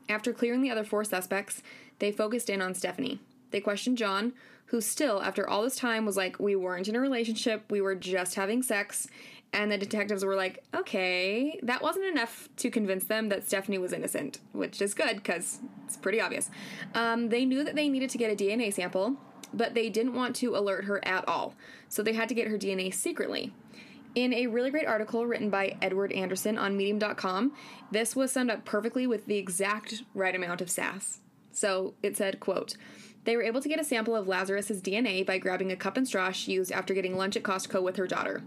After 0.10 0.34
clearing 0.34 0.62
the 0.62 0.72
other 0.72 0.84
four 0.84 1.04
suspects, 1.04 1.62
they 2.00 2.12
focused 2.12 2.50
in 2.50 2.62
on 2.62 2.74
Stephanie. 2.74 3.20
They 3.52 3.62
questioned 3.62 3.98
John, 3.98 4.34
who 4.66 4.82
still, 4.82 5.22
after 5.22 5.48
all 5.48 5.64
this 5.64 5.76
time, 5.76 6.06
was 6.06 6.18
like, 6.18 6.40
We 6.40 6.56
weren't 6.56 6.88
in 6.88 6.96
a 6.96 7.00
relationship, 7.00 7.64
we 7.70 7.82
were 7.82 7.96
just 7.96 8.36
having 8.36 8.64
sex. 8.64 9.08
And 9.54 9.70
the 9.70 9.78
detectives 9.78 10.24
were 10.26 10.36
like, 10.36 10.64
Okay, 10.74 11.60
that 11.62 11.84
wasn't 11.84 12.06
enough 12.06 12.50
to 12.58 12.72
convince 12.72 13.04
them 13.04 13.30
that 13.30 13.46
Stephanie 13.46 13.78
was 13.78 13.94
innocent, 13.94 14.40
which 14.54 14.82
is 14.82 14.94
good 14.94 15.18
because 15.18 15.60
it's 15.86 15.98
pretty 15.98 16.20
obvious. 16.20 16.50
Um, 16.96 17.30
they 17.30 17.46
knew 17.46 17.64
that 17.64 17.76
they 17.76 17.88
needed 17.88 18.10
to 18.12 18.18
get 18.18 18.32
a 18.32 18.36
DNA 18.44 18.74
sample, 18.74 19.18
but 19.54 19.74
they 19.74 19.90
didn't 19.90 20.16
want 20.16 20.36
to 20.38 20.56
alert 20.56 20.86
her 20.86 21.06
at 21.08 21.28
all, 21.28 21.56
so 21.90 22.02
they 22.02 22.14
had 22.14 22.30
to 22.30 22.36
get 22.36 22.48
her 22.48 22.58
DNA 22.58 22.94
secretly. 22.94 23.52
In 24.14 24.34
a 24.34 24.48
really 24.48 24.72
great 24.72 24.88
article 24.88 25.26
written 25.26 25.50
by 25.50 25.78
Edward 25.82 26.12
Anderson 26.12 26.58
on 26.58 26.76
Medium.com, 26.76 27.54
this 27.92 28.16
was 28.16 28.32
summed 28.32 28.52
up 28.52 28.66
perfectly 28.66 29.08
with 29.08 29.26
the 29.26 29.38
exact 29.38 30.04
right 30.14 30.36
amount 30.36 30.60
of 30.60 30.70
sass. 30.70 31.22
So 31.54 31.94
it 32.04 32.18
said, 32.18 32.40
quote, 32.40 32.76
they 33.24 33.36
were 33.36 33.44
able 33.44 33.62
to 33.62 33.70
get 33.70 33.80
a 33.80 33.84
sample 33.84 34.16
of 34.16 34.28
Lazarus's 34.28 34.82
DNA 34.82 35.26
by 35.26 35.38
grabbing 35.38 35.72
a 35.72 35.76
cup 35.76 35.96
and 35.96 36.08
straw 36.08 36.32
she 36.32 36.54
used 36.54 36.72
after 36.72 36.94
getting 36.94 37.16
lunch 37.16 37.38
at 37.38 37.44
Costco 37.44 37.82
with 37.84 37.98
her 37.98 38.08
daughter. 38.08 38.42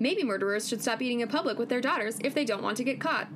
Maybe 0.00 0.24
murderers 0.24 0.68
should 0.68 0.82
stop 0.82 1.00
eating 1.00 1.20
in 1.20 1.28
public 1.28 1.58
with 1.58 1.68
their 1.68 1.80
daughters 1.80 2.18
if 2.22 2.34
they 2.34 2.44
don't 2.44 2.62
want 2.62 2.76
to 2.76 2.84
get 2.84 3.00
caught. 3.00 3.28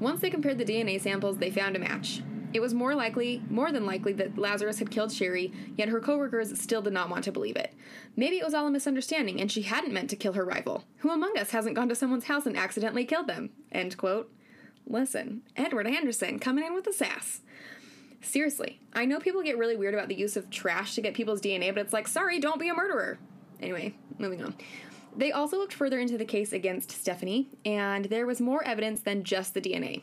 Once 0.00 0.20
they 0.20 0.30
compared 0.30 0.58
the 0.58 0.64
DNA 0.64 1.00
samples, 1.00 1.38
they 1.38 1.50
found 1.50 1.76
a 1.76 1.78
match. 1.78 2.22
It 2.52 2.60
was 2.60 2.74
more 2.74 2.94
likely, 2.94 3.42
more 3.48 3.72
than 3.72 3.86
likely, 3.86 4.12
that 4.14 4.36
Lazarus 4.36 4.78
had 4.78 4.90
killed 4.90 5.12
Sherri, 5.12 5.52
yet 5.76 5.88
her 5.88 6.00
coworkers 6.00 6.60
still 6.60 6.82
did 6.82 6.92
not 6.92 7.08
want 7.08 7.24
to 7.24 7.32
believe 7.32 7.56
it. 7.56 7.74
Maybe 8.16 8.36
it 8.38 8.44
was 8.44 8.54
all 8.54 8.66
a 8.66 8.70
misunderstanding 8.70 9.40
and 9.40 9.50
she 9.50 9.62
hadn't 9.62 9.92
meant 9.92 10.10
to 10.10 10.16
kill 10.16 10.34
her 10.34 10.44
rival. 10.44 10.84
Who 10.98 11.10
among 11.10 11.38
us 11.38 11.50
hasn't 11.50 11.76
gone 11.76 11.88
to 11.88 11.94
someone's 11.94 12.24
house 12.24 12.46
and 12.46 12.56
accidentally 12.56 13.04
killed 13.04 13.26
them? 13.26 13.50
End 13.70 13.96
quote. 13.96 14.30
Listen, 14.86 15.42
Edward 15.56 15.86
Anderson 15.86 16.38
coming 16.38 16.64
in 16.64 16.74
with 16.74 16.84
the 16.84 16.92
sass. 16.92 17.40
Seriously, 18.20 18.80
I 18.92 19.04
know 19.04 19.18
people 19.18 19.42
get 19.42 19.58
really 19.58 19.76
weird 19.76 19.94
about 19.94 20.08
the 20.08 20.14
use 20.14 20.36
of 20.36 20.50
trash 20.50 20.94
to 20.94 21.00
get 21.00 21.14
people's 21.14 21.40
DNA, 21.40 21.74
but 21.74 21.80
it's 21.80 21.92
like, 21.92 22.06
sorry, 22.06 22.38
don't 22.38 22.60
be 22.60 22.68
a 22.68 22.74
murderer. 22.74 23.18
Anyway, 23.60 23.94
moving 24.18 24.42
on. 24.44 24.54
They 25.16 25.32
also 25.32 25.58
looked 25.58 25.74
further 25.74 25.98
into 25.98 26.16
the 26.16 26.24
case 26.24 26.52
against 26.52 26.90
Stephanie, 26.90 27.48
and 27.64 28.06
there 28.06 28.26
was 28.26 28.40
more 28.40 28.64
evidence 28.64 29.00
than 29.00 29.24
just 29.24 29.54
the 29.54 29.60
DNA. 29.60 30.02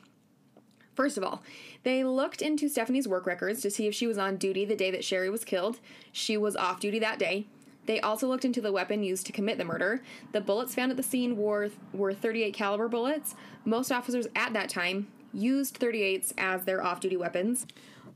First 1.00 1.18
of 1.18 1.24
all, 1.24 1.42
they 1.84 2.04
looked 2.04 2.42
into 2.42 2.68
Stephanie's 2.68 3.08
work 3.08 3.26
records 3.26 3.62
to 3.62 3.72
see 3.72 3.88
if 3.88 3.96
she 3.96 4.06
was 4.06 4.18
on 4.18 4.36
duty 4.36 4.66
the 4.66 4.76
day 4.76 4.92
that 4.92 5.06
Sherri 5.06 5.30
was 5.30 5.46
killed. 5.46 5.80
She 6.12 6.36
was 6.36 6.58
off 6.58 6.82
duty 6.82 7.00
that 7.00 7.18
day. 7.18 7.46
They 7.86 8.02
also 8.02 8.28
looked 8.28 8.44
into 8.44 8.60
the 8.60 8.74
weapon 8.74 9.02
used 9.02 9.26
to 9.28 9.32
commit 9.32 9.58
the 9.58 9.64
murder. 9.64 10.02
The 10.34 10.42
bullets 10.42 10.76
found 10.76 10.92
at 10.92 10.98
the 10.98 11.04
scene 11.04 11.38
were 11.38 11.70
were 11.94 12.14
38 12.14 12.54
caliber 12.54 12.90
bullets. 12.90 13.36
Most 13.64 13.94
officers 13.94 14.28
at 14.36 14.52
that 14.52 14.68
time 14.68 15.08
used 15.32 15.80
38s 15.80 16.34
as 16.38 16.66
their 16.66 16.84
off-duty 16.84 17.16
weapons. 17.16 17.66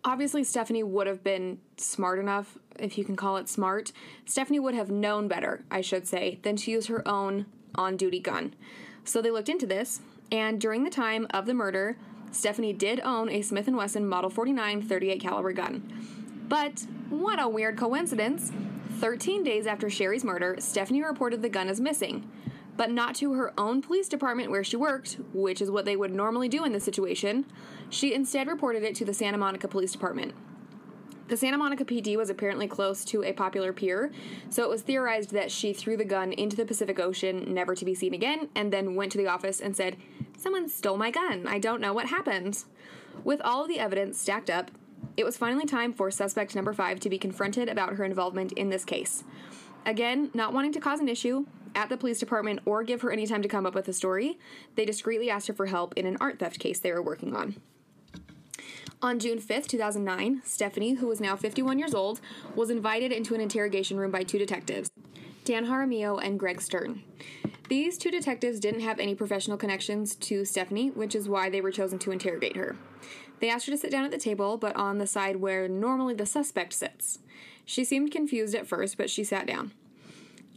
Obviously, 0.03 0.43
Stephanie 0.43 0.83
would 0.83 1.07
have 1.07 1.23
been 1.23 1.59
smart 1.77 2.19
enough, 2.19 2.57
if 2.79 2.97
you 2.97 3.05
can 3.05 3.15
call 3.15 3.37
it 3.37 3.47
smart. 3.47 3.93
Stephanie 4.25 4.59
would 4.59 4.75
have 4.75 4.91
known 4.91 5.29
better, 5.29 5.63
I 5.71 5.79
should 5.79 6.05
say, 6.05 6.39
than 6.41 6.57
to 6.57 6.71
use 6.71 6.87
her 6.87 7.07
own 7.07 7.45
on-duty 7.75 8.19
gun. 8.19 8.55
So 9.05 9.21
they 9.21 9.31
looked 9.31 9.47
into 9.47 9.65
this, 9.65 10.01
and 10.33 10.59
during 10.59 10.83
the 10.83 10.89
time 10.89 11.27
of 11.29 11.45
the 11.45 11.53
murder, 11.53 11.95
Stephanie 12.33 12.73
did 12.73 12.99
own 13.01 13.29
a 13.29 13.41
Smith 13.41 13.67
& 13.67 13.69
Wesson 13.69 14.07
Model 14.07 14.29
49 14.29 14.81
38 14.81 15.21
caliber 15.21 15.53
gun. 15.53 16.45
But 16.49 16.85
what 17.09 17.41
a 17.41 17.47
weird 17.47 17.77
coincidence. 17.77 18.51
13 18.99 19.43
days 19.43 19.67
after 19.67 19.89
Sherri's 19.89 20.23
murder, 20.23 20.55
Stephanie 20.59 21.03
reported 21.03 21.41
the 21.41 21.49
gun 21.49 21.67
as 21.67 21.79
missing, 21.79 22.29
but 22.75 22.89
not 22.89 23.15
to 23.15 23.33
her 23.33 23.53
own 23.57 23.81
police 23.81 24.07
department 24.07 24.49
where 24.49 24.63
she 24.63 24.75
worked, 24.75 25.17
which 25.33 25.61
is 25.61 25.69
what 25.69 25.85
they 25.85 25.95
would 25.95 26.13
normally 26.13 26.49
do 26.49 26.65
in 26.65 26.71
this 26.71 26.83
situation. 26.83 27.45
She 27.89 28.13
instead 28.13 28.47
reported 28.47 28.83
it 28.83 28.95
to 28.95 29.05
the 29.05 29.13
Santa 29.13 29.37
Monica 29.37 29.67
Police 29.67 29.91
Department. 29.91 30.33
The 31.29 31.37
Santa 31.37 31.57
Monica 31.57 31.85
PD 31.85 32.17
was 32.17 32.29
apparently 32.29 32.67
close 32.67 33.05
to 33.05 33.23
a 33.23 33.31
popular 33.31 33.71
pier, 33.71 34.11
so 34.49 34.63
it 34.63 34.69
was 34.69 34.81
theorized 34.81 35.31
that 35.31 35.51
she 35.51 35.71
threw 35.71 35.95
the 35.95 36.03
gun 36.03 36.33
into 36.33 36.57
the 36.57 36.65
Pacific 36.65 36.99
Ocean, 36.99 37.53
never 37.53 37.75
to 37.75 37.85
be 37.85 37.95
seen 37.95 38.13
again, 38.13 38.49
and 38.55 38.73
then 38.73 38.95
went 38.95 39.11
to 39.13 39.17
the 39.17 39.27
office 39.27 39.61
and 39.61 39.75
said, 39.75 39.95
Someone 40.37 40.67
stole 40.67 40.97
my 40.97 41.11
gun. 41.11 41.47
I 41.47 41.59
don't 41.59 41.79
know 41.79 41.93
what 41.93 42.07
happened. 42.07 42.65
With 43.23 43.39
all 43.41 43.61
of 43.61 43.69
the 43.69 43.79
evidence 43.79 44.19
stacked 44.19 44.49
up, 44.49 44.71
it 45.15 45.23
was 45.23 45.37
finally 45.37 45.65
time 45.65 45.93
for 45.93 46.11
suspect 46.11 46.55
number 46.55 46.73
five 46.73 46.99
to 47.01 47.09
be 47.09 47.17
confronted 47.17 47.69
about 47.69 47.93
her 47.95 48.03
involvement 48.03 48.51
in 48.53 48.69
this 48.69 48.83
case. 48.83 49.23
Again, 49.85 50.29
not 50.33 50.53
wanting 50.53 50.73
to 50.73 50.79
cause 50.79 50.99
an 50.99 51.09
issue 51.09 51.45
at 51.75 51.89
the 51.89 51.97
police 51.97 52.19
department 52.19 52.59
or 52.65 52.83
give 52.83 53.01
her 53.01 53.11
any 53.11 53.25
time 53.25 53.41
to 53.41 53.47
come 53.47 53.65
up 53.65 53.75
with 53.75 53.87
a 53.87 53.93
story, 53.93 54.37
they 54.75 54.85
discreetly 54.85 55.29
asked 55.29 55.47
her 55.47 55.53
for 55.53 55.67
help 55.67 55.93
in 55.95 56.05
an 56.05 56.17
art 56.19 56.39
theft 56.39 56.59
case 56.59 56.79
they 56.79 56.91
were 56.91 57.01
working 57.01 57.35
on. 57.35 57.55
On 59.03 59.19
June 59.19 59.37
5th, 59.37 59.67
2009, 59.67 60.43
Stephanie, 60.45 60.93
who 60.93 61.07
was 61.07 61.19
now 61.19 61.35
51 61.35 61.77
years 61.77 61.93
old, 61.93 62.21
was 62.55 62.69
invited 62.69 63.11
into 63.11 63.35
an 63.35 63.41
interrogation 63.41 63.97
room 63.97 64.11
by 64.11 64.23
two 64.23 64.37
detectives, 64.37 64.89
Dan 65.43 65.65
Jaramillo 65.65 66.23
and 66.23 66.39
Greg 66.39 66.61
Stern. 66.61 67.03
These 67.67 67.97
two 67.97 68.09
detectives 68.09 68.61
didn't 68.61 68.79
have 68.79 69.01
any 69.01 69.13
professional 69.13 69.57
connections 69.57 70.15
to 70.15 70.45
Stephanie, 70.45 70.89
which 70.89 71.15
is 71.15 71.27
why 71.27 71.49
they 71.49 71.59
were 71.59 71.69
chosen 71.69 71.99
to 71.99 72.11
interrogate 72.11 72.55
her. 72.55 72.77
They 73.41 73.49
asked 73.49 73.65
her 73.65 73.73
to 73.73 73.77
sit 73.77 73.91
down 73.91 74.05
at 74.05 74.11
the 74.11 74.17
table, 74.17 74.55
but 74.55 74.73
on 74.77 74.99
the 74.99 75.07
side 75.07 75.35
where 75.35 75.67
normally 75.67 76.13
the 76.13 76.25
suspect 76.25 76.71
sits. 76.71 77.19
She 77.65 77.83
seemed 77.83 78.11
confused 78.11 78.55
at 78.55 78.67
first, 78.67 78.95
but 78.95 79.09
she 79.09 79.25
sat 79.25 79.45
down. 79.45 79.73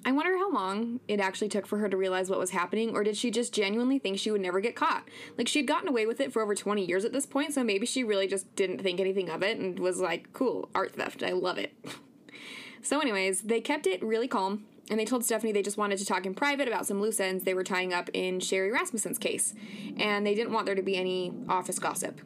I 0.06 0.12
wonder 0.12 0.38
how 0.38 0.52
long 0.52 1.00
it 1.08 1.18
actually 1.18 1.48
took 1.48 1.66
for 1.66 1.78
her 1.78 1.88
to 1.88 1.96
realize 1.96 2.30
what 2.30 2.38
was 2.38 2.50
happening, 2.50 2.94
or 2.94 3.02
did 3.02 3.16
she 3.16 3.32
just 3.32 3.52
genuinely 3.52 3.98
think 3.98 4.20
she 4.20 4.30
would 4.30 4.40
never 4.40 4.60
get 4.60 4.76
caught? 4.76 5.02
Like, 5.36 5.48
she'd 5.48 5.66
gotten 5.66 5.88
away 5.88 6.06
with 6.06 6.20
it 6.20 6.32
for 6.32 6.40
over 6.40 6.54
20 6.54 6.84
years 6.84 7.04
at 7.04 7.12
this 7.12 7.26
point, 7.26 7.52
so 7.52 7.64
maybe 7.64 7.86
she 7.86 8.04
really 8.04 8.28
just 8.28 8.54
didn't 8.54 8.80
think 8.80 9.00
anything 9.00 9.28
of 9.28 9.42
it 9.42 9.58
and 9.58 9.80
was 9.80 9.98
like, 9.98 10.32
cool, 10.32 10.68
art 10.76 10.94
theft, 10.94 11.24
I 11.24 11.32
love 11.32 11.58
it. 11.58 11.74
so, 12.82 13.00
anyways, 13.00 13.42
they 13.42 13.60
kept 13.60 13.84
it 13.84 14.00
really 14.00 14.28
calm, 14.28 14.64
and 14.88 15.00
they 15.00 15.04
told 15.04 15.24
Stephanie 15.24 15.50
they 15.50 15.60
just 15.60 15.76
wanted 15.76 15.98
to 15.98 16.06
talk 16.06 16.24
in 16.24 16.34
private 16.34 16.68
about 16.68 16.86
some 16.86 17.00
loose 17.00 17.18
ends 17.18 17.42
they 17.42 17.54
were 17.54 17.64
tying 17.64 17.92
up 17.92 18.08
in 18.12 18.38
Sherri 18.38 18.70
Rasmussen's 18.70 19.18
case, 19.18 19.54
and 19.98 20.24
they 20.24 20.36
didn't 20.36 20.52
want 20.52 20.66
there 20.66 20.76
to 20.76 20.82
be 20.82 20.96
any 20.96 21.32
office 21.48 21.80
gossip. 21.80 22.20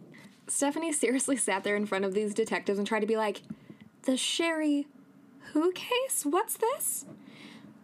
Stephanie 0.49 0.93
seriously 0.93 1.39
sat 1.39 1.65
there 1.65 1.77
in 1.77 1.87
front 1.87 2.05
of 2.05 2.13
these 2.13 2.35
detectives 2.35 2.79
and 2.79 2.87
tried 2.87 3.01
to 3.01 3.07
be 3.07 3.17
like, 3.17 3.41
The 4.03 4.19
Sherri 4.19 4.87
who 5.53 5.73
case? 5.73 6.25
What's 6.25 6.57
this? 6.57 7.07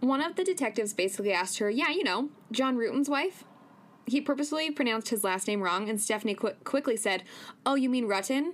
One 0.00 0.20
of 0.20 0.36
the 0.36 0.44
detectives 0.44 0.92
basically 0.92 1.32
asked 1.32 1.58
her, 1.58 1.70
Yeah, 1.70 1.90
you 1.90 2.04
know, 2.04 2.30
John 2.52 2.76
Rueten's 2.76 3.08
wife. 3.08 3.44
He 4.06 4.20
purposely 4.20 4.70
pronounced 4.70 5.08
his 5.08 5.24
last 5.24 5.48
name 5.48 5.62
wrong, 5.62 5.88
and 5.88 6.00
Stephanie 6.00 6.34
qu- 6.34 6.52
quickly 6.64 6.96
said, 6.96 7.24
Oh, 7.64 7.74
you 7.74 7.90
mean 7.90 8.06
Rutten? 8.06 8.52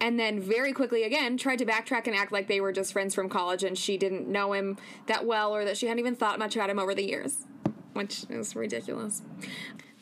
And 0.00 0.18
then 0.18 0.40
very 0.40 0.72
quickly 0.72 1.04
again 1.04 1.36
tried 1.36 1.58
to 1.58 1.66
backtrack 1.66 2.06
and 2.06 2.16
act 2.16 2.32
like 2.32 2.48
they 2.48 2.60
were 2.60 2.72
just 2.72 2.92
friends 2.92 3.14
from 3.14 3.28
college 3.28 3.62
and 3.62 3.78
she 3.78 3.96
didn't 3.96 4.26
know 4.26 4.52
him 4.52 4.76
that 5.06 5.24
well 5.24 5.54
or 5.54 5.64
that 5.64 5.76
she 5.76 5.86
hadn't 5.86 6.00
even 6.00 6.16
thought 6.16 6.38
much 6.38 6.56
about 6.56 6.68
him 6.68 6.78
over 6.78 6.94
the 6.94 7.06
years, 7.06 7.46
which 7.92 8.24
is 8.28 8.56
ridiculous. 8.56 9.22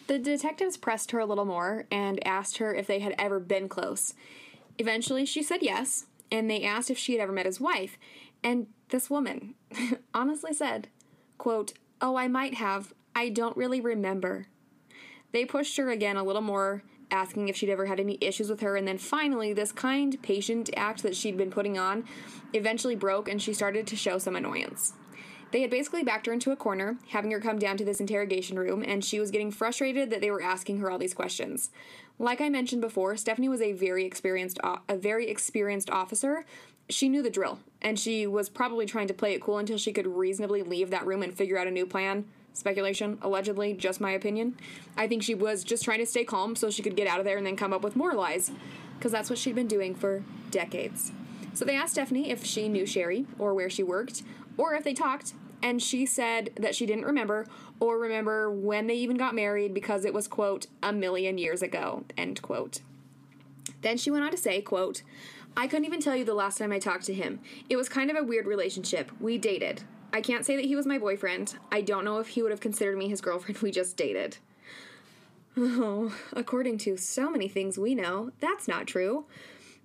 The 0.06 0.18
detectives 0.18 0.76
pressed 0.76 1.10
her 1.12 1.18
a 1.18 1.26
little 1.26 1.44
more 1.44 1.86
and 1.90 2.26
asked 2.26 2.58
her 2.58 2.74
if 2.74 2.86
they 2.86 3.00
had 3.00 3.14
ever 3.18 3.38
been 3.38 3.68
close. 3.68 4.14
Eventually, 4.78 5.24
she 5.24 5.42
said 5.42 5.62
yes, 5.62 6.06
and 6.30 6.50
they 6.50 6.64
asked 6.64 6.90
if 6.90 6.98
she 6.98 7.12
had 7.12 7.20
ever 7.20 7.32
met 7.32 7.46
his 7.46 7.60
wife. 7.60 7.98
And 8.42 8.66
this 8.92 9.10
woman 9.10 9.54
honestly 10.14 10.54
said, 10.54 10.88
quote, 11.38 11.72
Oh, 12.00 12.16
I 12.16 12.28
might 12.28 12.54
have. 12.54 12.94
I 13.14 13.28
don't 13.28 13.56
really 13.56 13.80
remember. 13.80 14.46
They 15.32 15.44
pushed 15.44 15.76
her 15.78 15.90
again 15.90 16.16
a 16.16 16.22
little 16.22 16.42
more, 16.42 16.82
asking 17.10 17.48
if 17.48 17.56
she'd 17.56 17.70
ever 17.70 17.86
had 17.86 18.00
any 18.00 18.18
issues 18.20 18.48
with 18.48 18.60
her, 18.60 18.76
and 18.76 18.86
then 18.86 18.98
finally, 18.98 19.52
this 19.52 19.72
kind, 19.72 20.20
patient 20.22 20.70
act 20.76 21.02
that 21.02 21.16
she'd 21.16 21.36
been 21.36 21.50
putting 21.50 21.78
on 21.78 22.04
eventually 22.52 22.94
broke 22.96 23.28
and 23.28 23.40
she 23.40 23.54
started 23.54 23.86
to 23.86 23.96
show 23.96 24.18
some 24.18 24.36
annoyance. 24.36 24.94
They 25.52 25.60
had 25.60 25.70
basically 25.70 26.02
backed 26.02 26.26
her 26.26 26.32
into 26.32 26.50
a 26.50 26.56
corner, 26.56 26.96
having 27.10 27.30
her 27.30 27.40
come 27.40 27.58
down 27.58 27.76
to 27.76 27.84
this 27.84 28.00
interrogation 28.00 28.58
room, 28.58 28.82
and 28.86 29.04
she 29.04 29.20
was 29.20 29.30
getting 29.30 29.50
frustrated 29.50 30.08
that 30.10 30.22
they 30.22 30.30
were 30.30 30.42
asking 30.42 30.78
her 30.78 30.90
all 30.90 30.98
these 30.98 31.12
questions. 31.12 31.70
Like 32.18 32.40
I 32.40 32.48
mentioned 32.48 32.80
before, 32.80 33.16
Stephanie 33.16 33.50
was 33.50 33.60
a 33.60 33.72
very 33.72 34.06
experienced 34.06 34.58
a 34.88 34.96
very 34.96 35.28
experienced 35.28 35.90
officer. 35.90 36.46
She 36.88 37.08
knew 37.08 37.22
the 37.22 37.30
drill, 37.30 37.60
and 37.82 37.98
she 37.98 38.26
was 38.26 38.48
probably 38.48 38.86
trying 38.86 39.08
to 39.08 39.14
play 39.14 39.34
it 39.34 39.42
cool 39.42 39.58
until 39.58 39.76
she 39.76 39.92
could 39.92 40.06
reasonably 40.06 40.62
leave 40.62 40.88
that 40.90 41.04
room 41.04 41.22
and 41.22 41.34
figure 41.34 41.58
out 41.58 41.66
a 41.66 41.70
new 41.70 41.84
plan. 41.84 42.24
Speculation, 42.54 43.18
allegedly, 43.22 43.74
just 43.74 44.00
my 44.00 44.12
opinion. 44.12 44.56
I 44.96 45.08
think 45.08 45.22
she 45.22 45.34
was 45.34 45.64
just 45.64 45.84
trying 45.84 45.98
to 45.98 46.06
stay 46.06 46.24
calm 46.24 46.56
so 46.56 46.70
she 46.70 46.82
could 46.82 46.96
get 46.96 47.08
out 47.08 47.18
of 47.18 47.24
there 47.24 47.36
and 47.36 47.46
then 47.46 47.56
come 47.56 47.72
up 47.72 47.82
with 47.82 47.96
more 47.96 48.14
lies, 48.14 48.50
because 48.96 49.12
that's 49.12 49.28
what 49.28 49.38
she'd 49.38 49.54
been 49.54 49.66
doing 49.66 49.94
for 49.94 50.22
decades. 50.50 51.12
So 51.54 51.64
they 51.64 51.76
asked 51.76 51.92
Stephanie 51.92 52.30
if 52.30 52.44
she 52.44 52.68
knew 52.68 52.86
Sherri 52.86 53.26
or 53.38 53.54
where 53.54 53.70
she 53.70 53.82
worked, 53.82 54.22
or 54.56 54.74
if 54.74 54.84
they 54.84 54.94
talked, 54.94 55.34
and 55.62 55.82
she 55.82 56.06
said 56.06 56.50
that 56.56 56.74
she 56.74 56.86
didn't 56.86 57.04
remember 57.04 57.46
or 57.80 57.98
remember 57.98 58.50
when 58.50 58.86
they 58.86 58.94
even 58.94 59.16
got 59.16 59.34
married 59.34 59.72
because 59.72 60.04
it 60.04 60.14
was, 60.14 60.28
quote, 60.28 60.66
a 60.82 60.92
million 60.92 61.38
years 61.38 61.62
ago, 61.62 62.04
end 62.16 62.42
quote. 62.42 62.80
Then 63.80 63.96
she 63.96 64.10
went 64.10 64.24
on 64.24 64.30
to 64.30 64.36
say, 64.36 64.60
quote, 64.60 65.02
I 65.56 65.66
couldn't 65.66 65.84
even 65.84 66.00
tell 66.00 66.16
you 66.16 66.24
the 66.24 66.34
last 66.34 66.58
time 66.58 66.72
I 66.72 66.78
talked 66.78 67.04
to 67.04 67.14
him. 67.14 67.40
It 67.68 67.76
was 67.76 67.88
kind 67.88 68.10
of 68.10 68.16
a 68.16 68.24
weird 68.24 68.46
relationship. 68.46 69.10
We 69.20 69.38
dated. 69.38 69.82
I 70.12 70.20
can't 70.20 70.44
say 70.46 70.56
that 70.56 70.64
he 70.64 70.76
was 70.76 70.86
my 70.86 70.98
boyfriend. 70.98 71.56
I 71.70 71.80
don't 71.82 72.04
know 72.04 72.18
if 72.18 72.28
he 72.28 72.42
would 72.42 72.50
have 72.50 72.60
considered 72.60 72.96
me 72.96 73.08
his 73.08 73.20
girlfriend. 73.20 73.58
We 73.62 73.70
just 73.70 73.96
dated. 73.96 74.38
Oh, 75.54 76.16
according 76.32 76.78
to 76.78 76.96
so 76.96 77.30
many 77.30 77.46
things 77.46 77.76
we 77.76 77.94
know, 77.94 78.30
that's 78.40 78.66
not 78.66 78.86
true. 78.86 79.26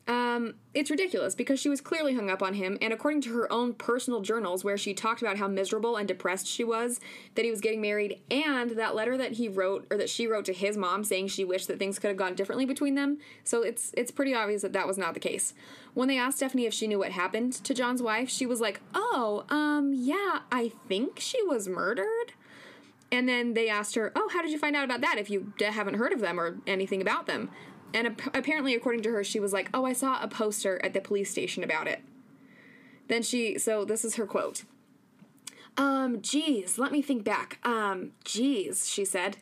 Um, 0.08 0.56
it's 0.74 0.90
ridiculous 0.90 1.36
because 1.36 1.60
she 1.60 1.68
was 1.68 1.82
clearly 1.82 2.16
hung 2.16 2.30
up 2.30 2.42
on 2.42 2.54
him, 2.54 2.78
and 2.82 2.94
according 2.94 3.22
to 3.22 3.34
her 3.34 3.52
own 3.52 3.74
personal 3.74 4.22
journals, 4.22 4.64
where 4.64 4.78
she 4.78 4.94
talked 4.94 5.22
about 5.22 5.38
how 5.38 5.50
miserable 5.50 5.98
and 5.98 6.08
depressed 6.08 6.48
she 6.48 6.64
was 6.64 7.02
that 7.36 7.44
he 7.44 7.52
was 7.52 7.60
getting 7.60 7.82
married, 7.82 8.22
and 8.32 8.72
that 8.72 8.96
letter 8.96 9.18
that 9.18 9.34
he 9.34 9.50
wrote 9.50 9.86
or 9.92 9.98
that 9.98 10.10
she 10.10 10.26
wrote 10.26 10.46
to 10.46 10.54
his 10.54 10.78
mom 10.78 11.04
saying 11.04 11.28
she 11.28 11.44
wished 11.44 11.68
that 11.68 11.78
things 11.78 12.00
could 12.00 12.08
have 12.08 12.18
gone 12.18 12.36
differently 12.36 12.66
between 12.66 12.96
them. 12.96 13.18
So 13.44 13.64
it's 13.64 13.94
it's 13.98 14.12
pretty 14.12 14.34
obvious 14.34 14.62
that 14.62 14.74
that 14.74 14.88
was 14.88 14.98
not 14.98 15.14
the 15.14 15.20
case. 15.20 15.54
When 15.94 16.08
they 16.08 16.18
asked 16.18 16.38
Stephanie 16.38 16.66
if 16.66 16.74
she 16.74 16.88
knew 16.88 17.00
what 17.00 17.12
happened 17.12 17.54
to 17.54 17.74
John's 17.74 18.02
wife, 18.02 18.30
she 18.30 18.46
was 18.46 18.62
like, 18.62 18.80
"Oh, 18.94 19.44
um, 19.50 19.94
yeah, 19.94 20.40
I 20.52 20.72
think 20.88 21.20
she 21.20 21.44
was 21.44 21.68
murdered." 21.68 22.34
And 23.12 23.28
then 23.28 23.56
they 23.56 23.68
asked 23.68 23.96
her, 23.96 24.14
"Oh, 24.16 24.30
how 24.32 24.42
did 24.42 24.52
you 24.52 24.60
find 24.60 24.76
out 24.76 24.86
about 24.86 25.02
that 25.02 25.18
if 25.18 25.30
you 25.30 25.54
haven't 25.60 25.96
heard 25.96 26.14
of 26.14 26.22
them 26.22 26.40
or 26.40 26.60
anything 26.66 27.02
about 27.02 27.26
them?" 27.26 27.50
And 27.98 28.06
ap- 28.06 28.36
apparently, 28.36 28.76
according 28.76 29.02
to 29.04 29.12
her, 29.12 29.24
she 29.24 29.40
was 29.40 29.54
like, 29.54 29.72
Oh, 29.74 29.84
I 29.84 29.94
saw 29.94 30.22
a 30.22 30.28
poster 30.28 30.80
at 30.86 30.94
the 30.94 31.02
police 31.02 31.32
station 31.32 31.64
about 31.64 31.88
it. 31.88 32.02
Then 33.08 33.24
she, 33.24 33.58
so 33.58 33.86
this 33.86 34.06
is 34.06 34.18
her 34.18 34.28
quote. 34.28 34.66
Um, 35.78 36.22
geez, 36.22 36.78
let 36.78 36.92
me 36.92 37.02
think 37.02 37.24
back. 37.24 37.58
Um, 37.64 38.12
geez, 38.24 38.88
she 38.88 39.04
said. 39.04 39.38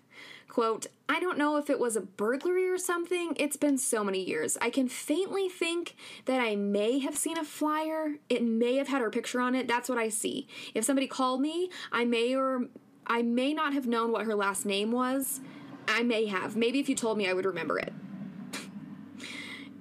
Quote, 0.47 0.88
I 1.10 1.20
don't 1.20 1.38
know 1.38 1.58
if 1.58 1.70
it 1.70 1.80
was 1.80 1.97
a 1.97 2.01
burglary 2.01 2.70
or 2.70 2.78
something. 2.78 3.34
It's 3.36 3.58
been 3.58 3.78
so 3.78 4.06
many 4.06 4.24
years. 4.24 4.58
I 4.62 4.70
can 4.70 4.88
faintly 4.88 5.49
think 5.49 5.97
that 6.24 6.39
I 6.39 6.56
may 6.56 6.99
have 6.99 7.18
seen 7.18 7.38
a 7.38 7.43
flyer. 7.43 8.16
It 8.30 8.41
may 8.41 8.78
have 8.78 8.88
had 8.88 9.01
her 9.01 9.10
picture 9.10 9.41
on 9.41 9.53
it. 9.53 9.68
That's 9.68 9.89
what 9.89 9.97
I 9.97 10.08
see. 10.08 10.47
If 10.74 10.86
somebody 10.86 11.08
called 11.08 11.41
me, 11.41 11.72
I 11.91 12.06
may 12.06 12.34
or 12.34 12.70
I 13.06 13.22
may 13.22 13.53
not 13.53 13.74
have 13.74 13.86
known 13.86 14.14
what 14.14 14.26
her 14.26 14.36
last 14.36 14.66
name 14.66 14.93
was. 14.93 15.41
I 15.89 16.03
may 16.03 16.28
have. 16.28 16.56
Maybe 16.56 16.80
if 16.80 16.88
you 16.88 16.95
told 16.95 17.18
me, 17.18 17.28
I 17.28 17.34
would 17.34 17.45
remember 17.45 17.78
it. 17.78 17.91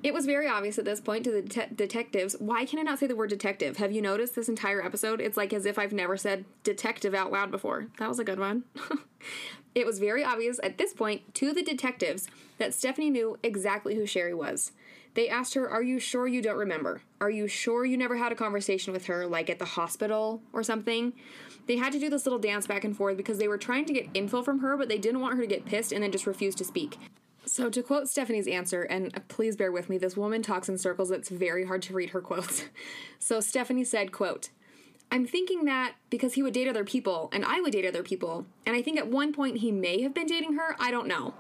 It 0.04 0.12
was 0.12 0.26
very 0.26 0.46
obvious 0.46 0.78
at 0.78 0.84
this 0.84 1.00
point 1.00 1.24
to 1.24 1.32
the 1.32 1.40
de- 1.40 1.74
detectives. 1.74 2.36
Why 2.38 2.66
can 2.66 2.78
I 2.78 2.82
not 2.82 2.98
say 2.98 3.06
the 3.06 3.16
word 3.16 3.30
detective? 3.30 3.78
Have 3.78 3.90
you 3.90 4.02
noticed 4.02 4.34
this 4.34 4.50
entire 4.50 4.84
episode? 4.84 5.18
It's 5.18 5.38
like 5.38 5.54
as 5.54 5.64
if 5.64 5.78
I've 5.78 5.94
never 5.94 6.18
said 6.18 6.44
detective 6.62 7.14
out 7.14 7.32
loud 7.32 7.50
before. 7.50 7.86
That 7.98 8.10
was 8.10 8.18
a 8.18 8.24
good 8.24 8.38
one. 8.38 8.64
it 9.74 9.86
was 9.86 9.98
very 9.98 10.22
obvious 10.22 10.60
at 10.62 10.76
this 10.76 10.92
point 10.92 11.34
to 11.36 11.54
the 11.54 11.62
detectives 11.62 12.28
that 12.58 12.74
Stephanie 12.74 13.08
knew 13.08 13.38
exactly 13.42 13.94
who 13.94 14.04
Sherri 14.04 14.34
was. 14.34 14.72
They 15.14 15.26
asked 15.26 15.54
her, 15.54 15.70
Are 15.70 15.82
you 15.82 15.98
sure 15.98 16.28
you 16.28 16.42
don't 16.42 16.58
remember? 16.58 17.00
Are 17.18 17.30
you 17.30 17.48
sure 17.48 17.86
you 17.86 17.96
never 17.96 18.18
had 18.18 18.30
a 18.30 18.36
conversation 18.36 18.92
with 18.92 19.06
her, 19.06 19.26
like 19.26 19.48
at 19.48 19.58
the 19.58 19.64
hospital 19.64 20.42
or 20.52 20.62
something? 20.62 21.14
They 21.66 21.78
had 21.78 21.94
to 21.94 21.98
do 21.98 22.10
this 22.10 22.26
little 22.26 22.38
dance 22.38 22.66
back 22.66 22.84
and 22.84 22.94
forth 22.94 23.16
because 23.16 23.38
they 23.38 23.48
were 23.48 23.56
trying 23.56 23.86
to 23.86 23.94
get 23.94 24.10
info 24.12 24.42
from 24.42 24.58
her, 24.58 24.76
but 24.76 24.90
they 24.90 24.98
didn't 24.98 25.22
want 25.22 25.36
her 25.36 25.40
to 25.40 25.46
get 25.46 25.64
pissed 25.64 25.92
and 25.92 26.02
then 26.02 26.12
just 26.12 26.26
refuse 26.26 26.54
to 26.56 26.64
speak. 26.64 26.98
So, 27.46 27.68
to 27.68 27.82
quote 27.82 28.08
Stephanie's 28.08 28.48
answer, 28.48 28.82
and 28.82 29.12
please 29.28 29.56
bear 29.56 29.70
with 29.70 29.90
me, 29.90 29.98
this 29.98 30.16
woman 30.16 30.42
talks 30.42 30.68
in 30.68 30.78
circles, 30.78 31.10
it's 31.10 31.28
very 31.28 31.66
hard 31.66 31.82
to 31.82 31.94
read 31.94 32.10
her 32.10 32.20
quotes. 32.20 32.64
So, 33.18 33.40
Stephanie 33.40 33.84
said, 33.84 34.12
quote, 34.12 34.50
I'm 35.10 35.26
thinking 35.26 35.64
that 35.64 35.94
because 36.10 36.34
he 36.34 36.42
would 36.42 36.52
date 36.52 36.68
other 36.68 36.84
people 36.84 37.30
and 37.32 37.42
I 37.42 37.60
would 37.62 37.72
date 37.72 37.86
other 37.86 38.02
people, 38.02 38.44
and 38.66 38.76
I 38.76 38.82
think 38.82 38.98
at 38.98 39.08
one 39.08 39.32
point 39.32 39.58
he 39.58 39.72
may 39.72 40.02
have 40.02 40.12
been 40.12 40.26
dating 40.26 40.54
her, 40.54 40.76
I 40.78 40.90
don't 40.90 41.08
know. 41.08 41.32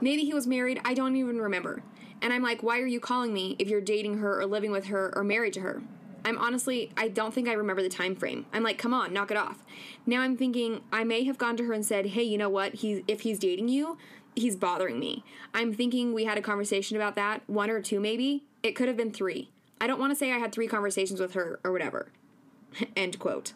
Maybe 0.00 0.24
he 0.24 0.32
was 0.32 0.46
married, 0.46 0.80
I 0.82 0.94
don't 0.94 1.14
even 1.16 1.38
remember. 1.38 1.82
And 2.22 2.32
I'm 2.32 2.42
like, 2.42 2.62
why 2.62 2.80
are 2.80 2.86
you 2.86 3.00
calling 3.00 3.34
me 3.34 3.54
if 3.58 3.68
you're 3.68 3.82
dating 3.82 4.18
her 4.18 4.40
or 4.40 4.46
living 4.46 4.70
with 4.70 4.86
her 4.86 5.12
or 5.14 5.24
married 5.24 5.52
to 5.54 5.60
her? 5.60 5.82
I'm 6.24 6.38
honestly, 6.38 6.90
I 6.96 7.06
don't 7.06 7.32
think 7.32 7.48
I 7.48 7.52
remember 7.52 7.82
the 7.82 7.88
time 7.88 8.16
frame. 8.16 8.46
I'm 8.52 8.64
like, 8.64 8.78
come 8.78 8.92
on, 8.92 9.12
knock 9.12 9.30
it 9.30 9.36
off. 9.36 9.64
Now 10.06 10.22
I'm 10.22 10.36
thinking 10.36 10.80
I 10.90 11.04
may 11.04 11.22
have 11.24 11.38
gone 11.38 11.56
to 11.58 11.64
her 11.64 11.72
and 11.72 11.86
said, 11.86 12.06
hey, 12.06 12.24
you 12.24 12.36
know 12.36 12.48
what? 12.48 12.74
He's 12.74 13.02
if 13.06 13.20
he's 13.20 13.38
dating 13.38 13.68
you, 13.68 13.96
he's 14.36 14.54
bothering 14.54 15.00
me. 15.00 15.24
I'm 15.52 15.72
thinking 15.72 16.12
we 16.12 16.24
had 16.24 16.38
a 16.38 16.42
conversation 16.42 16.96
about 16.96 17.16
that, 17.16 17.42
one 17.46 17.70
or 17.70 17.80
two 17.80 17.98
maybe. 17.98 18.44
It 18.62 18.76
could 18.76 18.86
have 18.86 18.96
been 18.96 19.10
three. 19.10 19.50
I 19.80 19.86
don't 19.86 19.98
want 19.98 20.12
to 20.12 20.16
say 20.16 20.32
I 20.32 20.38
had 20.38 20.52
three 20.52 20.68
conversations 20.68 21.20
with 21.20 21.34
her 21.34 21.58
or 21.64 21.72
whatever. 21.72 22.12
End 22.96 23.18
quote. 23.18 23.54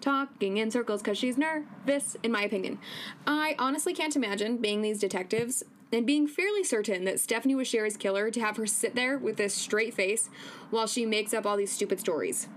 Talking 0.00 0.58
in 0.58 0.70
circles 0.70 1.02
because 1.02 1.18
she's 1.18 1.38
nervous, 1.38 2.16
in 2.22 2.30
my 2.30 2.42
opinion. 2.42 2.78
I 3.26 3.56
honestly 3.58 3.94
can't 3.94 4.14
imagine 4.14 4.58
being 4.58 4.82
these 4.82 5.00
detectives 5.00 5.64
and 5.92 6.06
being 6.06 6.28
fairly 6.28 6.62
certain 6.62 7.04
that 7.04 7.18
Stephanie 7.18 7.54
was 7.54 7.66
Sherri's 7.66 7.96
killer 7.96 8.30
to 8.30 8.40
have 8.40 8.56
her 8.56 8.66
sit 8.66 8.94
there 8.94 9.18
with 9.18 9.36
this 9.36 9.54
straight 9.54 9.94
face 9.94 10.28
while 10.70 10.86
she 10.86 11.06
makes 11.06 11.32
up 11.34 11.46
all 11.46 11.56
these 11.56 11.72
stupid 11.72 11.98
stories. 11.98 12.48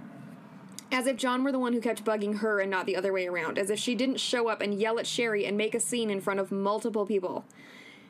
As 0.92 1.08
if 1.08 1.16
John 1.16 1.44
were 1.44 1.54
the 1.54 1.60
one 1.60 1.72
who 1.72 1.80
kept 1.80 2.04
bugging 2.04 2.40
her 2.40 2.60
and 2.60 2.70
not 2.70 2.86
the 2.86 2.98
other 2.98 3.14
way 3.14 3.26
around. 3.26 3.58
As 3.58 3.70
if 3.70 3.80
she 3.80 3.96
didn't 3.96 4.20
show 4.20 4.50
up 4.50 4.62
and 4.62 4.74
yell 4.74 5.00
at 5.00 5.08
Sherri 5.08 5.46
and 5.46 5.58
make 5.58 5.74
a 5.74 5.80
scene 5.80 6.10
in 6.10 6.20
front 6.20 6.42
of 6.42 6.52
multiple 6.52 7.06
people. 7.06 7.46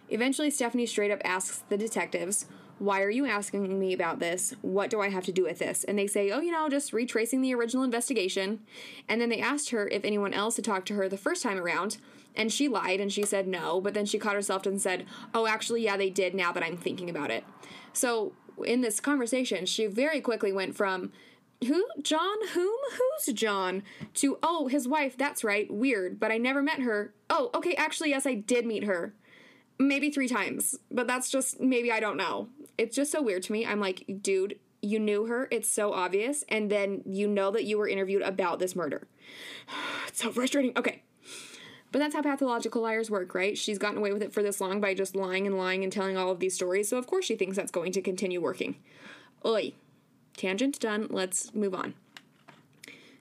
Eventually, 0.10 0.50
Stephanie 0.50 0.88
straight 0.88 1.12
up 1.12 1.22
asks 1.24 1.64
the 1.70 1.78
detectives, 1.78 2.48
Why 2.80 3.02
are 3.04 3.10
you 3.10 3.28
asking 3.28 3.80
me 3.80 3.94
about 3.94 4.20
this? 4.20 4.56
What 4.62 4.90
do 4.90 5.00
I 5.00 5.10
have 5.10 5.24
to 5.26 5.32
do 5.32 5.44
with 5.44 5.60
this? 5.60 5.84
And 5.84 5.98
they 5.98 6.08
say, 6.08 6.32
Oh, 6.32 6.42
you 6.42 6.52
know, 6.52 6.68
just 6.70 6.92
retracing 6.92 7.42
the 7.42 7.54
original 7.54 7.84
investigation. 7.84 8.62
And 9.08 9.22
then 9.22 9.30
they 9.30 9.40
asked 9.40 9.70
her 9.70 9.88
if 9.88 10.04
anyone 10.04 10.34
else 10.34 10.56
had 10.56 10.66
talked 10.66 10.88
to 10.88 10.96
her 10.96 11.08
the 11.08 11.18
first 11.18 11.44
time 11.44 11.60
around. 11.60 11.98
And 12.36 12.52
she 12.52 12.68
lied 12.68 13.00
and 13.00 13.12
she 13.12 13.24
said 13.24 13.48
no, 13.48 13.80
but 13.80 13.94
then 13.94 14.06
she 14.06 14.18
caught 14.18 14.36
herself 14.36 14.66
and 14.66 14.82
said, 14.82 15.06
Oh, 15.36 15.46
actually, 15.46 15.84
yeah, 15.84 15.98
they 15.98 16.10
did 16.10 16.34
now 16.34 16.52
that 16.52 16.64
I'm 16.64 16.78
thinking 16.78 17.10
about 17.10 17.30
it. 17.30 17.44
So, 17.94 18.34
in 18.66 18.82
this 18.82 19.00
conversation, 19.00 19.66
she 19.66 19.86
very 19.88 20.22
quickly 20.22 20.52
went 20.52 20.76
from, 20.76 21.12
who? 21.66 21.86
John? 22.01 22.38
Whom? 22.53 22.78
Who's 22.93 23.34
John? 23.34 23.84
To, 24.16 24.38
oh, 24.41 24.68
his 24.68 24.88
wife, 24.88 25.18
that's 25.18 25.43
right, 25.43 25.72
weird, 25.72 26.20
but 26.20 26.32
I 26.32 26.38
never 26.38 26.62
met 26.62 26.80
her. 26.80 27.14
Oh, 27.30 27.49
okay, 27.53 27.76
actually, 27.76 28.09
yes, 28.09 28.26
I 28.26 28.36
did 28.36 28.66
meet 28.66 28.84
her. 28.84 29.14
Maybe 29.80 30.12
three 30.12 30.28
times, 30.28 30.78
but 30.91 31.07
that's 31.07 31.30
just, 31.30 31.59
maybe 31.59 31.91
I 31.91 31.99
don't 31.99 32.18
know. 32.18 32.49
It's 32.78 32.95
just 32.95 33.12
so 33.12 33.22
weird 33.22 33.43
to 33.43 33.51
me. 33.51 33.66
I'm 33.66 33.80
like, 33.80 34.03
dude, 34.22 34.59
you 34.82 34.99
knew 34.99 35.26
her, 35.26 35.47
it's 35.51 35.70
so 35.70 35.93
obvious, 35.93 36.43
and 36.49 36.70
then 36.70 37.03
you 37.05 37.28
know 37.28 37.51
that 37.51 37.64
you 37.64 37.78
were 37.78 37.88
interviewed 37.88 38.24
about 38.24 38.59
this 38.59 38.76
murder. 38.76 39.07
it's 40.07 40.22
so 40.22 40.32
frustrating. 40.32 40.74
Okay. 40.76 41.03
But 41.91 41.99
that's 41.99 42.16
how 42.16 42.22
pathological 42.22 42.82
liars 42.82 43.12
work, 43.12 43.36
right? 43.36 43.57
She's 43.57 43.78
gotten 43.78 43.97
away 43.97 44.14
with 44.14 44.24
it 44.24 44.34
for 44.34 44.41
this 44.41 44.62
long 44.62 44.80
by 44.80 44.93
just 44.93 45.16
lying 45.16 45.45
and 45.45 45.57
lying 45.57 45.84
and 45.84 45.91
telling 45.91 46.18
all 46.18 46.32
of 46.32 46.39
these 46.39 46.55
stories, 46.55 46.89
so 46.89 46.97
of 46.97 47.05
course 47.05 47.26
she 47.26 47.36
thinks 47.36 47.57
that's 47.57 47.72
going 47.72 47.91
to 47.91 48.01
continue 48.01 48.41
working. 48.41 48.78
Oi. 49.45 49.74
Tangent 50.38 50.80
done. 50.80 51.08
Let's 51.10 51.54
move 51.54 51.74
on. 51.74 51.94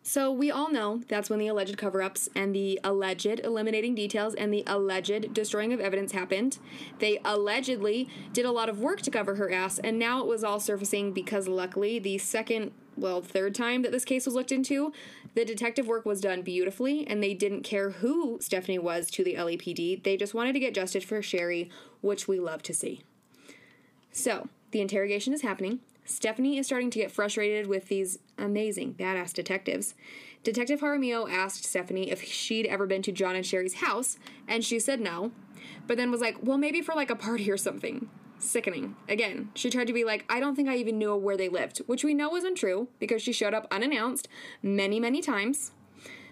So, 0.02 0.32
we 0.32 0.50
all 0.50 0.72
know 0.72 1.02
that's 1.08 1.28
when 1.28 1.38
the 1.38 1.48
alleged 1.48 1.76
cover 1.76 2.02
ups 2.02 2.28
and 2.34 2.54
the 2.54 2.80
alleged 2.82 3.40
eliminating 3.44 3.94
details 3.94 4.34
and 4.34 4.52
the 4.52 4.64
alleged 4.66 5.34
destroying 5.34 5.74
of 5.74 5.80
evidence 5.80 6.12
happened. 6.12 6.58
They 7.00 7.20
allegedly 7.24 8.08
did 8.32 8.46
a 8.46 8.50
lot 8.50 8.70
of 8.70 8.80
work 8.80 9.02
to 9.02 9.10
cover 9.10 9.34
her 9.34 9.52
ass, 9.52 9.78
and 9.78 9.98
now 9.98 10.20
it 10.20 10.26
was 10.26 10.42
all 10.42 10.58
surfacing 10.58 11.12
because, 11.12 11.46
luckily, 11.46 11.98
the 11.98 12.16
second, 12.16 12.72
well, 12.96 13.20
third 13.20 13.54
time 13.54 13.82
that 13.82 13.92
this 13.92 14.06
case 14.06 14.24
was 14.24 14.34
looked 14.34 14.52
into, 14.52 14.92
the 15.34 15.44
detective 15.44 15.86
work 15.86 16.06
was 16.06 16.22
done 16.22 16.40
beautifully, 16.42 17.06
and 17.06 17.22
they 17.22 17.34
didn't 17.34 17.62
care 17.62 17.90
who 17.90 18.38
Stephanie 18.40 18.78
was 18.78 19.10
to 19.12 19.22
the 19.22 19.34
LAPD. 19.34 20.02
They 20.02 20.16
just 20.16 20.34
wanted 20.34 20.54
to 20.54 20.60
get 20.60 20.74
justice 20.74 21.04
for 21.04 21.20
Sherri, 21.20 21.70
which 22.00 22.26
we 22.26 22.40
love 22.40 22.62
to 22.64 22.74
see. 22.74 23.02
So, 24.12 24.48
the 24.70 24.80
interrogation 24.80 25.34
is 25.34 25.42
happening. 25.42 25.80
Stephanie 26.10 26.58
is 26.58 26.66
starting 26.66 26.90
to 26.90 26.98
get 26.98 27.12
frustrated 27.12 27.68
with 27.68 27.86
these 27.86 28.18
amazing, 28.36 28.94
badass 28.94 29.32
detectives. 29.32 29.94
Detective 30.42 30.80
Jaramillo 30.80 31.30
asked 31.30 31.64
Stephanie 31.64 32.10
if 32.10 32.22
she'd 32.22 32.66
ever 32.66 32.84
been 32.84 33.02
to 33.02 33.12
John 33.12 33.36
and 33.36 33.46
Sherri's 33.46 33.74
house, 33.74 34.18
and 34.48 34.64
she 34.64 34.80
said 34.80 35.00
no, 35.00 35.30
but 35.86 35.96
then 35.96 36.10
was 36.10 36.20
like, 36.20 36.36
well, 36.42 36.58
maybe 36.58 36.82
for 36.82 36.94
like 36.96 37.10
a 37.10 37.16
party 37.16 37.48
or 37.50 37.56
something. 37.56 38.08
Sickening. 38.38 38.96
Again, 39.08 39.50
she 39.54 39.70
tried 39.70 39.86
to 39.86 39.92
be 39.92 40.02
like, 40.02 40.24
I 40.28 40.40
don't 40.40 40.56
think 40.56 40.68
I 40.68 40.76
even 40.76 40.98
knew 40.98 41.14
where 41.14 41.36
they 41.36 41.48
lived, 41.48 41.78
which 41.86 42.02
we 42.02 42.14
know 42.14 42.30
wasn't 42.30 42.56
true 42.56 42.88
because 42.98 43.22
she 43.22 43.32
showed 43.32 43.54
up 43.54 43.68
unannounced 43.70 44.28
many, 44.62 44.98
many 44.98 45.20
times. 45.20 45.70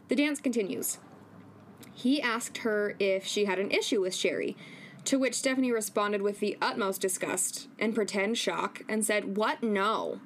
The 0.08 0.16
dance 0.16 0.40
continues. 0.40 0.98
He 1.92 2.20
asked 2.20 2.58
her 2.58 2.96
if 2.98 3.26
she 3.26 3.44
had 3.44 3.58
an 3.58 3.70
issue 3.70 4.00
with 4.00 4.14
Sherry, 4.14 4.56
to 5.08 5.18
which 5.18 5.36
Stephanie 5.36 5.72
responded 5.72 6.20
with 6.20 6.38
the 6.38 6.58
utmost 6.60 7.00
disgust 7.00 7.66
and 7.78 7.94
pretend 7.94 8.36
shock 8.36 8.82
and 8.90 9.02
said, 9.02 9.38
What? 9.38 9.62
No. 9.62 10.20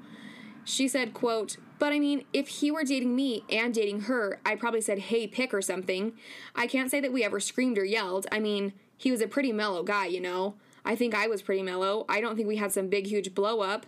She 0.65 0.89
said, 0.89 1.15
quote, 1.15 1.57
But 1.79 1.93
I 1.93 2.01
mean, 2.01 2.25
if 2.33 2.49
he 2.49 2.73
were 2.73 2.83
dating 2.83 3.15
me 3.15 3.45
and 3.49 3.73
dating 3.73 4.03
her, 4.03 4.41
I 4.45 4.57
probably 4.57 4.81
said, 4.81 4.99
Hey, 4.99 5.29
pick 5.29 5.55
or 5.55 5.63
something. 5.63 6.15
I 6.57 6.67
can't 6.67 6.91
say 6.91 6.99
that 6.99 7.13
we 7.13 7.23
ever 7.23 7.39
screamed 7.39 7.79
or 7.79 7.85
yelled. 7.85 8.27
I 8.33 8.41
mean, 8.41 8.73
he 8.97 9.13
was 9.13 9.21
a 9.21 9.29
pretty 9.29 9.53
mellow 9.53 9.85
guy, 9.85 10.07
you 10.07 10.21
know. 10.21 10.55
I 10.85 10.97
think 10.97 11.15
I 11.15 11.29
was 11.29 11.43
pretty 11.43 11.63
mellow. 11.63 12.05
I 12.09 12.21
don't 12.21 12.35
think 12.35 12.49
we 12.49 12.57
had 12.57 12.73
some 12.73 12.89
big, 12.89 13.07
huge 13.07 13.37
blow 13.37 13.61
up. 13.61 13.87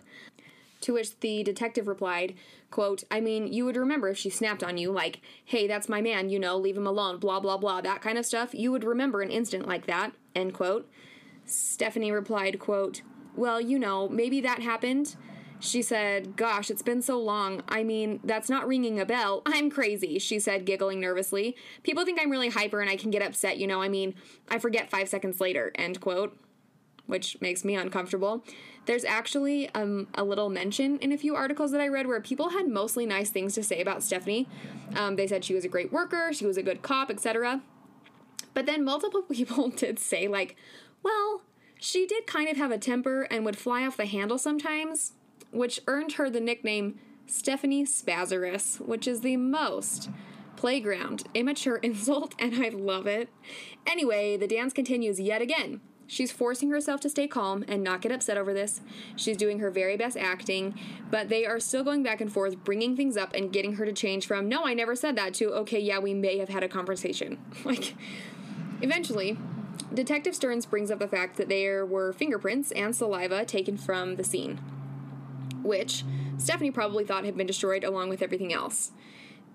To 0.79 0.93
which 0.93 1.19
the 1.19 1.43
detective 1.43 1.89
replied, 1.89 2.35
quote, 2.71 3.03
I 3.11 3.19
mean, 3.19 3.51
you 3.51 3.65
would 3.65 3.75
remember 3.75 4.07
if 4.07 4.17
she 4.17 4.29
snapped 4.29 4.63
on 4.63 4.77
you, 4.77 4.93
like, 4.93 5.19
hey, 5.43 5.67
that's 5.67 5.89
my 5.89 5.99
man, 5.99 6.29
you 6.29 6.39
know, 6.39 6.55
leave 6.55 6.77
him 6.77 6.87
alone, 6.87 7.17
blah, 7.19 7.41
blah, 7.41 7.57
blah, 7.57 7.81
that 7.81 8.01
kind 8.01 8.17
of 8.17 8.25
stuff. 8.25 8.53
You 8.53 8.71
would 8.71 8.85
remember 8.85 9.21
an 9.21 9.31
instant 9.31 9.67
like 9.67 9.87
that, 9.87 10.13
end 10.35 10.53
quote. 10.53 10.89
Stephanie 11.45 12.11
replied, 12.11 12.59
quote, 12.59 13.01
well, 13.35 13.59
you 13.59 13.77
know, 13.77 14.07
maybe 14.09 14.41
that 14.41 14.61
happened. 14.61 15.15
She 15.59 15.81
said, 15.81 16.35
Gosh, 16.35 16.69
it's 16.69 16.81
been 16.81 17.01
so 17.01 17.19
long. 17.19 17.63
I 17.67 17.83
mean, 17.83 18.19
that's 18.23 18.49
not 18.49 18.67
ringing 18.67 18.99
a 18.99 19.05
bell. 19.05 19.41
I'm 19.45 19.69
crazy, 19.69 20.19
she 20.19 20.39
said, 20.39 20.65
giggling 20.65 20.99
nervously. 20.99 21.55
People 21.83 22.05
think 22.05 22.19
I'm 22.21 22.29
really 22.29 22.49
hyper 22.49 22.81
and 22.81 22.89
I 22.89 22.95
can 22.95 23.11
get 23.11 23.21
upset, 23.21 23.57
you 23.57 23.67
know. 23.67 23.81
I 23.81 23.89
mean, 23.89 24.15
I 24.49 24.59
forget 24.59 24.89
five 24.89 25.09
seconds 25.09 25.39
later, 25.39 25.71
end 25.75 26.01
quote, 26.01 26.37
which 27.07 27.39
makes 27.41 27.63
me 27.63 27.75
uncomfortable. 27.75 28.43
There's 28.85 29.05
actually 29.05 29.69
um, 29.73 30.07
a 30.13 30.23
little 30.23 30.49
mention 30.49 30.99
in 30.99 31.11
a 31.11 31.17
few 31.17 31.35
articles 31.35 31.71
that 31.71 31.81
I 31.81 31.87
read 31.87 32.05
where 32.05 32.21
people 32.21 32.49
had 32.49 32.67
mostly 32.67 33.05
nice 33.05 33.31
things 33.31 33.55
to 33.55 33.63
say 33.63 33.81
about 33.81 34.03
Stephanie. 34.03 34.47
Um, 34.95 35.15
they 35.15 35.25
said 35.25 35.43
she 35.43 35.55
was 35.55 35.65
a 35.65 35.69
great 35.69 35.91
worker, 35.91 36.31
she 36.33 36.45
was 36.45 36.57
a 36.57 36.63
good 36.63 36.83
cop, 36.83 37.09
etc. 37.09 37.61
But 38.55 38.65
then 38.65 38.83
multiple 38.83 39.21
people 39.31 39.69
did 39.69 39.99
say, 39.99 40.27
like, 40.27 40.55
well, 41.03 41.43
she 41.79 42.07
did 42.07 42.25
kind 42.25 42.49
of 42.49 42.57
have 42.57 42.71
a 42.71 42.79
temper 42.79 43.23
and 43.29 43.45
would 43.45 43.57
fly 43.57 43.85
off 43.85 43.97
the 43.97 44.07
handle 44.07 44.39
sometimes, 44.39 45.13
which 45.51 45.79
earned 45.85 46.13
her 46.13 46.31
the 46.31 46.39
nickname 46.39 46.97
Stephanie 47.27 47.85
Spazarus, 47.85 48.79
which 48.79 49.07
is 49.07 49.21
the 49.21 49.37
most 49.37 50.09
playground 50.55 51.27
immature 51.35 51.75
insult, 51.83 52.33
and 52.39 52.55
I 52.55 52.69
love 52.69 53.05
it. 53.05 53.29
Anyway, 53.85 54.37
the 54.37 54.47
dance 54.47 54.73
continues 54.73 55.19
yet 55.19 55.43
again. 55.43 55.81
She's 56.07 56.31
forcing 56.31 56.69
herself 56.69 57.01
to 57.01 57.09
stay 57.09 57.27
calm 57.27 57.65
and 57.67 57.83
not 57.83 58.01
get 58.01 58.11
upset 58.11 58.37
over 58.37 58.53
this. 58.53 58.81
She's 59.15 59.37
doing 59.37 59.59
her 59.59 59.71
very 59.71 59.97
best 59.97 60.15
acting, 60.17 60.79
but 61.09 61.29
they 61.29 61.45
are 61.45 61.59
still 61.59 61.83
going 61.83 62.03
back 62.03 62.21
and 62.21 62.31
forth, 62.31 62.63
bringing 62.63 62.95
things 62.95 63.17
up 63.17 63.33
and 63.33 63.51
getting 63.51 63.73
her 63.73 63.85
to 63.85 63.93
change 63.93 64.27
from, 64.27 64.47
no, 64.47 64.65
I 64.65 64.75
never 64.75 64.95
said 64.95 65.15
that, 65.15 65.33
to, 65.35 65.51
okay, 65.53 65.79
yeah, 65.79 65.97
we 65.97 66.13
may 66.13 66.37
have 66.37 66.49
had 66.49 66.63
a 66.63 66.69
conversation. 66.69 67.39
Like, 67.65 67.95
eventually, 68.81 69.37
Detective 69.93 70.35
Stearns 70.35 70.65
brings 70.65 70.91
up 70.91 70.99
the 70.99 71.07
fact 71.07 71.37
that 71.37 71.49
there 71.49 71.85
were 71.85 72.13
fingerprints 72.13 72.71
and 72.71 72.95
saliva 72.95 73.45
taken 73.45 73.77
from 73.77 74.15
the 74.15 74.23
scene, 74.23 74.57
which 75.63 76.03
Stephanie 76.37 76.71
probably 76.71 77.05
thought 77.05 77.25
had 77.25 77.37
been 77.37 77.47
destroyed 77.47 77.83
along 77.83 78.09
with 78.09 78.21
everything 78.21 78.53
else. 78.53 78.91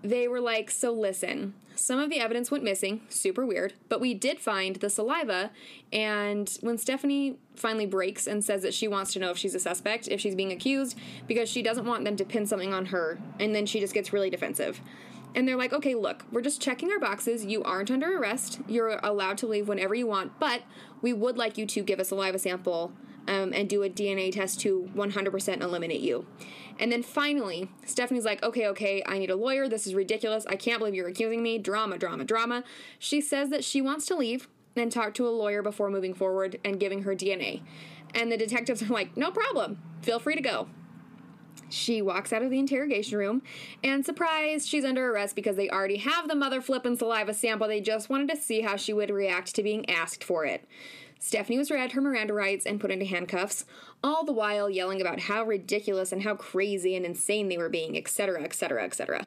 They 0.02 0.28
were 0.28 0.40
like, 0.40 0.70
so 0.70 0.92
listen, 0.92 1.54
some 1.76 1.98
of 1.98 2.10
the 2.10 2.20
evidence 2.20 2.50
went 2.50 2.64
missing, 2.64 3.02
super 3.08 3.44
weird, 3.44 3.74
but 3.88 4.00
we 4.00 4.14
did 4.14 4.38
find 4.38 4.76
the 4.76 4.88
saliva. 4.88 5.50
And 5.92 6.50
when 6.60 6.78
Stephanie 6.78 7.38
finally 7.54 7.86
breaks 7.86 8.26
and 8.26 8.44
says 8.44 8.62
that 8.62 8.74
she 8.74 8.88
wants 8.88 9.12
to 9.12 9.18
know 9.18 9.30
if 9.30 9.38
she's 9.38 9.54
a 9.54 9.60
suspect, 9.60 10.08
if 10.08 10.20
she's 10.20 10.34
being 10.34 10.52
accused, 10.52 10.98
because 11.26 11.50
she 11.50 11.62
doesn't 11.62 11.84
want 11.84 12.04
them 12.04 12.16
to 12.16 12.24
pin 12.24 12.46
something 12.46 12.72
on 12.72 12.86
her, 12.86 13.18
and 13.38 13.54
then 13.54 13.66
she 13.66 13.80
just 13.80 13.92
gets 13.92 14.12
really 14.12 14.30
defensive. 14.30 14.80
And 15.34 15.46
they're 15.46 15.56
like, 15.56 15.72
okay, 15.72 15.94
look, 15.94 16.24
we're 16.32 16.40
just 16.42 16.60
checking 16.60 16.90
our 16.90 16.98
boxes. 16.98 17.44
You 17.44 17.62
aren't 17.62 17.90
under 17.90 18.18
arrest. 18.18 18.60
You're 18.66 18.98
allowed 19.02 19.38
to 19.38 19.46
leave 19.46 19.68
whenever 19.68 19.94
you 19.94 20.06
want, 20.06 20.38
but 20.40 20.62
we 21.02 21.12
would 21.12 21.38
like 21.38 21.56
you 21.56 21.66
to 21.66 21.82
give 21.82 22.00
us 22.00 22.08
a 22.08 22.10
saliva 22.10 22.38
sample 22.38 22.92
um, 23.28 23.52
and 23.54 23.68
do 23.68 23.82
a 23.82 23.88
DNA 23.88 24.32
test 24.32 24.60
to 24.60 24.90
100% 24.94 25.60
eliminate 25.60 26.00
you. 26.00 26.26
And 26.78 26.90
then 26.90 27.02
finally, 27.02 27.70
Stephanie's 27.84 28.24
like, 28.24 28.42
okay, 28.42 28.66
okay, 28.68 29.02
I 29.06 29.18
need 29.18 29.30
a 29.30 29.36
lawyer. 29.36 29.68
This 29.68 29.86
is 29.86 29.94
ridiculous. 29.94 30.46
I 30.46 30.56
can't 30.56 30.78
believe 30.78 30.94
you're 30.94 31.08
accusing 31.08 31.42
me. 31.42 31.58
Drama, 31.58 31.98
drama, 31.98 32.24
drama. 32.24 32.64
She 32.98 33.20
says 33.20 33.50
that 33.50 33.62
she 33.62 33.80
wants 33.80 34.06
to 34.06 34.16
leave 34.16 34.48
and 34.74 34.90
talk 34.90 35.14
to 35.14 35.28
a 35.28 35.30
lawyer 35.30 35.62
before 35.62 35.90
moving 35.90 36.14
forward 36.14 36.58
and 36.64 36.80
giving 36.80 37.02
her 37.02 37.14
DNA. 37.14 37.62
And 38.14 38.32
the 38.32 38.36
detectives 38.36 38.82
are 38.82 38.86
like, 38.86 39.16
no 39.16 39.30
problem. 39.30 39.80
Feel 40.02 40.18
free 40.18 40.34
to 40.36 40.42
go. 40.42 40.68
She 41.70 42.02
walks 42.02 42.32
out 42.32 42.42
of 42.42 42.50
the 42.50 42.58
interrogation 42.58 43.16
room, 43.16 43.42
and 43.82 44.04
surprise, 44.04 44.66
she's 44.66 44.84
under 44.84 45.10
arrest 45.10 45.36
because 45.36 45.56
they 45.56 45.70
already 45.70 45.98
have 45.98 46.28
the 46.28 46.34
mother 46.34 46.60
flippin' 46.60 46.96
saliva 46.96 47.32
sample. 47.32 47.68
They 47.68 47.80
just 47.80 48.10
wanted 48.10 48.28
to 48.30 48.36
see 48.36 48.60
how 48.60 48.76
she 48.76 48.92
would 48.92 49.10
react 49.10 49.54
to 49.54 49.62
being 49.62 49.88
asked 49.88 50.24
for 50.24 50.44
it. 50.44 50.66
Stephanie 51.20 51.58
was 51.58 51.70
read 51.70 51.92
her 51.92 52.00
Miranda 52.00 52.32
rights 52.32 52.66
and 52.66 52.80
put 52.80 52.90
into 52.90 53.04
handcuffs, 53.04 53.66
all 54.02 54.24
the 54.24 54.32
while 54.32 54.68
yelling 54.68 55.00
about 55.00 55.20
how 55.20 55.44
ridiculous 55.44 56.12
and 56.12 56.22
how 56.22 56.34
crazy 56.34 56.96
and 56.96 57.04
insane 57.04 57.48
they 57.48 57.58
were 57.58 57.68
being, 57.68 57.96
etc., 57.96 58.42
etc., 58.42 58.84
etc. 58.84 59.26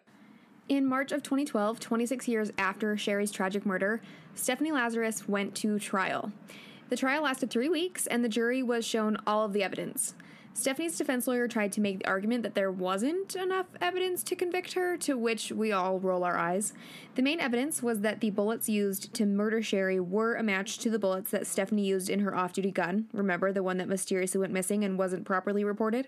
In 0.68 0.86
March 0.86 1.12
of 1.12 1.24
2012, 1.24 1.80
26 1.80 2.28
years 2.28 2.52
after 2.58 2.98
Sherri's 2.98 3.32
tragic 3.32 3.66
murder, 3.66 4.02
Stephanie 4.34 4.72
Lazarus 4.72 5.28
went 5.28 5.54
to 5.56 5.78
trial. 5.78 6.32
The 6.90 6.98
trial 6.98 7.24
lasted 7.24 7.52
three 7.52 7.70
weeks, 7.70 8.08
and 8.08 8.24
the 8.24 8.30
jury 8.30 8.64
was 8.64 8.86
shown 8.86 9.18
all 9.28 9.46
of 9.46 9.54
the 9.54 9.64
evidence. 9.64 10.16
Stephanie's 10.56 10.98
defense 10.98 11.28
lawyer 11.28 11.48
tried 11.48 11.72
to 11.74 11.82
make 11.82 12.00
the 12.00 12.08
argument 12.08 12.44
that 12.44 12.54
there 12.54 12.72
wasn't 12.72 13.36
enough 13.36 13.66
evidence 13.82 14.22
to 14.24 14.36
convict 14.36 14.74
her, 14.74 14.96
to 14.98 15.18
which 15.18 15.52
we 15.52 15.72
all 15.72 16.00
roll 16.00 16.24
our 16.24 16.38
eyes. 16.38 16.74
The 17.16 17.24
main 17.24 17.40
evidence 17.40 17.82
was 17.82 18.02
that 18.02 18.22
the 18.22 18.30
bullets 18.30 18.70
used 18.70 19.14
to 19.16 19.26
murder 19.26 19.64
Sherri 19.64 20.00
were 20.00 20.36
a 20.36 20.44
match 20.44 20.78
to 20.80 20.92
the 20.92 21.00
bullets 21.00 21.32
that 21.32 21.48
Stephanie 21.48 21.86
used 21.86 22.10
in 22.10 22.20
her 22.20 22.36
off 22.36 22.54
duty 22.54 22.72
gun. 22.72 23.08
Remember, 23.14 23.52
the 23.52 23.64
one 23.64 23.78
that 23.78 23.90
mysteriously 23.90 24.40
went 24.40 24.54
missing 24.54 24.84
and 24.84 24.98
wasn't 24.98 25.26
properly 25.26 25.64
reported? 25.64 26.08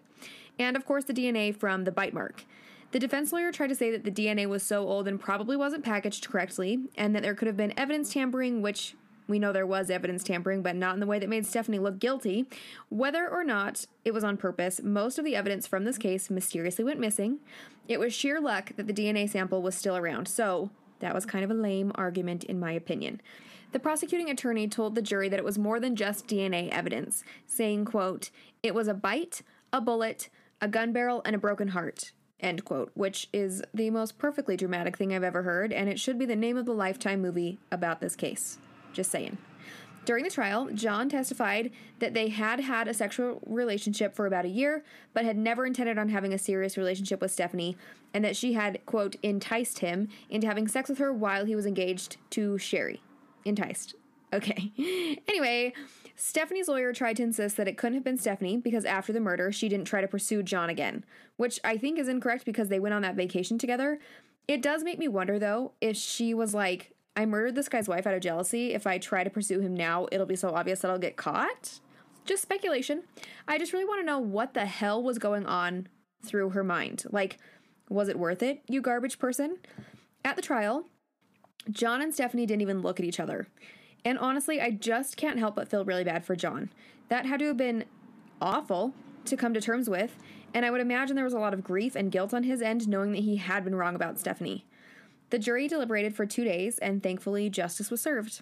And 0.59 0.77
of 0.77 0.85
course, 0.85 1.05
the 1.05 1.13
DNA 1.13 1.55
from 1.55 1.83
the 1.83 1.91
bite 1.91 2.13
mark. 2.13 2.45
The 2.91 2.99
defense 2.99 3.33
lawyer 3.33 3.51
tried 3.51 3.67
to 3.69 3.75
say 3.75 3.91
that 3.91 4.03
the 4.03 4.11
DNA 4.11 4.47
was 4.47 4.63
so 4.63 4.87
old 4.87 5.07
and 5.07 5.19
probably 5.19 5.57
wasn't 5.57 5.83
packaged 5.83 6.29
correctly, 6.29 6.79
and 6.95 7.15
that 7.15 7.23
there 7.23 7.33
could 7.33 7.47
have 7.47 7.57
been 7.57 7.73
evidence 7.77 8.13
tampering, 8.13 8.61
which 8.61 8.95
we 9.27 9.39
know 9.39 9.51
there 9.51 9.65
was 9.65 9.89
evidence 9.89 10.23
tampering, 10.23 10.61
but 10.61 10.75
not 10.75 10.93
in 10.93 10.99
the 10.99 11.07
way 11.07 11.19
that 11.19 11.29
made 11.29 11.45
Stephanie 11.45 11.79
look 11.79 11.99
guilty. 11.99 12.45
Whether 12.89 13.27
or 13.27 13.43
not 13.43 13.85
it 14.03 14.13
was 14.13 14.23
on 14.23 14.37
purpose, 14.37 14.81
most 14.83 15.17
of 15.17 15.25
the 15.25 15.35
evidence 15.35 15.67
from 15.67 15.83
this 15.83 15.97
case 15.97 16.29
mysteriously 16.29 16.83
went 16.83 16.99
missing. 16.99 17.39
It 17.87 17.99
was 17.99 18.13
sheer 18.13 18.39
luck 18.39 18.71
that 18.75 18.87
the 18.87 18.93
DNA 18.93 19.29
sample 19.29 19.61
was 19.61 19.75
still 19.75 19.97
around, 19.97 20.27
so 20.27 20.69
that 20.99 21.13
was 21.13 21.25
kind 21.25 21.43
of 21.43 21.51
a 21.51 21.55
lame 21.55 21.91
argument, 21.95 22.43
in 22.43 22.59
my 22.59 22.71
opinion. 22.71 23.21
The 23.71 23.79
prosecuting 23.79 24.29
attorney 24.29 24.67
told 24.67 24.95
the 24.95 25.01
jury 25.01 25.27
that 25.29 25.39
it 25.39 25.45
was 25.45 25.59
more 25.59 25.79
than 25.79 25.95
just 25.95 26.27
DNA 26.27 26.69
evidence, 26.69 27.23
saying, 27.45 27.85
quote, 27.85 28.29
it 28.63 28.73
was 28.73 28.87
a 28.87 28.93
bite, 28.93 29.41
a 29.73 29.81
bullet, 29.81 30.29
a 30.61 30.67
gun 30.67 30.93
barrel, 30.93 31.21
and 31.25 31.35
a 31.35 31.39
broken 31.39 31.69
heart. 31.69 32.11
End 32.39 32.63
quote, 32.63 32.91
which 32.93 33.27
is 33.33 33.63
the 33.73 33.89
most 33.89 34.17
perfectly 34.17 34.55
dramatic 34.55 34.97
thing 34.97 35.13
I've 35.13 35.23
ever 35.23 35.43
heard, 35.43 35.73
and 35.73 35.89
it 35.89 35.99
should 35.99 36.17
be 36.17 36.25
the 36.25 36.35
name 36.35 36.57
of 36.57 36.65
the 36.65 36.73
Lifetime 36.73 37.21
movie 37.21 37.57
about 37.71 38.01
this 38.01 38.15
case. 38.15 38.57
Just 38.95 39.11
saying. 39.11 39.37
During 40.05 40.23
the 40.23 40.29
trial, 40.29 40.69
John 40.73 41.09
testified 41.09 41.71
that 41.99 42.13
they 42.13 42.29
had 42.29 42.61
had 42.61 42.87
a 42.87 42.93
sexual 42.93 43.41
relationship 43.45 44.15
for 44.15 44.25
about 44.25 44.45
a 44.45 44.49
year, 44.49 44.83
but 45.13 45.25
had 45.25 45.35
never 45.35 45.65
intended 45.65 45.97
on 45.97 46.09
having 46.09 46.31
a 46.31 46.37
serious 46.37 46.77
relationship 46.77 47.19
with 47.19 47.31
Stephanie, 47.31 47.75
and 48.13 48.23
that 48.23 48.35
she 48.35 48.53
had, 48.53 48.79
quote, 48.85 49.15
enticed 49.21 49.79
him 49.79 50.07
into 50.29 50.47
having 50.47 50.67
sex 50.67 50.89
with 50.89 50.99
her 50.99 51.11
while 51.11 51.43
he 51.45 51.55
was 51.55 51.65
engaged 51.65 52.17
to 52.29 52.57
Sherri. 52.57 53.01
Enticed. 53.43 53.95
Okay. 54.31 54.71
anyway, 55.27 55.73
Stephanie's 56.15 56.67
lawyer 56.67 56.93
tried 56.93 57.17
to 57.17 57.23
insist 57.23 57.57
that 57.57 57.67
it 57.67 57.77
couldn't 57.77 57.95
have 57.95 58.03
been 58.03 58.17
Stephanie 58.17 58.57
because 58.57 58.85
after 58.85 59.11
the 59.11 59.19
murder, 59.19 59.51
she 59.51 59.67
didn't 59.67 59.85
try 59.85 60.01
to 60.01 60.07
pursue 60.07 60.43
John 60.43 60.69
again, 60.69 61.03
which 61.35 61.59
I 61.63 61.77
think 61.77 61.99
is 61.99 62.07
incorrect 62.07 62.45
because 62.45 62.69
they 62.69 62.79
went 62.79 62.93
on 62.93 63.01
that 63.01 63.15
vacation 63.15 63.57
together. 63.57 63.99
It 64.47 64.61
does 64.61 64.83
make 64.83 64.99
me 64.99 65.07
wonder, 65.07 65.39
though, 65.39 65.73
if 65.81 65.97
she 65.97 66.33
was 66.33 66.53
like, 66.53 66.94
I 67.15 67.25
murdered 67.25 67.55
this 67.55 67.69
guy's 67.69 67.87
wife 67.87 68.05
out 68.05 68.13
of 68.13 68.21
jealousy. 68.21 68.73
If 68.73 68.85
I 68.85 68.97
try 68.97 69.23
to 69.23 69.29
pursue 69.29 69.61
him 69.61 69.73
now, 69.73 70.07
it'll 70.11 70.25
be 70.25 70.35
so 70.35 70.49
obvious 70.49 70.81
that 70.81 70.91
I'll 70.91 70.99
get 70.99 71.15
caught. 71.15 71.79
Just 72.25 72.41
speculation. 72.41 73.03
I 73.47 73.57
just 73.57 73.71
really 73.71 73.85
want 73.85 74.01
to 74.01 74.05
know 74.05 74.19
what 74.19 74.53
the 74.53 74.65
hell 74.65 75.01
was 75.01 75.17
going 75.17 75.45
on 75.45 75.87
through 76.25 76.49
her 76.49 76.63
mind. 76.63 77.03
Like, 77.11 77.37
was 77.89 78.09
it 78.09 78.19
worth 78.19 78.43
it, 78.43 78.61
you 78.67 78.81
garbage 78.81 79.19
person? 79.19 79.57
At 80.25 80.35
the 80.35 80.41
trial, 80.41 80.85
John 81.69 82.01
and 82.01 82.13
Stephanie 82.13 82.45
didn't 82.45 82.63
even 82.63 82.81
look 82.81 82.99
at 82.99 83.05
each 83.05 83.19
other. 83.19 83.47
And 84.03 84.17
honestly, 84.19 84.59
I 84.59 84.71
just 84.71 85.17
can't 85.17 85.39
help 85.39 85.55
but 85.55 85.69
feel 85.69 85.85
really 85.85 86.03
bad 86.03 86.25
for 86.25 86.35
John. 86.35 86.71
That 87.09 87.25
had 87.25 87.39
to 87.39 87.47
have 87.47 87.57
been 87.57 87.85
awful 88.41 88.93
to 89.25 89.37
come 89.37 89.53
to 89.53 89.61
terms 89.61 89.89
with, 89.89 90.17
and 90.53 90.65
I 90.65 90.71
would 90.71 90.81
imagine 90.81 91.15
there 91.15 91.25
was 91.25 91.33
a 91.33 91.39
lot 91.39 91.53
of 91.53 91.63
grief 91.63 91.95
and 91.95 92.11
guilt 92.11 92.33
on 92.33 92.43
his 92.43 92.61
end 92.61 92.87
knowing 92.87 93.11
that 93.11 93.23
he 93.23 93.37
had 93.37 93.63
been 93.63 93.75
wrong 93.75 93.95
about 93.95 94.19
Stephanie. 94.19 94.65
The 95.29 95.39
jury 95.39 95.67
deliberated 95.67 96.15
for 96.15 96.25
two 96.25 96.43
days, 96.43 96.77
and 96.79 97.01
thankfully, 97.01 97.49
justice 97.49 97.89
was 97.89 98.01
served. 98.01 98.41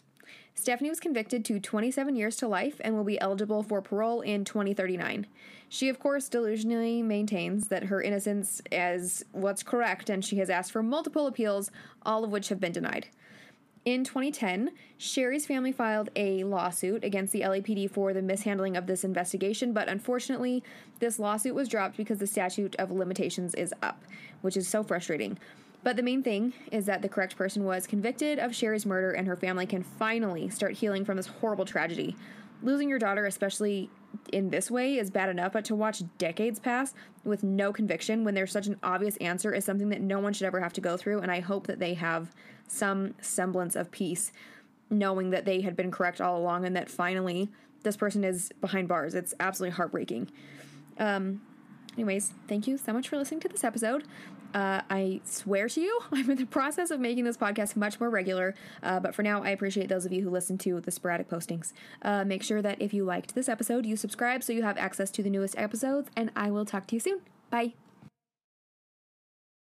Stephanie 0.55 0.89
was 0.89 0.99
convicted 0.99 1.43
to 1.45 1.59
27 1.59 2.15
years 2.15 2.35
to 2.37 2.47
life 2.47 2.79
and 2.83 2.95
will 2.95 3.03
be 3.03 3.19
eligible 3.19 3.63
for 3.63 3.81
parole 3.81 4.21
in 4.21 4.45
2039. 4.45 5.27
She, 5.67 5.89
of 5.89 5.99
course, 5.99 6.29
delusionally 6.29 7.03
maintains 7.03 7.67
that 7.69 7.85
her 7.85 8.01
innocence 8.01 8.61
is 8.71 9.25
what's 9.31 9.63
correct, 9.63 10.09
and 10.09 10.23
she 10.23 10.37
has 10.37 10.49
asked 10.49 10.71
for 10.71 10.83
multiple 10.83 11.27
appeals, 11.27 11.71
all 12.03 12.23
of 12.23 12.31
which 12.31 12.49
have 12.49 12.59
been 12.59 12.71
denied. 12.71 13.07
In 13.85 14.05
2010, 14.05 14.71
Sherri's 14.97 15.45
family 15.45 15.73
filed 15.73 16.09
a 16.15 16.45
lawsuit 16.45 17.03
against 17.03 17.33
the 17.33 17.41
LAPD 17.41 17.89
for 17.89 18.13
the 18.13 18.21
mishandling 18.21 18.77
of 18.77 18.87
this 18.87 19.03
investigation, 19.03 19.73
but 19.73 19.89
unfortunately, 19.89 20.63
this 20.99 21.19
lawsuit 21.19 21.55
was 21.55 21.67
dropped 21.67 21.97
because 21.97 22.19
the 22.19 22.27
statute 22.27 22.75
of 22.77 22.91
limitations 22.91 23.53
is 23.55 23.73
up, 23.81 24.01
which 24.41 24.55
is 24.55 24.69
so 24.69 24.83
frustrating. 24.83 25.37
But 25.83 25.97
the 25.97 26.03
main 26.03 26.23
thing 26.23 26.53
is 26.71 26.85
that 26.85 27.01
the 27.01 27.09
correct 27.09 27.35
person 27.35 27.65
was 27.65 27.87
convicted 27.87 28.39
of 28.39 28.55
Sherri's 28.55 28.85
murder, 28.85 29.11
and 29.11 29.27
her 29.27 29.35
family 29.35 29.65
can 29.65 29.83
finally 29.83 30.49
start 30.49 30.73
healing 30.73 31.03
from 31.03 31.17
this 31.17 31.27
horrible 31.27 31.65
tragedy. 31.65 32.15
Losing 32.61 32.87
your 32.87 32.99
daughter, 32.99 33.25
especially 33.25 33.89
in 34.31 34.49
this 34.49 34.71
way, 34.71 34.97
is 34.97 35.11
bad 35.11 35.29
enough, 35.29 35.51
but 35.51 35.65
to 35.65 35.75
watch 35.75 36.03
decades 36.17 36.59
pass 36.59 36.93
with 37.25 37.43
no 37.43 37.73
conviction 37.73 38.23
when 38.23 38.33
there's 38.33 38.51
such 38.53 38.67
an 38.67 38.77
obvious 38.81 39.17
answer 39.17 39.53
is 39.53 39.65
something 39.65 39.89
that 39.89 40.01
no 40.01 40.19
one 40.19 40.31
should 40.31 40.47
ever 40.47 40.61
have 40.61 40.71
to 40.73 40.81
go 40.81 40.95
through. 40.95 41.19
And 41.19 41.29
I 41.29 41.41
hope 41.41 41.67
that 41.67 41.79
they 41.79 41.95
have 41.95 42.33
some 42.67 43.15
semblance 43.19 43.75
of 43.75 43.91
peace 43.91 44.31
knowing 44.89 45.31
that 45.31 45.45
they 45.45 45.61
had 45.61 45.75
been 45.75 45.91
correct 45.91 46.21
all 46.21 46.37
along 46.37 46.65
and 46.65 46.75
that 46.75 46.89
finally 46.89 47.49
this 47.83 47.97
person 47.97 48.23
is 48.23 48.51
behind 48.61 48.87
bars. 48.87 49.15
It's 49.15 49.33
absolutely 49.39 49.75
heartbreaking. 49.75 50.31
Um, 50.97 51.41
anyways, 51.95 52.33
thank 52.47 52.67
you 52.67 52.77
so 52.77 52.93
much 52.93 53.09
for 53.09 53.17
listening 53.17 53.41
to 53.41 53.49
this 53.49 53.63
episode. 53.63 54.05
Uh, 54.53 54.81
I 54.89 55.21
swear 55.23 55.67
to 55.69 55.81
you, 55.81 55.99
I'm 56.11 56.29
in 56.29 56.37
the 56.37 56.45
process 56.45 56.91
of 56.91 56.99
making 56.99 57.23
this 57.23 57.37
podcast 57.37 57.75
much 57.75 57.99
more 57.99 58.09
regular. 58.09 58.55
Uh, 58.81 58.99
but 58.99 59.15
for 59.15 59.23
now, 59.23 59.43
I 59.43 59.49
appreciate 59.49 59.89
those 59.89 60.05
of 60.05 60.11
you 60.11 60.23
who 60.23 60.29
listen 60.29 60.57
to 60.59 60.79
the 60.79 60.91
sporadic 60.91 61.29
postings. 61.29 61.73
Uh, 62.01 62.23
make 62.23 62.43
sure 62.43 62.61
that 62.61 62.81
if 62.81 62.93
you 62.93 63.03
liked 63.03 63.35
this 63.35 63.49
episode, 63.49 63.85
you 63.85 63.95
subscribe 63.95 64.43
so 64.43 64.53
you 64.53 64.63
have 64.63 64.77
access 64.77 65.11
to 65.11 65.23
the 65.23 65.29
newest 65.29 65.57
episodes, 65.57 66.09
and 66.15 66.31
I 66.35 66.51
will 66.51 66.65
talk 66.65 66.87
to 66.87 66.95
you 66.95 66.99
soon. 66.99 67.21
Bye. 67.49 67.73